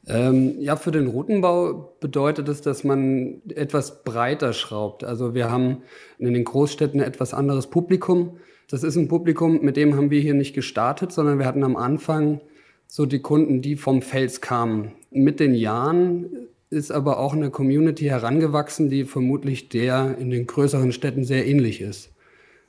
Ähm, 0.07 0.57
ja, 0.59 0.77
für 0.77 0.91
den 0.91 1.07
Routenbau 1.07 1.95
bedeutet 2.01 2.49
es, 2.49 2.61
dass 2.61 2.83
man 2.83 3.41
etwas 3.55 4.03
breiter 4.03 4.53
schraubt. 4.53 5.05
Also 5.05 5.35
wir 5.35 5.51
haben 5.51 5.83
in 6.19 6.35
den 6.35 6.45
Großstädten 6.45 7.01
ein 7.01 7.07
etwas 7.07 7.35
anderes 7.35 7.69
Publikum. 7.69 8.39
Das 8.69 8.83
ist 8.83 8.97
ein 8.97 9.09
Publikum, 9.09 9.61
mit 9.63 9.77
dem 9.77 9.97
haben 9.97 10.11
wir 10.11 10.21
hier 10.21 10.35
nicht 10.35 10.55
gestartet, 10.55 11.13
sondern 11.13 11.39
wir 11.39 11.47
hatten 11.47 11.63
am 11.63 11.77
Anfang 11.77 12.41
so 12.89 13.07
die 13.07 13.21
Kunden, 13.21 13.63
die 13.63 13.77
vom 13.77 14.03
Fels 14.03 14.41
kamen. 14.41 14.93
Mit 15.11 15.39
den 15.39 15.55
Jahren 15.55 16.27
ist 16.69 16.91
aber 16.91 17.21
auch 17.21 17.35
eine 17.35 17.51
Community 17.51 18.07
herangewachsen, 18.07 18.89
die 18.89 19.05
vermutlich 19.05 19.69
der 19.69 20.17
in 20.19 20.31
den 20.31 20.47
größeren 20.47 20.91
Städten 20.91 21.23
sehr 21.23 21.47
ähnlich 21.47 21.81
ist 21.81 22.13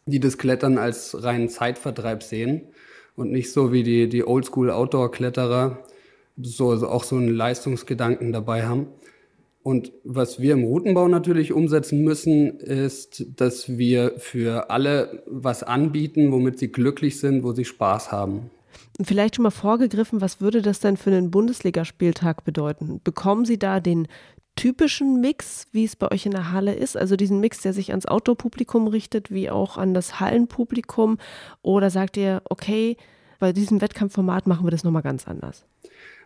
die 0.05 0.19
das 0.19 0.37
Klettern 0.37 0.77
als 0.77 1.23
reinen 1.23 1.49
Zeitvertreib 1.49 2.23
sehen 2.23 2.63
und 3.15 3.31
nicht 3.31 3.51
so 3.51 3.71
wie 3.71 3.83
die, 3.83 4.09
die 4.09 4.25
Oldschool-Outdoor-Kletterer 4.25 5.83
so, 6.41 6.71
also 6.71 6.89
auch 6.89 7.03
so 7.03 7.15
einen 7.15 7.33
Leistungsgedanken 7.35 8.31
dabei 8.31 8.65
haben. 8.65 8.87
Und 9.61 9.93
was 10.03 10.41
wir 10.41 10.53
im 10.53 10.65
Routenbau 10.65 11.07
natürlich 11.07 11.53
umsetzen 11.53 12.03
müssen, 12.03 12.59
ist, 12.59 13.25
dass 13.37 13.77
wir 13.77 14.13
für 14.17 14.69
alle 14.69 15.23
was 15.25 15.63
anbieten, 15.63 16.33
womit 16.33 16.59
sie 16.59 16.69
glücklich 16.69 17.19
sind, 17.19 17.43
wo 17.43 17.53
sie 17.53 17.63
Spaß 17.63 18.11
haben. 18.11 18.49
Vielleicht 19.01 19.35
schon 19.35 19.43
mal 19.43 19.51
vorgegriffen, 19.51 20.21
was 20.21 20.41
würde 20.41 20.61
das 20.61 20.79
denn 20.79 20.97
für 20.97 21.11
einen 21.11 21.31
Bundesligaspieltag 21.31 22.43
bedeuten? 22.43 22.99
Bekommen 23.03 23.45
Sie 23.45 23.57
da 23.57 23.79
den 23.79 24.07
typischen 24.55 25.21
Mix, 25.21 25.67
wie 25.71 25.83
es 25.83 25.95
bei 25.95 26.11
euch 26.11 26.25
in 26.25 26.31
der 26.31 26.51
Halle 26.51 26.73
ist? 26.73 26.95
Also 26.97 27.15
diesen 27.15 27.39
Mix, 27.39 27.61
der 27.61 27.73
sich 27.73 27.91
ans 27.91 28.05
Outdoor-Publikum 28.05 28.87
richtet, 28.87 29.31
wie 29.31 29.49
auch 29.49 29.77
an 29.77 29.93
das 29.93 30.19
Hallenpublikum? 30.19 31.17
Oder 31.61 31.89
sagt 31.89 32.17
ihr, 32.17 32.41
okay, 32.49 32.97
bei 33.39 33.51
diesem 33.51 33.81
Wettkampfformat 33.81 34.47
machen 34.47 34.65
wir 34.65 34.71
das 34.71 34.83
nochmal 34.83 35.01
ganz 35.01 35.27
anders? 35.27 35.65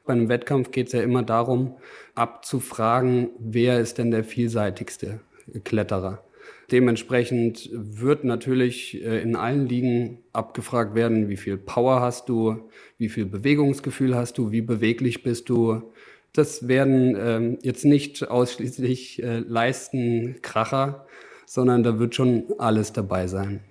Bei 0.05 0.13
einem 0.13 0.29
Wettkampf 0.29 0.71
geht 0.71 0.87
es 0.87 0.93
ja 0.93 1.01
immer 1.01 1.23
darum, 1.23 1.75
abzufragen, 2.15 3.29
wer 3.39 3.79
ist 3.79 3.97
denn 3.97 4.11
der 4.11 4.23
vielseitigste 4.23 5.19
Kletterer. 5.63 6.23
Dementsprechend 6.71 7.69
wird 7.73 8.25
natürlich 8.25 9.01
äh, 9.01 9.21
in 9.21 9.35
allen 9.37 9.67
Ligen 9.67 10.19
abgefragt 10.33 10.95
werden, 10.95 11.29
wie 11.29 11.37
viel 11.37 11.57
Power 11.57 12.01
hast 12.01 12.27
du, 12.27 12.69
wie 12.97 13.07
viel 13.07 13.25
Bewegungsgefühl 13.25 14.15
hast 14.15 14.37
du, 14.37 14.51
wie 14.51 14.61
beweglich 14.61 15.23
bist 15.23 15.47
du, 15.49 15.93
das 16.33 16.67
werden 16.67 17.15
ähm, 17.19 17.57
jetzt 17.61 17.85
nicht 17.85 18.29
ausschließlich 18.29 19.23
äh, 19.23 19.39
Leistenkracher, 19.39 21.05
sondern 21.45 21.83
da 21.83 21.97
wird 21.97 22.15
schon 22.15 22.43
alles 22.57 22.93
dabei 22.93 23.27
sein. 23.27 23.61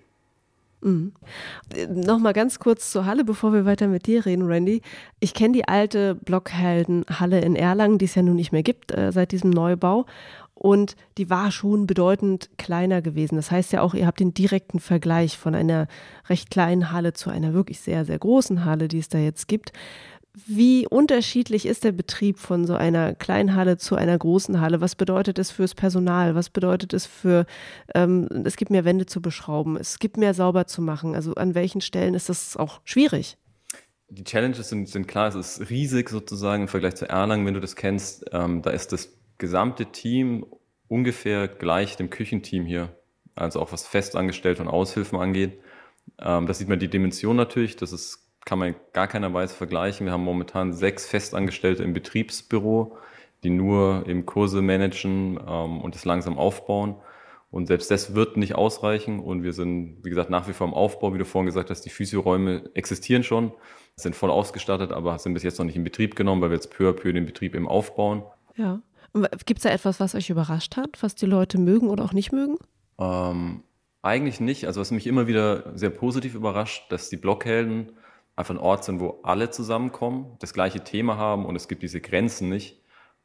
Mhm. 0.83 1.12
Nochmal 1.90 2.33
ganz 2.33 2.59
kurz 2.59 2.90
zur 2.90 3.07
Halle, 3.07 3.25
bevor 3.25 3.53
wir 3.53 3.64
weiter 3.64 3.88
mit 3.88 4.07
dir 4.07 4.27
reden, 4.27 4.47
Randy. 4.47 4.83
Ich 5.21 5.35
kenne 5.35 5.55
die 5.55 5.69
alte 5.69 6.14
Blockhelden-Halle 6.14 7.40
in 7.40 7.57
Erlangen, 7.57 7.99
die 7.99 8.05
es 8.05 8.14
ja 8.14 8.23
nun 8.23 8.37
nicht 8.37 8.53
mehr 8.53 8.62
gibt 8.62 8.92
äh, 8.92 9.11
seit 9.11 9.33
diesem 9.33 9.51
Neubau. 9.51 10.07
Und 10.55 10.97
die 11.19 11.29
war 11.29 11.51
schon 11.51 11.87
bedeutend 11.87 12.49
kleiner 12.57 13.03
gewesen. 13.03 13.37
Das 13.37 13.51
heißt 13.51 13.73
ja 13.73 13.83
auch, 13.83 13.92
ihr 13.92 14.07
habt 14.07 14.21
den 14.21 14.33
direkten 14.33 14.81
Vergleich 14.81 15.37
von 15.37 15.55
einer 15.55 15.87
recht 16.31 16.51
kleinen 16.51 16.92
Halle 16.92 17.12
zu 17.12 17.29
einer 17.29 17.53
wirklich 17.53 17.81
sehr, 17.81 18.07
sehr 18.07 18.19
großen 18.19 18.64
Halle, 18.64 18.88
die 18.88 18.99
es 18.99 19.11
da 19.11 19.19
jetzt 19.19 19.49
gibt. 19.49 19.73
Wie 20.44 20.87
unterschiedlich 20.87 21.64
ist 21.64 21.85
der 21.85 21.92
Betrieb 21.92 22.38
von 22.38 22.66
so 22.66 22.75
einer 22.75 23.14
kleinen 23.14 23.55
Halle 23.55 23.79
zu 23.79 23.96
einer 23.96 24.18
großen 24.18 24.61
Halle? 24.61 24.83
Was 24.83 24.94
bedeutet 24.94 25.38
es 25.38 25.51
fürs 25.51 25.75
Personal? 25.75 26.35
Was 26.35 26.51
bedeutet 26.51 26.92
es 26.92 27.07
für, 27.07 27.46
ähm, 27.94 28.29
es 28.44 28.57
gibt 28.57 28.70
mehr 28.70 28.85
Wände 28.85 29.07
zu 29.07 29.22
beschrauben, 29.22 29.79
es 29.79 29.99
gibt 29.99 30.18
mehr 30.18 30.35
sauber 30.35 30.66
zu 30.66 30.83
machen? 30.83 31.14
Also 31.14 31.33
an 31.37 31.55
welchen 31.55 31.81
Stellen 31.81 32.12
ist 32.12 32.29
das 32.29 32.55
auch 32.59 32.83
schwierig? 32.85 33.38
Die 34.11 34.25
Challenges 34.25 34.68
sind, 34.68 34.90
sind 34.90 35.09
klar, 35.09 35.29
es 35.29 35.59
ist 35.59 35.70
riesig 35.70 36.11
sozusagen 36.11 36.64
im 36.64 36.68
Vergleich 36.68 36.96
zu 36.96 37.09
Erlangen, 37.09 37.46
wenn 37.46 37.55
du 37.55 37.61
das 37.61 37.75
kennst. 37.75 38.27
Ähm, 38.33 38.61
da 38.61 38.70
ist 38.70 38.92
das 38.92 39.09
gesamte 39.38 39.87
Team 39.87 40.44
ungefähr 40.87 41.49
gleich 41.49 41.96
dem 41.96 42.11
Küchenteam 42.11 42.66
hier, 42.66 42.94
also 43.37 43.59
auch 43.59 43.72
was 43.72 43.87
Festangestellte 43.87 44.61
und 44.61 44.68
Aushilfen 44.68 45.18
angeht. 45.18 45.59
Ähm, 46.20 46.46
da 46.46 46.53
sieht 46.53 46.68
man 46.68 46.79
die 46.79 46.88
Dimension 46.88 47.37
natürlich, 47.37 47.77
das 47.77 47.92
ist 47.94 48.26
kann 48.47 48.61
man 48.61 48.77
gar 48.95 49.09
keiner 49.09 49.35
Weise 49.35 49.55
vergleichen. 49.55 50.07
Wir 50.07 50.13
haben 50.13 50.25
momentan 50.25 50.73
sechs 50.73 51.07
Festangestellte 51.07 51.83
im 51.83 51.93
Betriebsbüro, 51.93 52.97
die 53.43 53.51
nur 53.51 54.05
eben 54.07 54.25
Kurse 54.25 54.63
managen 54.63 55.39
ähm, 55.47 55.81
und 55.83 55.95
das 55.95 56.07
langsam 56.07 56.39
aufbauen. 56.39 56.95
Und 57.51 57.67
selbst 57.67 57.91
das 57.91 58.15
wird 58.15 58.37
nicht 58.37 58.55
ausreichen. 58.55 59.19
Und 59.19 59.43
wir 59.43 59.53
sind, 59.53 59.99
wie 60.05 60.11
gesagt, 60.11 60.31
nach 60.31 60.49
wie 60.49 60.53
vor 60.53 60.67
im 60.67 60.75
Aufbau, 60.75 61.13
wie 61.13 61.19
du 61.19 61.25
vorhin 61.25 61.47
gesagt 61.47 61.71
hast, 61.71 61.83
die 61.83 61.91
Physioräume 61.91 62.71
existieren 62.75 63.25
schon, 63.25 63.53
sind 63.97 64.15
voll 64.15 64.31
ausgestattet, 64.31 64.93
aber 64.93 65.19
sind 65.19 65.35
bis 65.35 65.43
jetzt 65.43 65.59
noch 65.59 65.67
nicht 65.67 65.77
in 65.77 65.85
Betrieb 65.85 66.15
genommen, 66.15 66.41
weil 66.41 66.51
wir 66.51 66.57
jetzt 66.57 66.71
peu 66.71 66.89
à 66.89 66.93
peu 66.93 67.13
den 67.13 67.27
Betrieb 67.27 67.55
eben 67.55 67.69
aufbauen. 67.69 68.23
Ja. 68.57 68.81
Gibt 69.47 69.59
es 69.59 69.63
da 69.65 69.71
etwas, 69.71 69.99
was 69.99 70.15
euch 70.15 70.31
überrascht 70.31 70.77
hat, 70.77 71.03
was 71.03 71.15
die 71.15 71.27
Leute 71.27 71.59
mögen 71.59 71.89
oder 71.89 72.05
auch 72.05 72.13
nicht 72.13 72.33
mögen? 72.33 72.59
Ähm, 72.99 73.63
eigentlich 74.03 74.39
nicht. 74.39 74.67
Also 74.67 74.81
was 74.81 74.93
mich 74.93 75.07
immer 75.07 75.27
wieder 75.27 75.77
sehr 75.77 75.91
positiv 75.91 76.35
überrascht, 76.35 76.93
dass 76.93 77.09
die 77.09 77.17
Blockhelden 77.17 77.93
einfach 78.37 78.55
ein 78.55 78.61
Ort 78.61 78.85
sind, 78.85 79.01
wo 79.01 79.20
alle 79.22 79.51
zusammenkommen, 79.51 80.37
das 80.40 80.53
gleiche 80.53 80.85
Thema 80.85 81.16
haben 81.16 81.44
und 81.46 81.57
es 81.57 81.68
gibt 81.68 81.83
diese 81.83 82.01
Grenzen 82.01 82.49
nicht. 82.49 82.81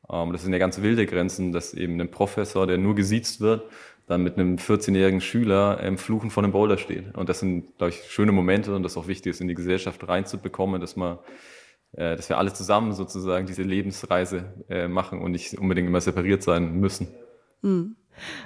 Ähm, 0.09 0.31
das 0.31 0.41
sind 0.41 0.53
ja 0.53 0.59
ganz 0.59 0.81
wilde 0.81 1.05
Grenzen, 1.05 1.51
dass 1.51 1.73
eben 1.73 1.99
ein 1.99 2.09
Professor, 2.09 2.65
der 2.65 2.77
nur 2.77 2.95
gesiezt 2.95 3.41
wird, 3.41 3.69
dann 4.07 4.23
mit 4.23 4.37
einem 4.37 4.55
14-jährigen 4.55 5.21
Schüler 5.21 5.81
im 5.81 5.97
Fluchen 5.97 6.31
von 6.31 6.43
einem 6.43 6.53
Boulder 6.53 6.77
steht. 6.77 7.15
Und 7.15 7.29
das 7.29 7.39
sind, 7.39 7.77
glaube 7.77 7.91
ich, 7.91 8.03
schöne 8.09 8.31
Momente 8.31 8.73
und 8.73 8.83
das 8.83 8.93
ist 8.93 8.97
auch 8.97 9.07
wichtig 9.07 9.31
ist, 9.31 9.41
in 9.41 9.47
die 9.47 9.53
Gesellschaft 9.53 10.07
reinzubekommen, 10.07 10.81
dass 10.81 10.95
man 10.95 11.19
äh, 11.93 12.15
dass 12.15 12.29
wir 12.29 12.37
alle 12.37 12.53
zusammen 12.53 12.93
sozusagen 12.93 13.45
diese 13.45 13.63
Lebensreise 13.63 14.45
äh, 14.69 14.87
machen 14.87 15.21
und 15.21 15.31
nicht 15.31 15.57
unbedingt 15.57 15.87
immer 15.89 15.99
separiert 15.99 16.41
sein 16.41 16.79
müssen. 16.79 17.07
Mhm. 17.61 17.97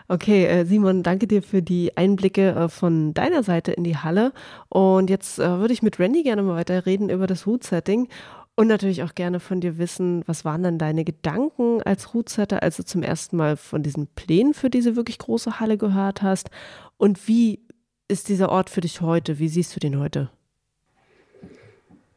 Okay, 0.08 0.46
äh, 0.46 0.66
Simon, 0.66 1.04
danke 1.04 1.28
dir 1.28 1.42
für 1.42 1.62
die 1.62 1.96
Einblicke 1.98 2.52
äh, 2.52 2.70
von 2.70 3.14
deiner 3.14 3.44
Seite 3.44 3.72
in 3.72 3.84
die 3.84 3.98
Halle. 3.98 4.34
Und 4.70 5.10
jetzt 5.10 5.40
äh, 5.40 5.60
würde 5.60 5.74
ich 5.74 5.82
mit 5.82 6.00
Randy 6.00 6.24
gerne 6.24 6.44
mal 6.44 6.56
weiter 6.56 6.86
reden 6.86 7.10
über 7.10 7.28
das 7.28 7.48
Root-Setting 7.48 8.08
und 8.56 8.68
natürlich 8.68 9.04
auch 9.04 9.16
gerne 9.16 9.42
von 9.42 9.60
dir 9.60 9.78
wissen, 9.78 10.24
was 10.28 10.46
waren 10.46 10.64
dann 10.64 10.78
deine 10.78 11.04
Gedanken 11.04 11.82
als 11.84 12.14
Rootsetter, 12.14 12.64
als 12.64 12.78
du 12.78 12.86
zum 12.86 13.04
ersten 13.04 13.36
Mal 13.36 13.58
von 13.58 13.84
diesen 13.84 14.08
Plänen 14.08 14.54
für 14.54 14.70
diese 14.70 14.96
wirklich 14.96 15.18
große 15.20 15.60
Halle 15.60 15.78
gehört 15.78 16.22
hast? 16.22 16.50
Und 16.98 17.28
wie 17.28 17.60
ist 18.08 18.30
dieser 18.30 18.50
Ort 18.50 18.70
für 18.70 18.82
dich 18.82 19.02
heute? 19.02 19.40
Wie 19.40 19.50
siehst 19.50 19.76
du 19.76 19.82
den 19.82 20.00
heute? 20.00 20.30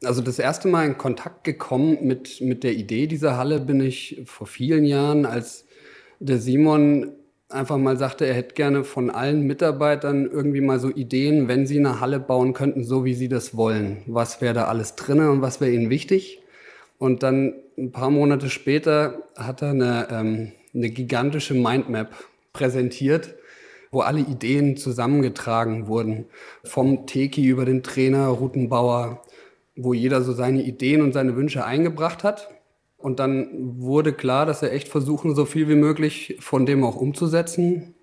Also 0.04 0.22
das 0.22 0.38
erste 0.38 0.68
Mal 0.68 0.86
in 0.86 0.96
Kontakt 0.96 1.42
gekommen 1.42 1.98
mit, 2.02 2.40
mit 2.40 2.62
der 2.62 2.74
Idee 2.74 3.08
dieser 3.08 3.36
Halle 3.36 3.58
bin 3.58 3.80
ich 3.80 4.22
vor 4.24 4.46
vielen 4.46 4.84
Jahren, 4.84 5.26
als 5.26 5.66
der 6.20 6.38
Simon 6.38 7.10
einfach 7.48 7.78
mal 7.78 7.96
sagte, 7.96 8.26
er 8.26 8.34
hätte 8.34 8.54
gerne 8.54 8.84
von 8.84 9.10
allen 9.10 9.46
Mitarbeitern 9.46 10.26
irgendwie 10.26 10.60
mal 10.60 10.78
so 10.78 10.90
Ideen, 10.90 11.48
wenn 11.48 11.66
sie 11.66 11.78
eine 11.78 12.00
Halle 12.00 12.20
bauen 12.20 12.52
könnten, 12.52 12.84
so 12.84 13.04
wie 13.04 13.14
sie 13.14 13.28
das 13.28 13.56
wollen. 13.56 14.02
Was 14.06 14.40
wäre 14.40 14.54
da 14.54 14.64
alles 14.64 14.94
drin 14.96 15.20
und 15.20 15.40
was 15.40 15.60
wäre 15.60 15.70
ihnen 15.70 15.90
wichtig? 15.90 16.42
Und 16.98 17.22
dann 17.22 17.54
ein 17.76 17.92
paar 17.92 18.10
Monate 18.10 18.50
später 18.50 19.22
hat 19.36 19.62
er 19.62 19.70
eine, 19.70 20.08
ähm, 20.10 20.52
eine 20.74 20.90
gigantische 20.90 21.54
Mindmap 21.54 22.12
präsentiert, 22.52 23.34
wo 23.90 24.00
alle 24.00 24.20
Ideen 24.20 24.76
zusammengetragen 24.76 25.86
wurden. 25.86 26.26
Vom 26.64 27.06
Teki 27.06 27.46
über 27.46 27.64
den 27.64 27.82
Trainer, 27.82 28.26
Routenbauer, 28.26 29.22
wo 29.76 29.94
jeder 29.94 30.22
so 30.22 30.32
seine 30.32 30.62
Ideen 30.62 31.00
und 31.00 31.12
seine 31.12 31.36
Wünsche 31.36 31.64
eingebracht 31.64 32.24
hat. 32.24 32.50
Und 32.98 33.20
dann 33.20 33.48
wurde 33.78 34.12
klar, 34.12 34.44
dass 34.44 34.60
wir 34.60 34.72
echt 34.72 34.88
versuchen, 34.88 35.34
so 35.34 35.44
viel 35.44 35.68
wie 35.68 35.76
möglich 35.76 36.36
von 36.40 36.66
dem 36.66 36.84
auch 36.84 36.96
umzusetzen. 36.96 37.94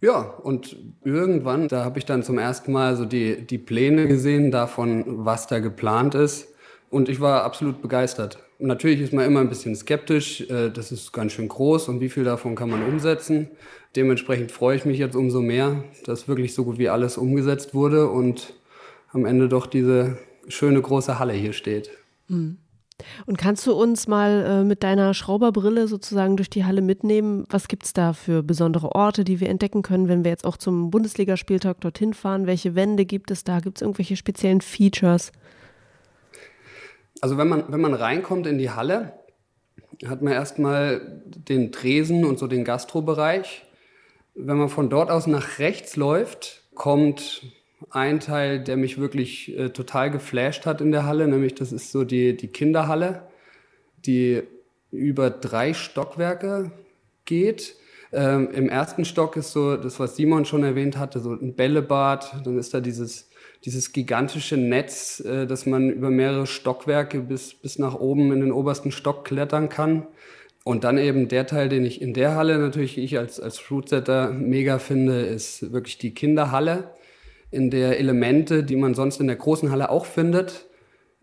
Ja, 0.00 0.20
und 0.20 0.76
irgendwann, 1.04 1.68
da 1.68 1.84
habe 1.84 1.98
ich 1.98 2.06
dann 2.06 2.22
zum 2.22 2.38
ersten 2.38 2.72
Mal 2.72 2.96
so 2.96 3.04
die, 3.04 3.46
die 3.46 3.58
Pläne 3.58 4.08
gesehen 4.08 4.50
davon, 4.50 5.04
was 5.24 5.46
da 5.46 5.60
geplant 5.60 6.14
ist. 6.14 6.48
Und 6.90 7.08
ich 7.08 7.20
war 7.20 7.44
absolut 7.44 7.80
begeistert. 7.80 8.38
Natürlich 8.58 9.00
ist 9.00 9.12
man 9.12 9.24
immer 9.24 9.40
ein 9.40 9.48
bisschen 9.48 9.76
skeptisch. 9.76 10.42
Äh, 10.42 10.70
das 10.70 10.90
ist 10.90 11.12
ganz 11.12 11.32
schön 11.32 11.48
groß 11.48 11.88
und 11.88 12.00
wie 12.00 12.08
viel 12.08 12.24
davon 12.24 12.54
kann 12.54 12.70
man 12.70 12.82
umsetzen? 12.82 13.48
Dementsprechend 13.94 14.50
freue 14.52 14.76
ich 14.76 14.84
mich 14.84 14.98
jetzt 14.98 15.16
umso 15.16 15.40
mehr, 15.40 15.84
dass 16.04 16.28
wirklich 16.28 16.54
so 16.54 16.64
gut 16.64 16.78
wie 16.78 16.88
alles 16.88 17.16
umgesetzt 17.16 17.74
wurde 17.74 18.08
und 18.08 18.54
am 19.12 19.26
Ende 19.26 19.48
doch 19.48 19.66
diese 19.66 20.18
schöne 20.48 20.80
große 20.80 21.18
Halle 21.18 21.34
hier 21.34 21.52
steht. 21.52 21.90
Mhm. 22.28 22.58
Und 23.26 23.38
kannst 23.38 23.66
du 23.66 23.72
uns 23.72 24.08
mal 24.08 24.44
äh, 24.46 24.64
mit 24.64 24.82
deiner 24.82 25.14
Schrauberbrille 25.14 25.88
sozusagen 25.88 26.36
durch 26.36 26.50
die 26.50 26.64
Halle 26.64 26.82
mitnehmen? 26.82 27.44
Was 27.50 27.68
gibt 27.68 27.84
es 27.84 27.92
da 27.92 28.12
für 28.12 28.42
besondere 28.42 28.94
Orte, 28.94 29.24
die 29.24 29.40
wir 29.40 29.48
entdecken 29.48 29.82
können, 29.82 30.08
wenn 30.08 30.24
wir 30.24 30.30
jetzt 30.30 30.44
auch 30.44 30.56
zum 30.56 30.90
Bundesligaspieltag 30.90 31.80
dorthin 31.80 32.14
fahren? 32.14 32.46
Welche 32.46 32.74
Wände 32.74 33.04
gibt 33.04 33.30
es 33.30 33.44
da? 33.44 33.60
Gibt 33.60 33.78
es 33.78 33.82
irgendwelche 33.82 34.16
speziellen 34.16 34.60
Features? 34.60 35.32
Also 37.20 37.38
wenn 37.38 37.48
man, 37.48 37.64
wenn 37.68 37.80
man 37.80 37.94
reinkommt 37.94 38.46
in 38.46 38.58
die 38.58 38.70
Halle, 38.70 39.12
hat 40.06 40.22
man 40.22 40.32
erstmal 40.32 41.22
den 41.24 41.70
Tresen 41.72 42.24
und 42.24 42.38
so 42.38 42.46
den 42.46 42.64
Gastrobereich. 42.64 43.64
Wenn 44.34 44.56
man 44.56 44.68
von 44.68 44.90
dort 44.90 45.10
aus 45.10 45.26
nach 45.26 45.58
rechts 45.58 45.96
läuft, 45.96 46.62
kommt 46.74 47.42
ein 47.90 48.20
Teil, 48.20 48.60
der 48.60 48.76
mich 48.76 48.98
wirklich 48.98 49.56
äh, 49.58 49.70
total 49.70 50.10
geflasht 50.10 50.66
hat 50.66 50.80
in 50.80 50.92
der 50.92 51.04
Halle, 51.06 51.28
nämlich 51.28 51.54
das 51.54 51.72
ist 51.72 51.92
so 51.92 52.04
die, 52.04 52.36
die 52.36 52.48
Kinderhalle, 52.48 53.22
die 54.04 54.42
über 54.90 55.30
drei 55.30 55.74
Stockwerke 55.74 56.72
geht. 57.24 57.76
Ähm, 58.12 58.50
Im 58.52 58.68
ersten 58.68 59.04
Stock 59.04 59.36
ist 59.36 59.52
so 59.52 59.76
das, 59.76 59.98
was 59.98 60.16
Simon 60.16 60.44
schon 60.44 60.64
erwähnt 60.64 60.98
hatte, 60.98 61.18
so 61.20 61.32
ein 61.32 61.54
Bällebad. 61.54 62.42
Dann 62.44 62.58
ist 62.58 62.74
da 62.74 62.80
dieses, 62.80 63.30
dieses 63.64 63.92
gigantische 63.92 64.58
Netz, 64.58 65.20
äh, 65.20 65.46
dass 65.46 65.64
man 65.64 65.88
über 65.88 66.10
mehrere 66.10 66.46
Stockwerke 66.46 67.20
bis, 67.20 67.54
bis 67.54 67.78
nach 67.78 67.94
oben 67.94 68.32
in 68.32 68.40
den 68.40 68.52
obersten 68.52 68.92
Stock 68.92 69.24
klettern 69.24 69.70
kann. 69.70 70.06
Und 70.64 70.84
dann 70.84 70.98
eben 70.98 71.28
der 71.28 71.46
Teil, 71.46 71.68
den 71.68 71.84
ich 71.84 72.02
in 72.02 72.14
der 72.14 72.36
Halle 72.36 72.58
natürlich 72.58 72.98
ich 72.98 73.18
als, 73.18 73.40
als 73.40 73.58
Fruitsetter 73.58 74.30
mega 74.30 74.78
finde, 74.78 75.22
ist 75.22 75.72
wirklich 75.72 75.98
die 75.98 76.14
Kinderhalle 76.14 76.90
in 77.52 77.70
der 77.70 78.00
Elemente, 78.00 78.64
die 78.64 78.76
man 78.76 78.94
sonst 78.94 79.20
in 79.20 79.28
der 79.28 79.36
großen 79.36 79.70
Halle 79.70 79.90
auch 79.90 80.06
findet, 80.06 80.66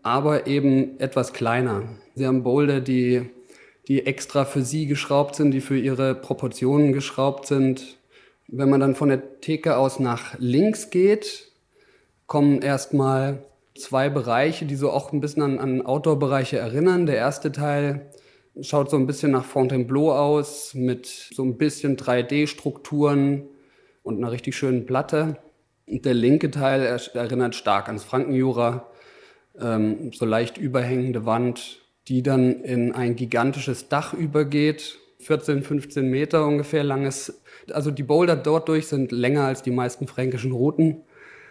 aber 0.02 0.46
eben 0.46 0.98
etwas 0.98 1.32
kleiner. 1.34 1.82
Sie 2.14 2.26
haben 2.26 2.42
Boulder, 2.42 2.80
die, 2.80 3.28
die 3.88 4.06
extra 4.06 4.44
für 4.44 4.62
sie 4.62 4.86
geschraubt 4.86 5.34
sind, 5.34 5.50
die 5.50 5.60
für 5.60 5.78
ihre 5.78 6.14
Proportionen 6.14 6.92
geschraubt 6.92 7.46
sind. 7.46 7.98
Wenn 8.46 8.70
man 8.70 8.80
dann 8.80 8.94
von 8.94 9.08
der 9.08 9.40
Theke 9.40 9.76
aus 9.76 9.98
nach 9.98 10.38
links 10.38 10.90
geht, 10.90 11.50
kommen 12.26 12.62
erstmal 12.62 13.42
zwei 13.76 14.08
Bereiche, 14.08 14.66
die 14.66 14.76
so 14.76 14.90
auch 14.90 15.12
ein 15.12 15.20
bisschen 15.20 15.42
an, 15.42 15.58
an 15.58 15.84
Outdoor-Bereiche 15.84 16.58
erinnern. 16.58 17.06
Der 17.06 17.16
erste 17.16 17.50
Teil 17.50 18.06
schaut 18.60 18.88
so 18.88 18.96
ein 18.96 19.06
bisschen 19.06 19.32
nach 19.32 19.44
Fontainebleau 19.44 20.12
aus, 20.12 20.74
mit 20.74 21.06
so 21.06 21.42
ein 21.42 21.58
bisschen 21.58 21.96
3D-Strukturen 21.96 23.48
und 24.04 24.18
einer 24.18 24.30
richtig 24.30 24.56
schönen 24.56 24.86
Platte. 24.86 25.36
Der 25.90 26.14
linke 26.14 26.50
Teil 26.50 26.82
erinnert 27.14 27.56
stark 27.56 27.88
ans 27.88 28.04
Frankenjura, 28.04 28.86
ähm, 29.60 30.12
so 30.12 30.24
leicht 30.24 30.56
überhängende 30.56 31.26
Wand, 31.26 31.80
die 32.06 32.22
dann 32.22 32.62
in 32.62 32.92
ein 32.92 33.16
gigantisches 33.16 33.88
Dach 33.88 34.14
übergeht, 34.14 34.98
14, 35.20 35.62
15 35.62 36.08
Meter 36.08 36.46
ungefähr 36.46 36.84
langes. 36.84 37.42
Also 37.72 37.90
die 37.90 38.02
Boulder 38.02 38.36
dort 38.36 38.68
durch 38.68 38.86
sind 38.86 39.12
länger 39.12 39.44
als 39.44 39.62
die 39.62 39.70
meisten 39.70 40.06
fränkischen 40.06 40.52
Routen. 40.52 41.02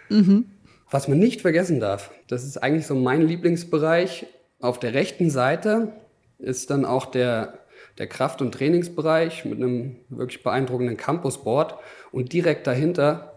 Mhm. 0.08 0.46
Was 0.90 1.06
man 1.06 1.18
nicht 1.18 1.40
vergessen 1.40 1.78
darf, 1.78 2.10
das 2.26 2.44
ist 2.44 2.56
eigentlich 2.56 2.86
so 2.86 2.94
mein 2.94 3.22
Lieblingsbereich. 3.22 4.26
Auf 4.60 4.80
der 4.80 4.94
rechten 4.94 5.30
Seite 5.30 5.92
ist 6.38 6.70
dann 6.70 6.84
auch 6.84 7.06
der, 7.06 7.60
der 7.98 8.08
Kraft- 8.08 8.42
und 8.42 8.52
Trainingsbereich 8.52 9.44
mit 9.44 9.58
einem 9.58 9.96
wirklich 10.08 10.42
beeindruckenden 10.42 10.96
Campusboard. 10.96 11.76
Und 12.10 12.32
direkt 12.32 12.66
dahinter 12.66 13.29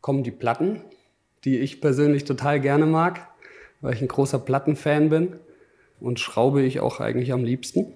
kommen 0.00 0.22
die 0.22 0.30
Platten, 0.30 0.82
die 1.44 1.58
ich 1.58 1.80
persönlich 1.80 2.24
total 2.24 2.60
gerne 2.60 2.86
mag, 2.86 3.28
weil 3.80 3.94
ich 3.94 4.02
ein 4.02 4.08
großer 4.08 4.38
Plattenfan 4.38 5.08
bin 5.08 5.36
und 6.00 6.20
schraube 6.20 6.62
ich 6.62 6.80
auch 6.80 7.00
eigentlich 7.00 7.32
am 7.32 7.44
liebsten. 7.44 7.92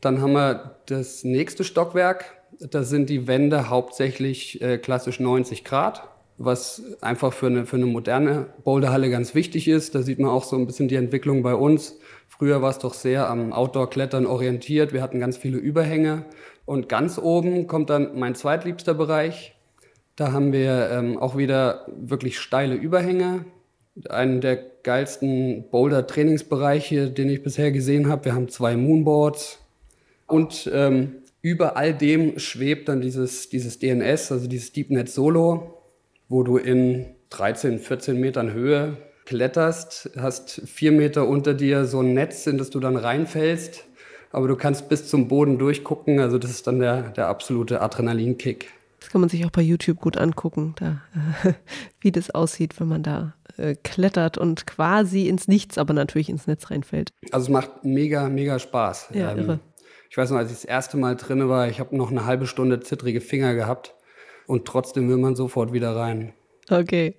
Dann 0.00 0.20
haben 0.20 0.32
wir 0.32 0.76
das 0.86 1.24
nächste 1.24 1.64
Stockwerk. 1.64 2.36
Da 2.60 2.82
sind 2.82 3.10
die 3.10 3.26
Wände 3.26 3.70
hauptsächlich 3.70 4.60
äh, 4.62 4.78
klassisch 4.78 5.20
90 5.20 5.64
Grad, 5.64 6.08
was 6.38 6.82
einfach 7.00 7.32
für 7.32 7.46
eine, 7.46 7.66
für 7.66 7.76
eine 7.76 7.86
moderne 7.86 8.46
Boulderhalle 8.64 9.10
ganz 9.10 9.34
wichtig 9.34 9.68
ist. 9.68 9.94
Da 9.94 10.02
sieht 10.02 10.18
man 10.18 10.30
auch 10.30 10.44
so 10.44 10.56
ein 10.56 10.66
bisschen 10.66 10.88
die 10.88 10.94
Entwicklung 10.96 11.42
bei 11.42 11.54
uns. 11.54 11.98
Früher 12.28 12.62
war 12.62 12.70
es 12.70 12.78
doch 12.78 12.94
sehr 12.94 13.28
am 13.28 13.52
Outdoor-Klettern 13.52 14.26
orientiert. 14.26 14.92
Wir 14.92 15.02
hatten 15.02 15.20
ganz 15.20 15.36
viele 15.36 15.58
Überhänge. 15.58 16.24
Und 16.66 16.88
ganz 16.88 17.18
oben 17.18 17.66
kommt 17.66 17.90
dann 17.90 18.18
mein 18.18 18.34
zweitliebster 18.34 18.94
Bereich, 18.94 19.55
da 20.16 20.32
haben 20.32 20.52
wir 20.52 20.90
ähm, 20.90 21.18
auch 21.18 21.36
wieder 21.36 21.86
wirklich 21.94 22.38
steile 22.38 22.74
Überhänge. 22.74 23.44
Einen 24.08 24.40
der 24.40 24.56
geilsten 24.82 25.64
Boulder-Trainingsbereiche, 25.70 27.10
den 27.10 27.28
ich 27.28 27.42
bisher 27.42 27.70
gesehen 27.70 28.08
habe. 28.08 28.26
Wir 28.26 28.34
haben 28.34 28.48
zwei 28.48 28.76
Moonboards. 28.76 29.58
Und 30.26 30.70
ähm, 30.72 31.16
über 31.42 31.76
all 31.76 31.94
dem 31.94 32.38
schwebt 32.38 32.88
dann 32.88 33.00
dieses, 33.00 33.48
dieses 33.50 33.78
DNS, 33.78 34.32
also 34.32 34.48
dieses 34.48 34.72
DeepNet 34.72 35.08
Solo, 35.08 35.82
wo 36.28 36.42
du 36.42 36.56
in 36.56 37.06
13, 37.30 37.78
14 37.78 38.18
Metern 38.18 38.52
Höhe 38.52 38.96
kletterst, 39.26 40.10
hast 40.16 40.62
vier 40.66 40.92
Meter 40.92 41.28
unter 41.28 41.54
dir 41.54 41.84
so 41.84 42.00
ein 42.00 42.14
Netz, 42.14 42.46
in 42.46 42.58
das 42.58 42.70
du 42.70 42.80
dann 42.80 42.96
reinfällst, 42.96 43.84
aber 44.32 44.48
du 44.48 44.56
kannst 44.56 44.88
bis 44.88 45.08
zum 45.08 45.28
Boden 45.28 45.58
durchgucken. 45.58 46.20
Also 46.20 46.38
das 46.38 46.50
ist 46.50 46.66
dann 46.66 46.78
der, 46.78 47.10
der 47.10 47.28
absolute 47.28 47.80
Adrenalinkick. 47.80 48.68
Das 49.00 49.10
kann 49.10 49.20
man 49.20 49.30
sich 49.30 49.44
auch 49.44 49.50
bei 49.50 49.62
YouTube 49.62 50.00
gut 50.00 50.16
angucken, 50.16 50.74
da, 50.78 51.02
äh, 51.44 51.52
wie 52.00 52.12
das 52.12 52.30
aussieht, 52.30 52.78
wenn 52.80 52.88
man 52.88 53.02
da 53.02 53.34
äh, 53.56 53.74
klettert 53.74 54.38
und 54.38 54.66
quasi 54.66 55.28
ins 55.28 55.48
Nichts, 55.48 55.78
aber 55.78 55.94
natürlich 55.94 56.28
ins 56.28 56.46
Netz 56.46 56.70
reinfällt. 56.70 57.12
Also 57.30 57.46
es 57.46 57.50
macht 57.50 57.84
mega, 57.84 58.28
mega 58.28 58.58
Spaß. 58.58 59.08
Ja, 59.12 59.32
ähm, 59.32 59.38
irre. 59.38 59.60
Ich 60.10 60.16
weiß 60.16 60.30
noch, 60.30 60.38
als 60.38 60.50
ich 60.50 60.56
das 60.56 60.64
erste 60.64 60.96
Mal 60.96 61.16
drin 61.16 61.48
war, 61.48 61.68
ich 61.68 61.80
habe 61.80 61.96
noch 61.96 62.10
eine 62.10 62.24
halbe 62.24 62.46
Stunde 62.46 62.80
zittrige 62.80 63.20
Finger 63.20 63.54
gehabt 63.54 63.94
und 64.46 64.64
trotzdem 64.64 65.08
will 65.08 65.18
man 65.18 65.36
sofort 65.36 65.72
wieder 65.72 65.94
rein. 65.94 66.32
Okay. 66.70 67.16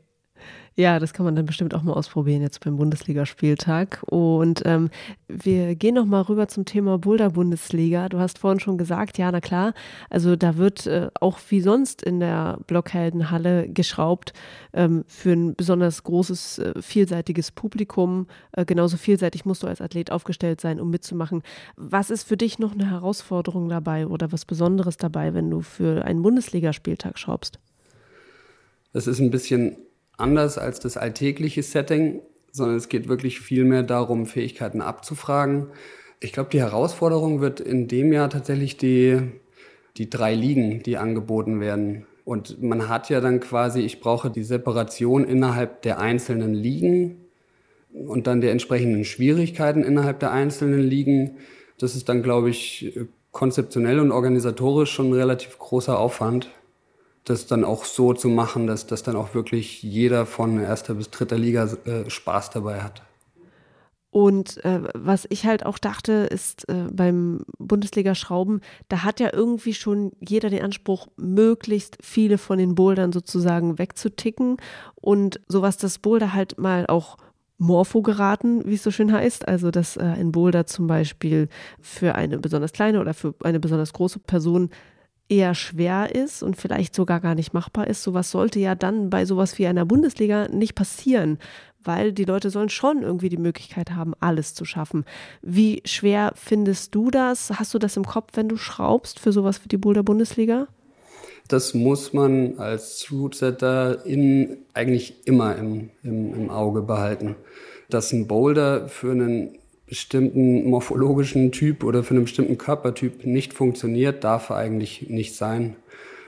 Ja, 0.79 0.99
das 0.99 1.11
kann 1.11 1.25
man 1.25 1.35
dann 1.35 1.47
bestimmt 1.47 1.73
auch 1.73 1.81
mal 1.81 1.93
ausprobieren 1.93 2.43
jetzt 2.43 2.63
beim 2.63 2.77
Bundesligaspieltag. 2.77 4.03
Und 4.05 4.61
ähm, 4.65 4.91
wir 5.27 5.73
gehen 5.73 5.95
noch 5.95 6.05
mal 6.05 6.21
rüber 6.21 6.47
zum 6.49 6.65
Thema 6.65 6.99
Boulder-Bundesliga. 6.99 8.09
Du 8.09 8.19
hast 8.19 8.37
vorhin 8.37 8.59
schon 8.59 8.77
gesagt, 8.77 9.17
ja, 9.17 9.31
na 9.31 9.41
klar, 9.41 9.73
also 10.11 10.35
da 10.35 10.55
wird 10.57 10.85
äh, 10.85 11.09
auch 11.19 11.39
wie 11.49 11.61
sonst 11.61 12.03
in 12.03 12.19
der 12.19 12.59
Blockheldenhalle 12.67 13.67
geschraubt 13.69 14.33
ähm, 14.71 15.03
für 15.07 15.31
ein 15.31 15.55
besonders 15.55 16.03
großes, 16.03 16.59
äh, 16.59 16.73
vielseitiges 16.79 17.49
Publikum. 17.49 18.27
Äh, 18.51 18.63
genauso 18.63 18.97
vielseitig 18.97 19.45
musst 19.45 19.63
du 19.63 19.67
als 19.67 19.81
Athlet 19.81 20.11
aufgestellt 20.11 20.61
sein, 20.61 20.79
um 20.79 20.91
mitzumachen. 20.91 21.41
Was 21.75 22.11
ist 22.11 22.27
für 22.27 22.37
dich 22.37 22.59
noch 22.59 22.73
eine 22.73 22.87
Herausforderung 22.87 23.67
dabei 23.67 24.05
oder 24.05 24.31
was 24.31 24.45
Besonderes 24.45 24.97
dabei, 24.97 25.33
wenn 25.33 25.49
du 25.49 25.61
für 25.61 26.05
einen 26.05 26.21
Bundesligaspieltag 26.21 27.17
schraubst? 27.17 27.57
Das 28.93 29.07
ist 29.07 29.19
ein 29.19 29.31
bisschen 29.31 29.75
anders 30.17 30.57
als 30.57 30.79
das 30.79 30.97
alltägliche 30.97 31.63
Setting, 31.63 32.21
sondern 32.51 32.75
es 32.75 32.89
geht 32.89 33.07
wirklich 33.07 33.39
viel 33.39 33.63
mehr 33.63 33.83
darum, 33.83 34.25
Fähigkeiten 34.25 34.81
abzufragen. 34.81 35.67
Ich 36.19 36.33
glaube, 36.33 36.49
die 36.51 36.59
Herausforderung 36.59 37.39
wird 37.39 37.59
in 37.59 37.87
dem 37.87 38.11
Jahr 38.11 38.29
tatsächlich 38.29 38.77
die, 38.77 39.21
die 39.97 40.09
drei 40.09 40.33
Ligen, 40.33 40.81
die 40.83 40.97
angeboten 40.97 41.59
werden. 41.59 42.07
Und 42.25 42.61
man 42.61 42.89
hat 42.89 43.09
ja 43.09 43.21
dann 43.21 43.39
quasi, 43.39 43.81
ich 43.81 44.01
brauche 44.01 44.29
die 44.29 44.43
Separation 44.43 45.23
innerhalb 45.23 45.83
der 45.83 45.99
einzelnen 45.99 46.53
Ligen 46.53 47.27
und 47.93 48.27
dann 48.27 48.41
der 48.41 48.51
entsprechenden 48.51 49.05
Schwierigkeiten 49.05 49.83
innerhalb 49.83 50.19
der 50.19 50.31
einzelnen 50.31 50.81
Ligen. 50.81 51.37
Das 51.77 51.95
ist 51.95 52.09
dann, 52.09 52.23
glaube 52.23 52.49
ich, 52.49 52.93
konzeptionell 53.31 53.99
und 53.99 54.11
organisatorisch 54.11 54.91
schon 54.91 55.11
ein 55.11 55.13
relativ 55.13 55.59
großer 55.59 55.97
Aufwand 55.97 56.49
das 57.29 57.47
dann 57.47 57.63
auch 57.63 57.85
so 57.85 58.13
zu 58.13 58.29
machen, 58.29 58.67
dass, 58.67 58.87
dass 58.87 59.03
dann 59.03 59.15
auch 59.15 59.33
wirklich 59.33 59.83
jeder 59.83 60.25
von 60.25 60.59
erster 60.59 60.95
bis 60.95 61.09
dritter 61.09 61.37
Liga 61.37 61.69
äh, 61.85 62.09
Spaß 62.09 62.51
dabei 62.51 62.81
hat. 62.81 63.01
Und 64.09 64.63
äh, 64.63 64.81
was 64.95 65.27
ich 65.29 65.45
halt 65.45 65.65
auch 65.65 65.77
dachte, 65.77 66.11
ist 66.31 66.67
äh, 66.69 66.87
beim 66.91 67.41
Bundesliga-Schrauben, 67.59 68.61
da 68.87 69.03
hat 69.03 69.19
ja 69.19 69.29
irgendwie 69.33 69.73
schon 69.73 70.11
jeder 70.19 70.49
den 70.49 70.63
Anspruch, 70.63 71.07
möglichst 71.17 71.97
viele 72.01 72.37
von 72.37 72.57
den 72.57 72.73
Bouldern 72.73 73.11
sozusagen 73.11 73.77
wegzuticken 73.77 74.57
und 74.95 75.39
sowas 75.47 75.77
das 75.77 75.99
Boulder 75.99 76.33
halt 76.33 76.57
mal 76.57 76.87
auch 76.87 77.17
Morpho 77.59 78.01
geraten, 78.01 78.65
wie 78.65 78.75
es 78.75 78.83
so 78.83 78.91
schön 78.91 79.11
heißt. 79.11 79.47
Also, 79.47 79.71
dass 79.71 79.97
äh, 79.97 80.03
ein 80.03 80.31
Boulder 80.31 80.65
zum 80.65 80.87
Beispiel 80.87 81.49
für 81.81 82.15
eine 82.15 82.39
besonders 82.39 82.71
kleine 82.71 83.01
oder 83.01 83.13
für 83.13 83.35
eine 83.43 83.59
besonders 83.59 83.93
große 83.93 84.19
Person 84.19 84.69
eher 85.29 85.55
schwer 85.55 86.15
ist 86.15 86.43
und 86.43 86.55
vielleicht 86.55 86.95
sogar 86.95 87.19
gar 87.19 87.35
nicht 87.35 87.53
machbar 87.53 87.87
ist. 87.87 88.03
Sowas 88.03 88.31
sollte 88.31 88.59
ja 88.59 88.75
dann 88.75 89.09
bei 89.09 89.25
sowas 89.25 89.57
wie 89.57 89.67
einer 89.67 89.85
Bundesliga 89.85 90.47
nicht 90.47 90.75
passieren, 90.75 91.39
weil 91.83 92.13
die 92.13 92.25
Leute 92.25 92.49
sollen 92.49 92.69
schon 92.69 93.01
irgendwie 93.01 93.29
die 93.29 93.37
Möglichkeit 93.37 93.91
haben, 93.91 94.13
alles 94.19 94.53
zu 94.53 94.65
schaffen. 94.65 95.05
Wie 95.41 95.81
schwer 95.85 96.33
findest 96.35 96.95
du 96.95 97.11
das? 97.11 97.51
Hast 97.51 97.73
du 97.73 97.79
das 97.79 97.97
im 97.97 98.05
Kopf, 98.05 98.31
wenn 98.35 98.49
du 98.49 98.57
schraubst 98.57 99.19
für 99.19 99.31
sowas 99.31 99.63
wie 99.63 99.69
die 99.69 99.77
Boulder 99.77 100.03
Bundesliga? 100.03 100.67
Das 101.47 101.73
muss 101.73 102.11
man 102.11 102.57
als 102.59 103.07
Rootsetter 103.09 104.05
in, 104.05 104.57
eigentlich 104.73 105.25
immer 105.25 105.55
im, 105.55 105.89
im, 106.03 106.33
im 106.33 106.49
Auge 106.49 106.81
behalten. 106.81 107.35
Dass 107.89 108.11
ein 108.11 108.27
Boulder 108.27 108.89
für 108.89 109.11
einen 109.11 109.57
bestimmten 109.87 110.69
morphologischen 110.69 111.51
Typ 111.51 111.83
oder 111.83 112.03
für 112.03 112.13
einen 112.13 112.23
bestimmten 112.23 112.57
Körpertyp 112.57 113.25
nicht 113.25 113.53
funktioniert, 113.53 114.23
darf 114.23 114.51
eigentlich 114.51 115.09
nicht 115.09 115.35
sein. 115.35 115.77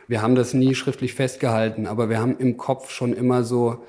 Wir 0.07 0.21
haben 0.21 0.35
das 0.35 0.53
nie 0.53 0.73
schriftlich 0.73 1.13
festgehalten, 1.13 1.85
aber 1.85 2.09
wir 2.09 2.19
haben 2.19 2.37
im 2.39 2.57
Kopf 2.57 2.89
schon 2.89 3.13
immer 3.13 3.43
so 3.43 3.83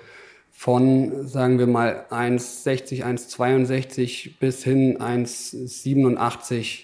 von, 0.51 1.27
sagen 1.27 1.59
wir 1.59 1.67
mal, 1.67 2.05
1,60, 2.11 3.03
1,62 3.03 4.33
bis 4.39 4.63
hin 4.63 4.99
1,87 4.99 6.81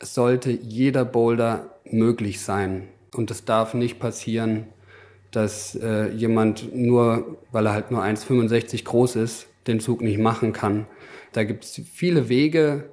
sollte 0.00 0.50
jeder 0.50 1.06
Boulder 1.06 1.70
möglich 1.84 2.42
sein. 2.42 2.88
Und 3.14 3.30
es 3.30 3.44
darf 3.46 3.72
nicht 3.72 3.98
passieren, 3.98 4.66
dass 5.30 5.74
äh, 5.76 6.10
jemand 6.10 6.74
nur, 6.74 7.38
weil 7.50 7.66
er 7.66 7.72
halt 7.72 7.90
nur 7.90 8.02
1,65 8.02 8.84
groß 8.84 9.16
ist, 9.16 9.46
den 9.66 9.80
Zug 9.80 10.02
nicht 10.02 10.18
machen 10.18 10.52
kann. 10.52 10.86
Da 11.34 11.44
gibt 11.44 11.64
es 11.64 11.80
viele 11.92 12.28
Wege, 12.28 12.90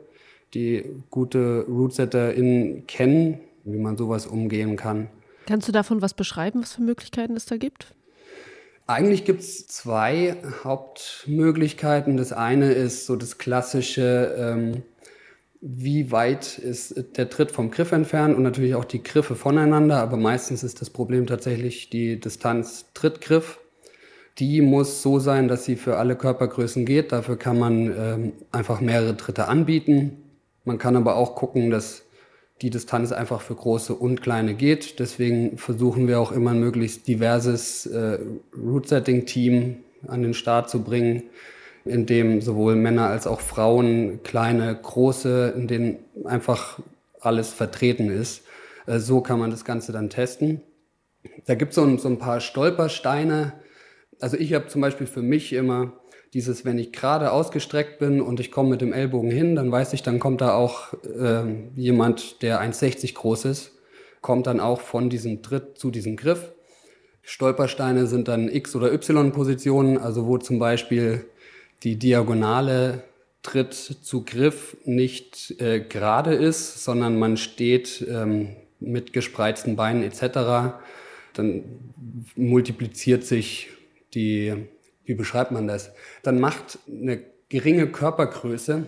die 0.54 0.84
gute 1.10 1.66
RootsetterInnen 1.68 2.88
kennen, 2.88 3.40
wie 3.64 3.78
man 3.78 3.98
sowas 3.98 4.26
umgehen 4.26 4.76
kann. 4.76 5.08
Kannst 5.46 5.68
du 5.68 5.72
davon 5.72 6.02
was 6.02 6.14
beschreiben, 6.14 6.62
was 6.62 6.74
für 6.74 6.82
Möglichkeiten 6.82 7.36
es 7.36 7.46
da 7.46 7.58
gibt? 7.58 7.94
Eigentlich 8.88 9.26
gibt 9.26 9.42
es 9.42 9.68
zwei 9.68 10.36
Hauptmöglichkeiten. 10.64 12.18
Das 12.18 12.34
eine 12.34 12.74
ist 12.74 13.06
so 13.06 13.16
das 13.16 13.38
klassische, 13.38 14.36
ähm, 14.38 14.84
wie 15.62 16.12
weit 16.12 16.58
ist 16.58 17.18
der 17.18 17.30
Tritt 17.30 17.52
vom 17.52 17.70
Griff 17.70 17.92
entfernt 17.92 18.36
und 18.36 18.42
natürlich 18.42 18.74
auch 18.74 18.86
die 18.86 19.04
Griffe 19.04 19.36
voneinander, 19.36 19.98
aber 20.02 20.18
meistens 20.18 20.64
ist 20.64 20.82
das 20.82 20.90
Problem 20.90 21.28
tatsächlich 21.28 21.92
die 21.92 22.20
Distanz 22.20 22.86
Trittgriff 22.96 23.60
die 24.42 24.62
muss 24.62 25.04
so 25.04 25.20
sein, 25.20 25.48
dass 25.48 25.66
sie 25.66 25.76
für 25.76 25.98
alle 25.98 26.16
Körpergrößen 26.16 26.84
geht. 26.84 27.12
Dafür 27.12 27.38
kann 27.38 27.60
man 27.60 27.94
ähm, 27.96 28.34
einfach 28.52 28.82
mehrere 28.82 29.16
Tritte 29.16 29.48
anbieten. 29.48 30.18
Man 30.66 30.80
kann 30.80 30.96
aber 30.96 31.16
auch 31.16 31.36
gucken, 31.36 31.70
dass 31.70 32.02
die 32.62 32.72
Distanz 32.72 33.12
einfach 33.12 33.42
für 33.42 33.54
große 33.54 33.94
und 33.94 34.22
kleine 34.22 34.56
geht. 34.56 35.00
Deswegen 35.00 35.60
versuchen 35.60 36.08
wir 36.08 36.20
auch 36.20 36.32
immer 36.32 36.52
ein 36.52 36.60
möglichst 36.60 37.08
diverses 37.08 37.86
äh, 37.86 38.18
Root-Setting-Team 38.58 39.78
an 40.08 40.24
den 40.24 40.34
Start 40.34 40.72
zu 40.72 40.82
bringen, 40.82 41.24
in 41.86 42.08
dem 42.08 42.42
sowohl 42.42 42.76
Männer 42.76 43.08
als 43.08 43.28
auch 43.28 43.42
Frauen, 43.42 44.24
kleine, 44.24 44.76
große, 44.76 45.54
in 45.56 45.68
denen 45.68 46.00
einfach 46.26 46.80
alles 47.20 47.54
vertreten 47.54 48.10
ist. 48.10 48.42
Äh, 48.88 48.98
so 48.98 49.22
kann 49.22 49.38
man 49.38 49.52
das 49.52 49.66
Ganze 49.66 49.92
dann 49.92 50.10
testen. 50.10 50.62
Da 51.46 51.54
gibt 51.54 51.76
so 51.76 51.86
es 51.86 52.02
so 52.02 52.10
ein 52.10 52.18
paar 52.18 52.40
Stolpersteine, 52.40 53.54
also 54.22 54.38
ich 54.38 54.54
habe 54.54 54.68
zum 54.68 54.82
Beispiel 54.82 55.08
für 55.08 55.22
mich 55.22 55.54
immer 55.54 55.94
dieses, 56.34 56.64
wenn 56.64 56.78
ich 56.78 56.94
gerade 56.94 57.32
ausgestreckt 57.32 58.00
bin 58.00 58.22
und 58.22 58.40
ich 58.40 58.52
komme 58.52 58.70
mit 58.70 58.82
dem 58.82 58.94
Ellbogen 58.94 59.32
hin, 59.32 59.56
dann 59.56 59.72
weiß 59.72 59.94
ich, 59.94 60.04
dann 60.04 60.20
kommt 60.20 60.42
da 60.42 60.54
auch 60.54 60.94
äh, 61.04 61.44
jemand, 61.76 62.42
der 62.42 62.62
1,60 62.62 63.14
groß 63.16 63.46
ist, 63.46 63.72
kommt 64.22 64.48
dann 64.48 64.60
auch 64.60 64.80
von 64.80 65.10
diesem 65.10 65.42
Tritt 65.42 65.78
zu 65.78 65.92
diesem 65.92 66.16
Griff. 66.16 66.54
Stolpersteine 67.24 68.08
sind 68.08 68.28
dann 68.28 68.48
X- 68.48 68.76
oder 68.76 68.94
Y-Positionen, 68.94 69.98
also 69.98 70.26
wo 70.26 70.38
zum 70.38 70.58
Beispiel 70.58 71.26
die 71.84 71.98
Diagonale 71.98 73.04
Tritt 73.44 73.74
zu 73.74 74.24
Griff 74.24 74.78
nicht 74.86 75.60
äh, 75.60 75.82
gerade 75.82 76.34
ist, 76.34 76.84
sondern 76.84 77.18
man 77.18 77.38
steht 77.38 78.06
ähm, 78.08 78.56
mit 78.80 79.14
gespreizten 79.14 79.76
Beinen 79.76 80.04
etc. 80.04 80.76
Dann 81.34 81.64
multipliziert 82.36 83.24
sich 83.24 83.70
die, 84.14 84.54
wie 85.06 85.16
beschreibt 85.16 85.52
man 85.52 85.68
das? 85.68 85.92
Dann 86.24 86.40
macht 86.40 86.80
eine 86.88 87.24
geringe 87.50 87.88
Körpergröße, 87.88 88.86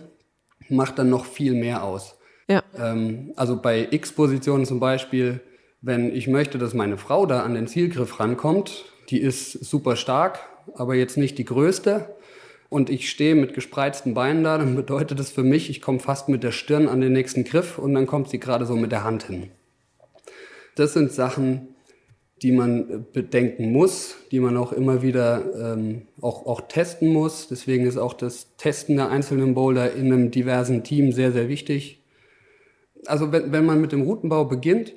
macht 0.68 0.98
dann 0.98 1.10
noch 1.10 1.26
viel 1.26 1.54
mehr 1.54 1.84
aus. 1.84 2.18
Ja. 2.48 2.62
Ähm, 2.76 3.32
also 3.36 3.60
bei 3.60 3.88
X-Positionen 3.90 4.66
zum 4.66 4.80
Beispiel, 4.80 5.40
wenn 5.80 6.14
ich 6.14 6.28
möchte, 6.28 6.58
dass 6.58 6.74
meine 6.74 6.96
Frau 6.96 7.26
da 7.26 7.42
an 7.42 7.54
den 7.54 7.66
Zielgriff 7.66 8.20
rankommt, 8.20 8.86
die 9.10 9.20
ist 9.20 9.52
super 9.52 9.96
stark, 9.96 10.40
aber 10.74 10.94
jetzt 10.94 11.16
nicht 11.16 11.36
die 11.38 11.44
größte, 11.44 12.14
und 12.74 12.90
ich 12.90 13.08
stehe 13.08 13.36
mit 13.36 13.54
gespreizten 13.54 14.14
Beinen 14.14 14.42
da, 14.42 14.58
dann 14.58 14.74
bedeutet 14.74 15.20
das 15.20 15.30
für 15.30 15.44
mich, 15.44 15.70
ich 15.70 15.80
komme 15.80 16.00
fast 16.00 16.28
mit 16.28 16.42
der 16.42 16.50
Stirn 16.50 16.88
an 16.88 17.00
den 17.00 17.12
nächsten 17.12 17.44
Griff 17.44 17.78
und 17.78 17.94
dann 17.94 18.08
kommt 18.08 18.30
sie 18.30 18.40
gerade 18.40 18.66
so 18.66 18.74
mit 18.74 18.90
der 18.90 19.04
Hand 19.04 19.22
hin. 19.22 19.50
Das 20.74 20.92
sind 20.92 21.12
Sachen, 21.12 21.68
die 22.42 22.52
man 22.52 23.06
bedenken 23.12 23.72
muss, 23.72 24.16
die 24.30 24.40
man 24.40 24.56
auch 24.56 24.72
immer 24.72 25.02
wieder 25.02 25.74
ähm, 25.74 26.02
auch, 26.20 26.46
auch 26.46 26.62
testen 26.62 27.08
muss. 27.08 27.48
Deswegen 27.48 27.86
ist 27.86 27.96
auch 27.96 28.12
das 28.12 28.56
Testen 28.56 28.96
der 28.96 29.10
einzelnen 29.10 29.54
Boulder 29.54 29.92
in 29.92 30.12
einem 30.12 30.30
diversen 30.30 30.82
Team 30.82 31.12
sehr, 31.12 31.32
sehr 31.32 31.48
wichtig. 31.48 32.02
Also 33.06 33.32
wenn, 33.32 33.52
wenn 33.52 33.64
man 33.64 33.80
mit 33.80 33.92
dem 33.92 34.02
Routenbau 34.02 34.44
beginnt, 34.46 34.94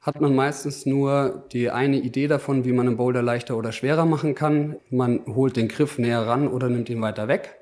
hat 0.00 0.20
man 0.20 0.34
meistens 0.34 0.86
nur 0.86 1.44
die 1.52 1.70
eine 1.70 1.98
Idee 1.98 2.28
davon, 2.28 2.64
wie 2.64 2.72
man 2.72 2.86
einen 2.86 2.96
Boulder 2.96 3.20
leichter 3.20 3.56
oder 3.56 3.72
schwerer 3.72 4.06
machen 4.06 4.34
kann. 4.34 4.76
Man 4.90 5.20
holt 5.26 5.56
den 5.56 5.68
Griff 5.68 5.98
näher 5.98 6.26
ran 6.26 6.48
oder 6.48 6.68
nimmt 6.68 6.88
ihn 6.88 7.02
weiter 7.02 7.28
weg. 7.28 7.56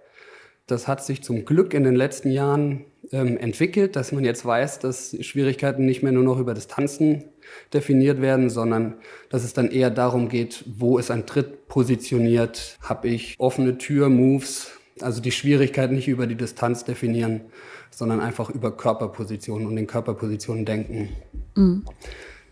Das 0.67 0.87
hat 0.87 1.05
sich 1.05 1.23
zum 1.23 1.45
Glück 1.45 1.75
in 1.75 1.85
den 1.85 1.97
letzten 1.97 2.31
Jahren 2.31 2.85
ähm, 3.13 3.37
entwickelt, 3.37 3.97
dass 3.97 4.13
man 4.13 4.25
jetzt 4.25 4.45
weiß, 4.45 4.81
dass 4.81 5.17
Schwierigkeiten 5.21 5.87
nicht 5.87 6.03
mehr 6.03 6.13
nur 6.13 6.25
noch 6.25 6.39
über 6.39 6.55
Distanzen 6.55 7.25
definiert 7.73 8.21
werden, 8.21 8.51
sondern 8.51 8.95
dass 9.31 9.45
es 9.45 9.53
dann 9.53 9.71
eher 9.71 9.91
darum 9.91 10.29
geht, 10.29 10.65
wo 10.67 10.99
ist 10.99 11.11
ein 11.11 11.27
Tritt 11.27 11.69
positioniert, 11.69 12.79
habe 12.81 13.09
ich 13.09 13.35
offene 13.39 13.79
Tür, 13.79 14.09
Moves, 14.09 14.73
also 15.01 15.21
die 15.21 15.33
Schwierigkeit 15.33 15.93
nicht 15.93 16.09
über 16.09 16.27
die 16.27 16.37
Distanz 16.37 16.85
definieren, 16.85 17.43
sondern 17.91 18.21
einfach 18.21 18.51
über 18.51 18.77
Körperpositionen 18.77 19.67
und 19.67 19.77
in 19.77 19.87
Körperpositionen 19.87 20.65
denken. 20.65 21.11
Mhm. 21.55 21.85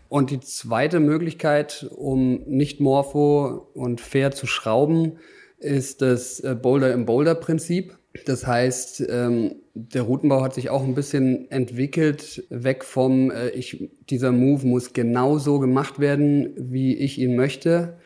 Und 0.09 0.31
die 0.31 0.39
zweite 0.39 0.99
Möglichkeit, 0.99 1.89
um 1.95 2.43
nicht 2.45 2.79
morpho 2.79 3.67
und 3.73 4.01
fair 4.01 4.31
zu 4.31 4.47
schrauben, 4.47 5.17
ist 5.59 6.01
das 6.01 6.39
äh, 6.39 6.55
Boulder-im-Boulder-Prinzip. 6.55 7.97
Das 8.25 8.45
heißt, 8.45 9.05
ähm, 9.09 9.55
der 9.75 10.03
Routenbau 10.03 10.41
hat 10.41 10.53
sich 10.53 10.69
auch 10.69 10.83
ein 10.83 10.95
bisschen 10.95 11.51
entwickelt, 11.51 12.43
weg 12.49 12.85
vom, 12.85 13.29
äh, 13.29 13.49
ich, 13.49 13.89
dieser 14.09 14.31
Move 14.31 14.65
muss 14.65 14.93
genau 14.93 15.37
so 15.37 15.59
gemacht 15.59 15.99
werden, 15.99 16.53
wie 16.57 16.95
ich 16.95 17.19
ihn 17.19 17.35
möchte, 17.35 17.97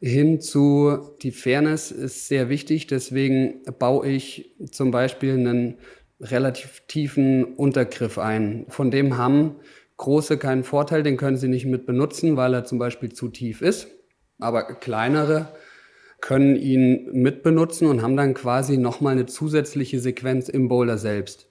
hin 0.00 0.40
zu, 0.40 0.98
die 1.22 1.32
Fairness 1.32 1.90
ist 1.90 2.28
sehr 2.28 2.48
wichtig, 2.48 2.86
deswegen 2.86 3.62
baue 3.78 4.08
ich 4.08 4.54
zum 4.70 4.90
Beispiel 4.92 5.32
einen 5.32 5.78
relativ 6.20 6.82
tiefen 6.86 7.44
Untergriff 7.44 8.18
ein. 8.18 8.66
Von 8.68 8.90
dem 8.90 9.16
haben 9.16 9.56
große 9.96 10.38
keinen 10.38 10.64
Vorteil, 10.64 11.02
den 11.02 11.16
können 11.16 11.36
sie 11.36 11.48
nicht 11.48 11.66
mit 11.66 11.86
benutzen, 11.86 12.36
weil 12.36 12.54
er 12.54 12.64
zum 12.64 12.78
Beispiel 12.78 13.12
zu 13.12 13.28
tief 13.28 13.62
ist. 13.62 13.88
Aber 14.38 14.64
kleinere 14.74 15.48
können 16.20 16.56
ihn 16.56 17.10
mitbenutzen 17.12 17.86
und 17.88 18.02
haben 18.02 18.16
dann 18.16 18.34
quasi 18.34 18.78
nochmal 18.78 19.12
eine 19.12 19.26
zusätzliche 19.26 20.00
Sequenz 20.00 20.48
im 20.48 20.68
Boulder 20.68 20.98
selbst. 20.98 21.48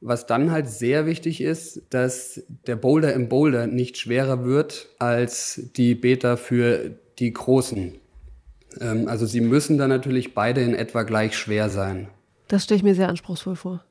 Was 0.00 0.26
dann 0.26 0.50
halt 0.50 0.68
sehr 0.68 1.06
wichtig 1.06 1.40
ist, 1.40 1.82
dass 1.90 2.42
der 2.66 2.76
Boulder 2.76 3.12
im 3.12 3.28
Boulder 3.28 3.66
nicht 3.66 3.98
schwerer 3.98 4.44
wird 4.44 4.88
als 4.98 5.60
die 5.76 5.94
Beta 5.94 6.36
für 6.36 6.92
die 7.18 7.32
großen. 7.32 7.94
Ähm, 8.80 9.08
also 9.08 9.26
sie 9.26 9.40
müssen 9.40 9.76
dann 9.78 9.90
natürlich 9.90 10.34
beide 10.34 10.60
in 10.62 10.74
etwa 10.74 11.02
gleich 11.02 11.36
schwer 11.36 11.68
sein. 11.68 12.08
Das 12.46 12.64
stelle 12.64 12.78
ich 12.78 12.84
mir 12.84 12.94
sehr 12.94 13.08
anspruchsvoll 13.08 13.56
vor. 13.56 13.84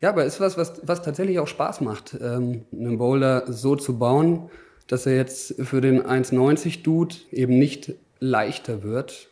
Ja, 0.00 0.10
aber 0.10 0.24
ist 0.24 0.40
was, 0.40 0.58
was, 0.58 0.82
was 0.82 1.02
tatsächlich 1.02 1.38
auch 1.38 1.48
Spaß 1.48 1.80
macht, 1.80 2.16
ähm, 2.20 2.66
einen 2.72 2.98
Boulder 2.98 3.44
so 3.50 3.74
zu 3.74 3.98
bauen, 3.98 4.50
dass 4.86 5.06
er 5.06 5.16
jetzt 5.16 5.54
für 5.62 5.80
den 5.80 6.02
1,90 6.02 6.82
Dude 6.82 7.14
eben 7.30 7.58
nicht 7.58 7.94
leichter 8.20 8.82
wird, 8.82 9.30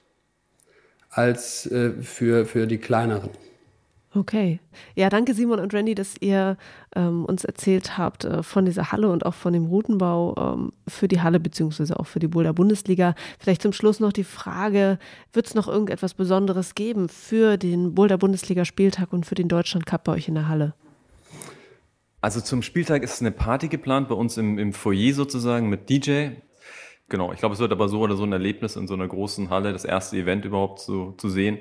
als 1.13 1.67
äh, 1.67 1.93
für, 2.03 2.47
für 2.47 2.67
die 2.67 2.79
kleineren. 2.79 3.31
Okay. 4.15 4.61
Ja, 4.95 5.09
danke 5.09 5.33
Simon 5.33 5.59
und 5.59 5.73
Randy, 5.73 5.95
dass 5.95 6.17
ihr 6.21 6.59
ähm, 6.95 7.25
uns 7.25 7.45
erzählt 7.45 7.97
habt 7.97 8.27
äh, 8.27 8.43
von 8.43 8.67
dieser 8.67 8.93
Halle 8.93 9.09
und 9.09 9.25
auch 9.25 9.33
von 9.33 9.55
dem 9.55 9.65
Routenbau 9.65 10.35
ähm, 10.37 10.73
für 10.87 11.09
die 11.09 11.23
Halle 11.23 11.41
beziehungsweise 11.41 11.99
auch 11.99 12.07
für 12.07 12.19
die 12.19 12.29
Boulder 12.29 12.53
Bundesliga. 12.53 13.15
Vielleicht 13.39 13.63
zum 13.63 13.73
Schluss 13.73 14.01
noch 14.01 14.13
die 14.13 14.25
Frage, 14.25 14.99
wird 15.33 15.47
es 15.47 15.55
noch 15.55 15.67
irgendetwas 15.67 16.13
Besonderes 16.13 16.75
geben 16.75 17.09
für 17.09 17.57
den 17.57 17.95
Boulder 17.95 18.19
Bundesliga 18.19 18.67
Spieltag 18.67 19.15
und 19.15 19.25
für 19.25 19.35
den 19.35 19.49
Deutschland 19.49 19.87
Cup 19.87 20.05
bei 20.05 20.13
euch 20.13 20.29
in 20.29 20.35
der 20.35 20.49
Halle? 20.49 20.75
Also 22.21 22.43
zum 22.43 22.61
Spieltag 22.61 23.03
ist 23.03 23.23
eine 23.23 23.33
Party 23.33 23.69
geplant 23.69 24.09
bei 24.09 24.15
uns 24.15 24.37
im, 24.37 24.59
im 24.59 24.75
Foyer 24.75 25.15
sozusagen 25.15 25.71
mit 25.71 25.89
DJ. 25.89 26.33
Genau, 27.13 27.31
ich 27.31 27.41
glaube, 27.41 27.53
es 27.53 27.61
wird 27.61 27.73
aber 27.73 27.91
so 27.91 28.01
oder 28.01 28.17
so 28.17 28.23
ein 28.23 28.33
Erlebnis 28.33 28.75
in 28.75 28.89
so 28.89 28.95
einer 28.95 29.07
großen 29.07 29.51
Halle, 29.51 29.75
das 29.75 29.85
erste 29.85 30.17
Event 30.17 30.47
überhaupt 30.47 30.81
zu, 30.81 31.13
zu 31.19 31.29
sehen. 31.29 31.59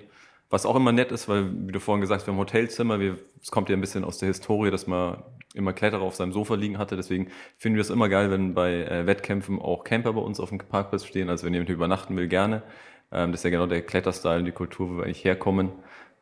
Was 0.50 0.66
auch 0.66 0.78
immer 0.78 0.94
nett 0.94 1.12
ist, 1.12 1.28
weil, 1.28 1.52
wie 1.68 1.74
du 1.74 1.82
vorhin 1.82 2.00
gesagt 2.00 2.22
hast, 2.22 2.28
wir 2.28 2.32
haben 2.32 2.40
Hotelzimmer, 2.40 3.02
wir, 3.02 3.18
es 3.42 3.52
kommt 3.52 3.68
ja 3.68 3.76
ein 3.76 3.82
bisschen 3.82 4.06
aus 4.06 4.18
der 4.18 4.28
Historie, 4.28 4.72
dass 4.72 4.88
man 4.88 5.22
immer 5.54 5.74
Kletterer 5.74 6.04
auf 6.04 6.16
seinem 6.16 6.32
Sofa 6.32 6.56
liegen 6.56 6.78
hatte. 6.78 6.96
Deswegen 6.96 7.28
finden 7.58 7.76
wir 7.76 7.82
es 7.82 7.90
immer 7.90 8.08
geil, 8.08 8.32
wenn 8.32 8.54
bei 8.54 8.86
äh, 8.86 9.06
Wettkämpfen 9.06 9.60
auch 9.60 9.84
Camper 9.84 10.14
bei 10.14 10.22
uns 10.22 10.40
auf 10.40 10.48
dem 10.48 10.60
Parkplatz 10.60 11.04
stehen. 11.04 11.28
Also 11.28 11.46
wenn 11.46 11.54
jemand 11.54 11.70
übernachten 11.70 12.16
will, 12.16 12.30
gerne. 12.30 12.64
Ähm, 13.12 13.34
das 13.34 13.42
ist 13.42 13.44
ja 13.44 13.50
genau 13.50 13.66
der 13.66 13.82
Kletterstyle 13.82 14.40
und 14.40 14.46
die 14.46 14.54
Kultur, 14.54 14.90
wo 14.90 14.98
wir 15.00 15.04
eigentlich 15.04 15.26
herkommen. 15.26 15.74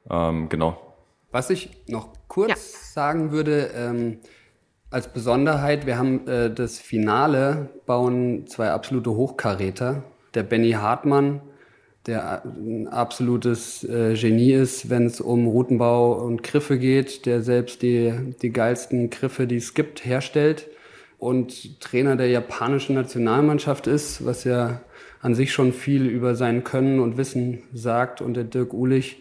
Ähm, 0.09 0.49
genau. 0.49 0.81
Was 1.29 1.51
ich 1.51 1.69
noch 1.87 2.09
kurz 2.27 2.49
ja. 2.49 2.55
sagen 2.55 3.31
würde, 3.31 3.69
ähm, 3.75 4.21
als 4.89 5.07
Besonderheit, 5.07 5.85
wir 5.85 5.97
haben 5.97 6.27
äh, 6.27 6.53
das 6.53 6.79
Finale, 6.79 7.69
bauen 7.85 8.47
zwei 8.47 8.71
absolute 8.71 9.11
Hochkaräter. 9.11 10.03
Der 10.33 10.43
Benny 10.43 10.71
Hartmann 10.71 11.41
der 12.09 12.43
ein 12.43 12.87
absolutes 12.87 13.83
äh, 13.83 14.15
Genie 14.15 14.53
ist, 14.53 14.89
wenn 14.89 15.05
es 15.05 15.21
um 15.21 15.47
Routenbau 15.47 16.13
und 16.13 16.43
Griffe 16.43 16.79
geht, 16.79 17.25
der 17.25 17.41
selbst 17.41 17.81
die, 17.81 18.13
die 18.41 18.51
geilsten 18.51 19.09
Griffe, 19.09 19.47
die 19.47 19.57
es 19.57 19.73
gibt, 19.73 20.05
herstellt 20.05 20.67
und 21.17 21.79
Trainer 21.81 22.15
der 22.15 22.27
japanischen 22.27 22.95
Nationalmannschaft 22.95 23.85
ist, 23.87 24.25
was 24.25 24.43
ja 24.43 24.81
an 25.21 25.35
sich 25.35 25.51
schon 25.51 25.73
viel 25.73 26.07
über 26.07 26.35
sein 26.35 26.63
Können 26.63 26.99
und 26.99 27.17
Wissen 27.17 27.63
sagt. 27.73 28.21
Und 28.21 28.35
der 28.35 28.45
Dirk 28.45 28.73
Uhlich 28.73 29.17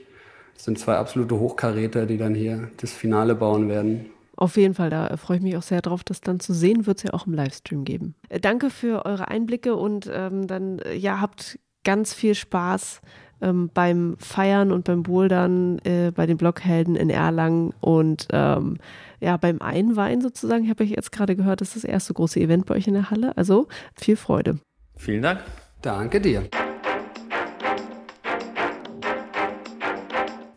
sind 0.56 0.78
zwei 0.78 0.94
absolute 0.94 1.38
Hochkaräter, 1.38 2.06
die 2.06 2.16
dann 2.16 2.34
hier 2.34 2.70
das 2.80 2.92
Finale 2.92 3.34
bauen 3.34 3.68
werden. 3.68 4.06
Auf 4.38 4.56
jeden 4.56 4.74
Fall, 4.74 4.88
da 4.88 5.16
freue 5.16 5.38
ich 5.38 5.42
mich 5.42 5.56
auch 5.56 5.62
sehr 5.62 5.82
drauf, 5.82 6.04
das 6.04 6.20
dann 6.20 6.38
zu 6.38 6.54
sehen. 6.54 6.86
Wird 6.86 6.98
es 6.98 7.02
ja 7.02 7.12
auch 7.12 7.26
im 7.26 7.34
Livestream 7.34 7.84
geben. 7.84 8.14
Äh, 8.28 8.38
danke 8.38 8.70
für 8.70 9.04
eure 9.04 9.26
Einblicke 9.26 9.74
und 9.74 10.08
ähm, 10.12 10.46
dann, 10.46 10.78
äh, 10.78 10.94
ja, 10.94 11.20
habt 11.20 11.58
ganz 11.82 12.14
viel 12.14 12.36
Spaß 12.36 13.00
ähm, 13.42 13.68
beim 13.74 14.16
Feiern 14.18 14.70
und 14.70 14.84
beim 14.84 15.02
Bouldern 15.02 15.80
äh, 15.80 16.12
bei 16.14 16.26
den 16.26 16.36
Blockhelden 16.36 16.94
in 16.94 17.10
Erlangen 17.10 17.74
und 17.80 18.28
ähm, 18.32 18.78
ja, 19.18 19.36
beim 19.36 19.60
Einweihen 19.60 20.20
sozusagen, 20.20 20.62
Ich 20.62 20.70
habe 20.70 20.84
ich 20.84 20.90
jetzt 20.90 21.10
gerade 21.10 21.34
gehört, 21.34 21.60
das 21.60 21.74
ist 21.74 21.82
das 21.82 21.90
erste 21.90 22.14
große 22.14 22.38
Event 22.38 22.66
bei 22.66 22.76
euch 22.76 22.86
in 22.86 22.94
der 22.94 23.10
Halle. 23.10 23.36
Also 23.36 23.66
viel 23.96 24.14
Freude. 24.14 24.60
Vielen 24.96 25.22
Dank. 25.22 25.40
Danke 25.82 26.20
dir. 26.20 26.48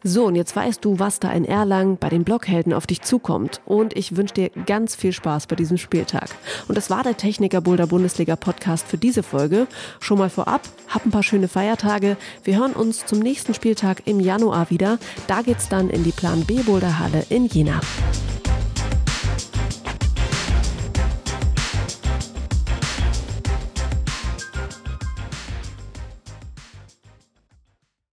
So, 0.03 0.25
und 0.25 0.35
jetzt 0.35 0.55
weißt 0.55 0.83
du, 0.83 0.97
was 0.97 1.19
da 1.19 1.31
in 1.31 1.45
Erlangen 1.45 1.97
bei 1.97 2.09
den 2.09 2.23
Blockhelden 2.23 2.73
auf 2.73 2.87
dich 2.87 3.01
zukommt. 3.01 3.61
Und 3.65 3.95
ich 3.95 4.15
wünsche 4.17 4.33
dir 4.33 4.49
ganz 4.65 4.95
viel 4.95 5.13
Spaß 5.13 5.45
bei 5.45 5.55
diesem 5.55 5.77
Spieltag. 5.77 6.29
Und 6.67 6.75
das 6.75 6.89
war 6.89 7.03
der 7.03 7.17
Techniker 7.17 7.61
Boulder 7.61 7.85
Bundesliga 7.85 8.35
Podcast 8.35 8.87
für 8.87 8.97
diese 8.97 9.21
Folge. 9.21 9.67
Schon 9.99 10.17
mal 10.17 10.31
vorab, 10.31 10.61
hab 10.87 11.05
ein 11.05 11.11
paar 11.11 11.23
schöne 11.23 11.47
Feiertage. 11.47 12.17
Wir 12.43 12.57
hören 12.57 12.73
uns 12.73 13.05
zum 13.05 13.19
nächsten 13.19 13.53
Spieltag 13.53 14.01
im 14.05 14.19
Januar 14.19 14.71
wieder. 14.71 14.97
Da 15.27 15.43
geht's 15.43 15.69
dann 15.69 15.91
in 15.91 16.03
die 16.03 16.11
Plan 16.11 16.45
B 16.45 16.63
Boulder 16.63 16.97
Halle 16.97 17.23
in 17.29 17.45
Jena. 17.45 17.79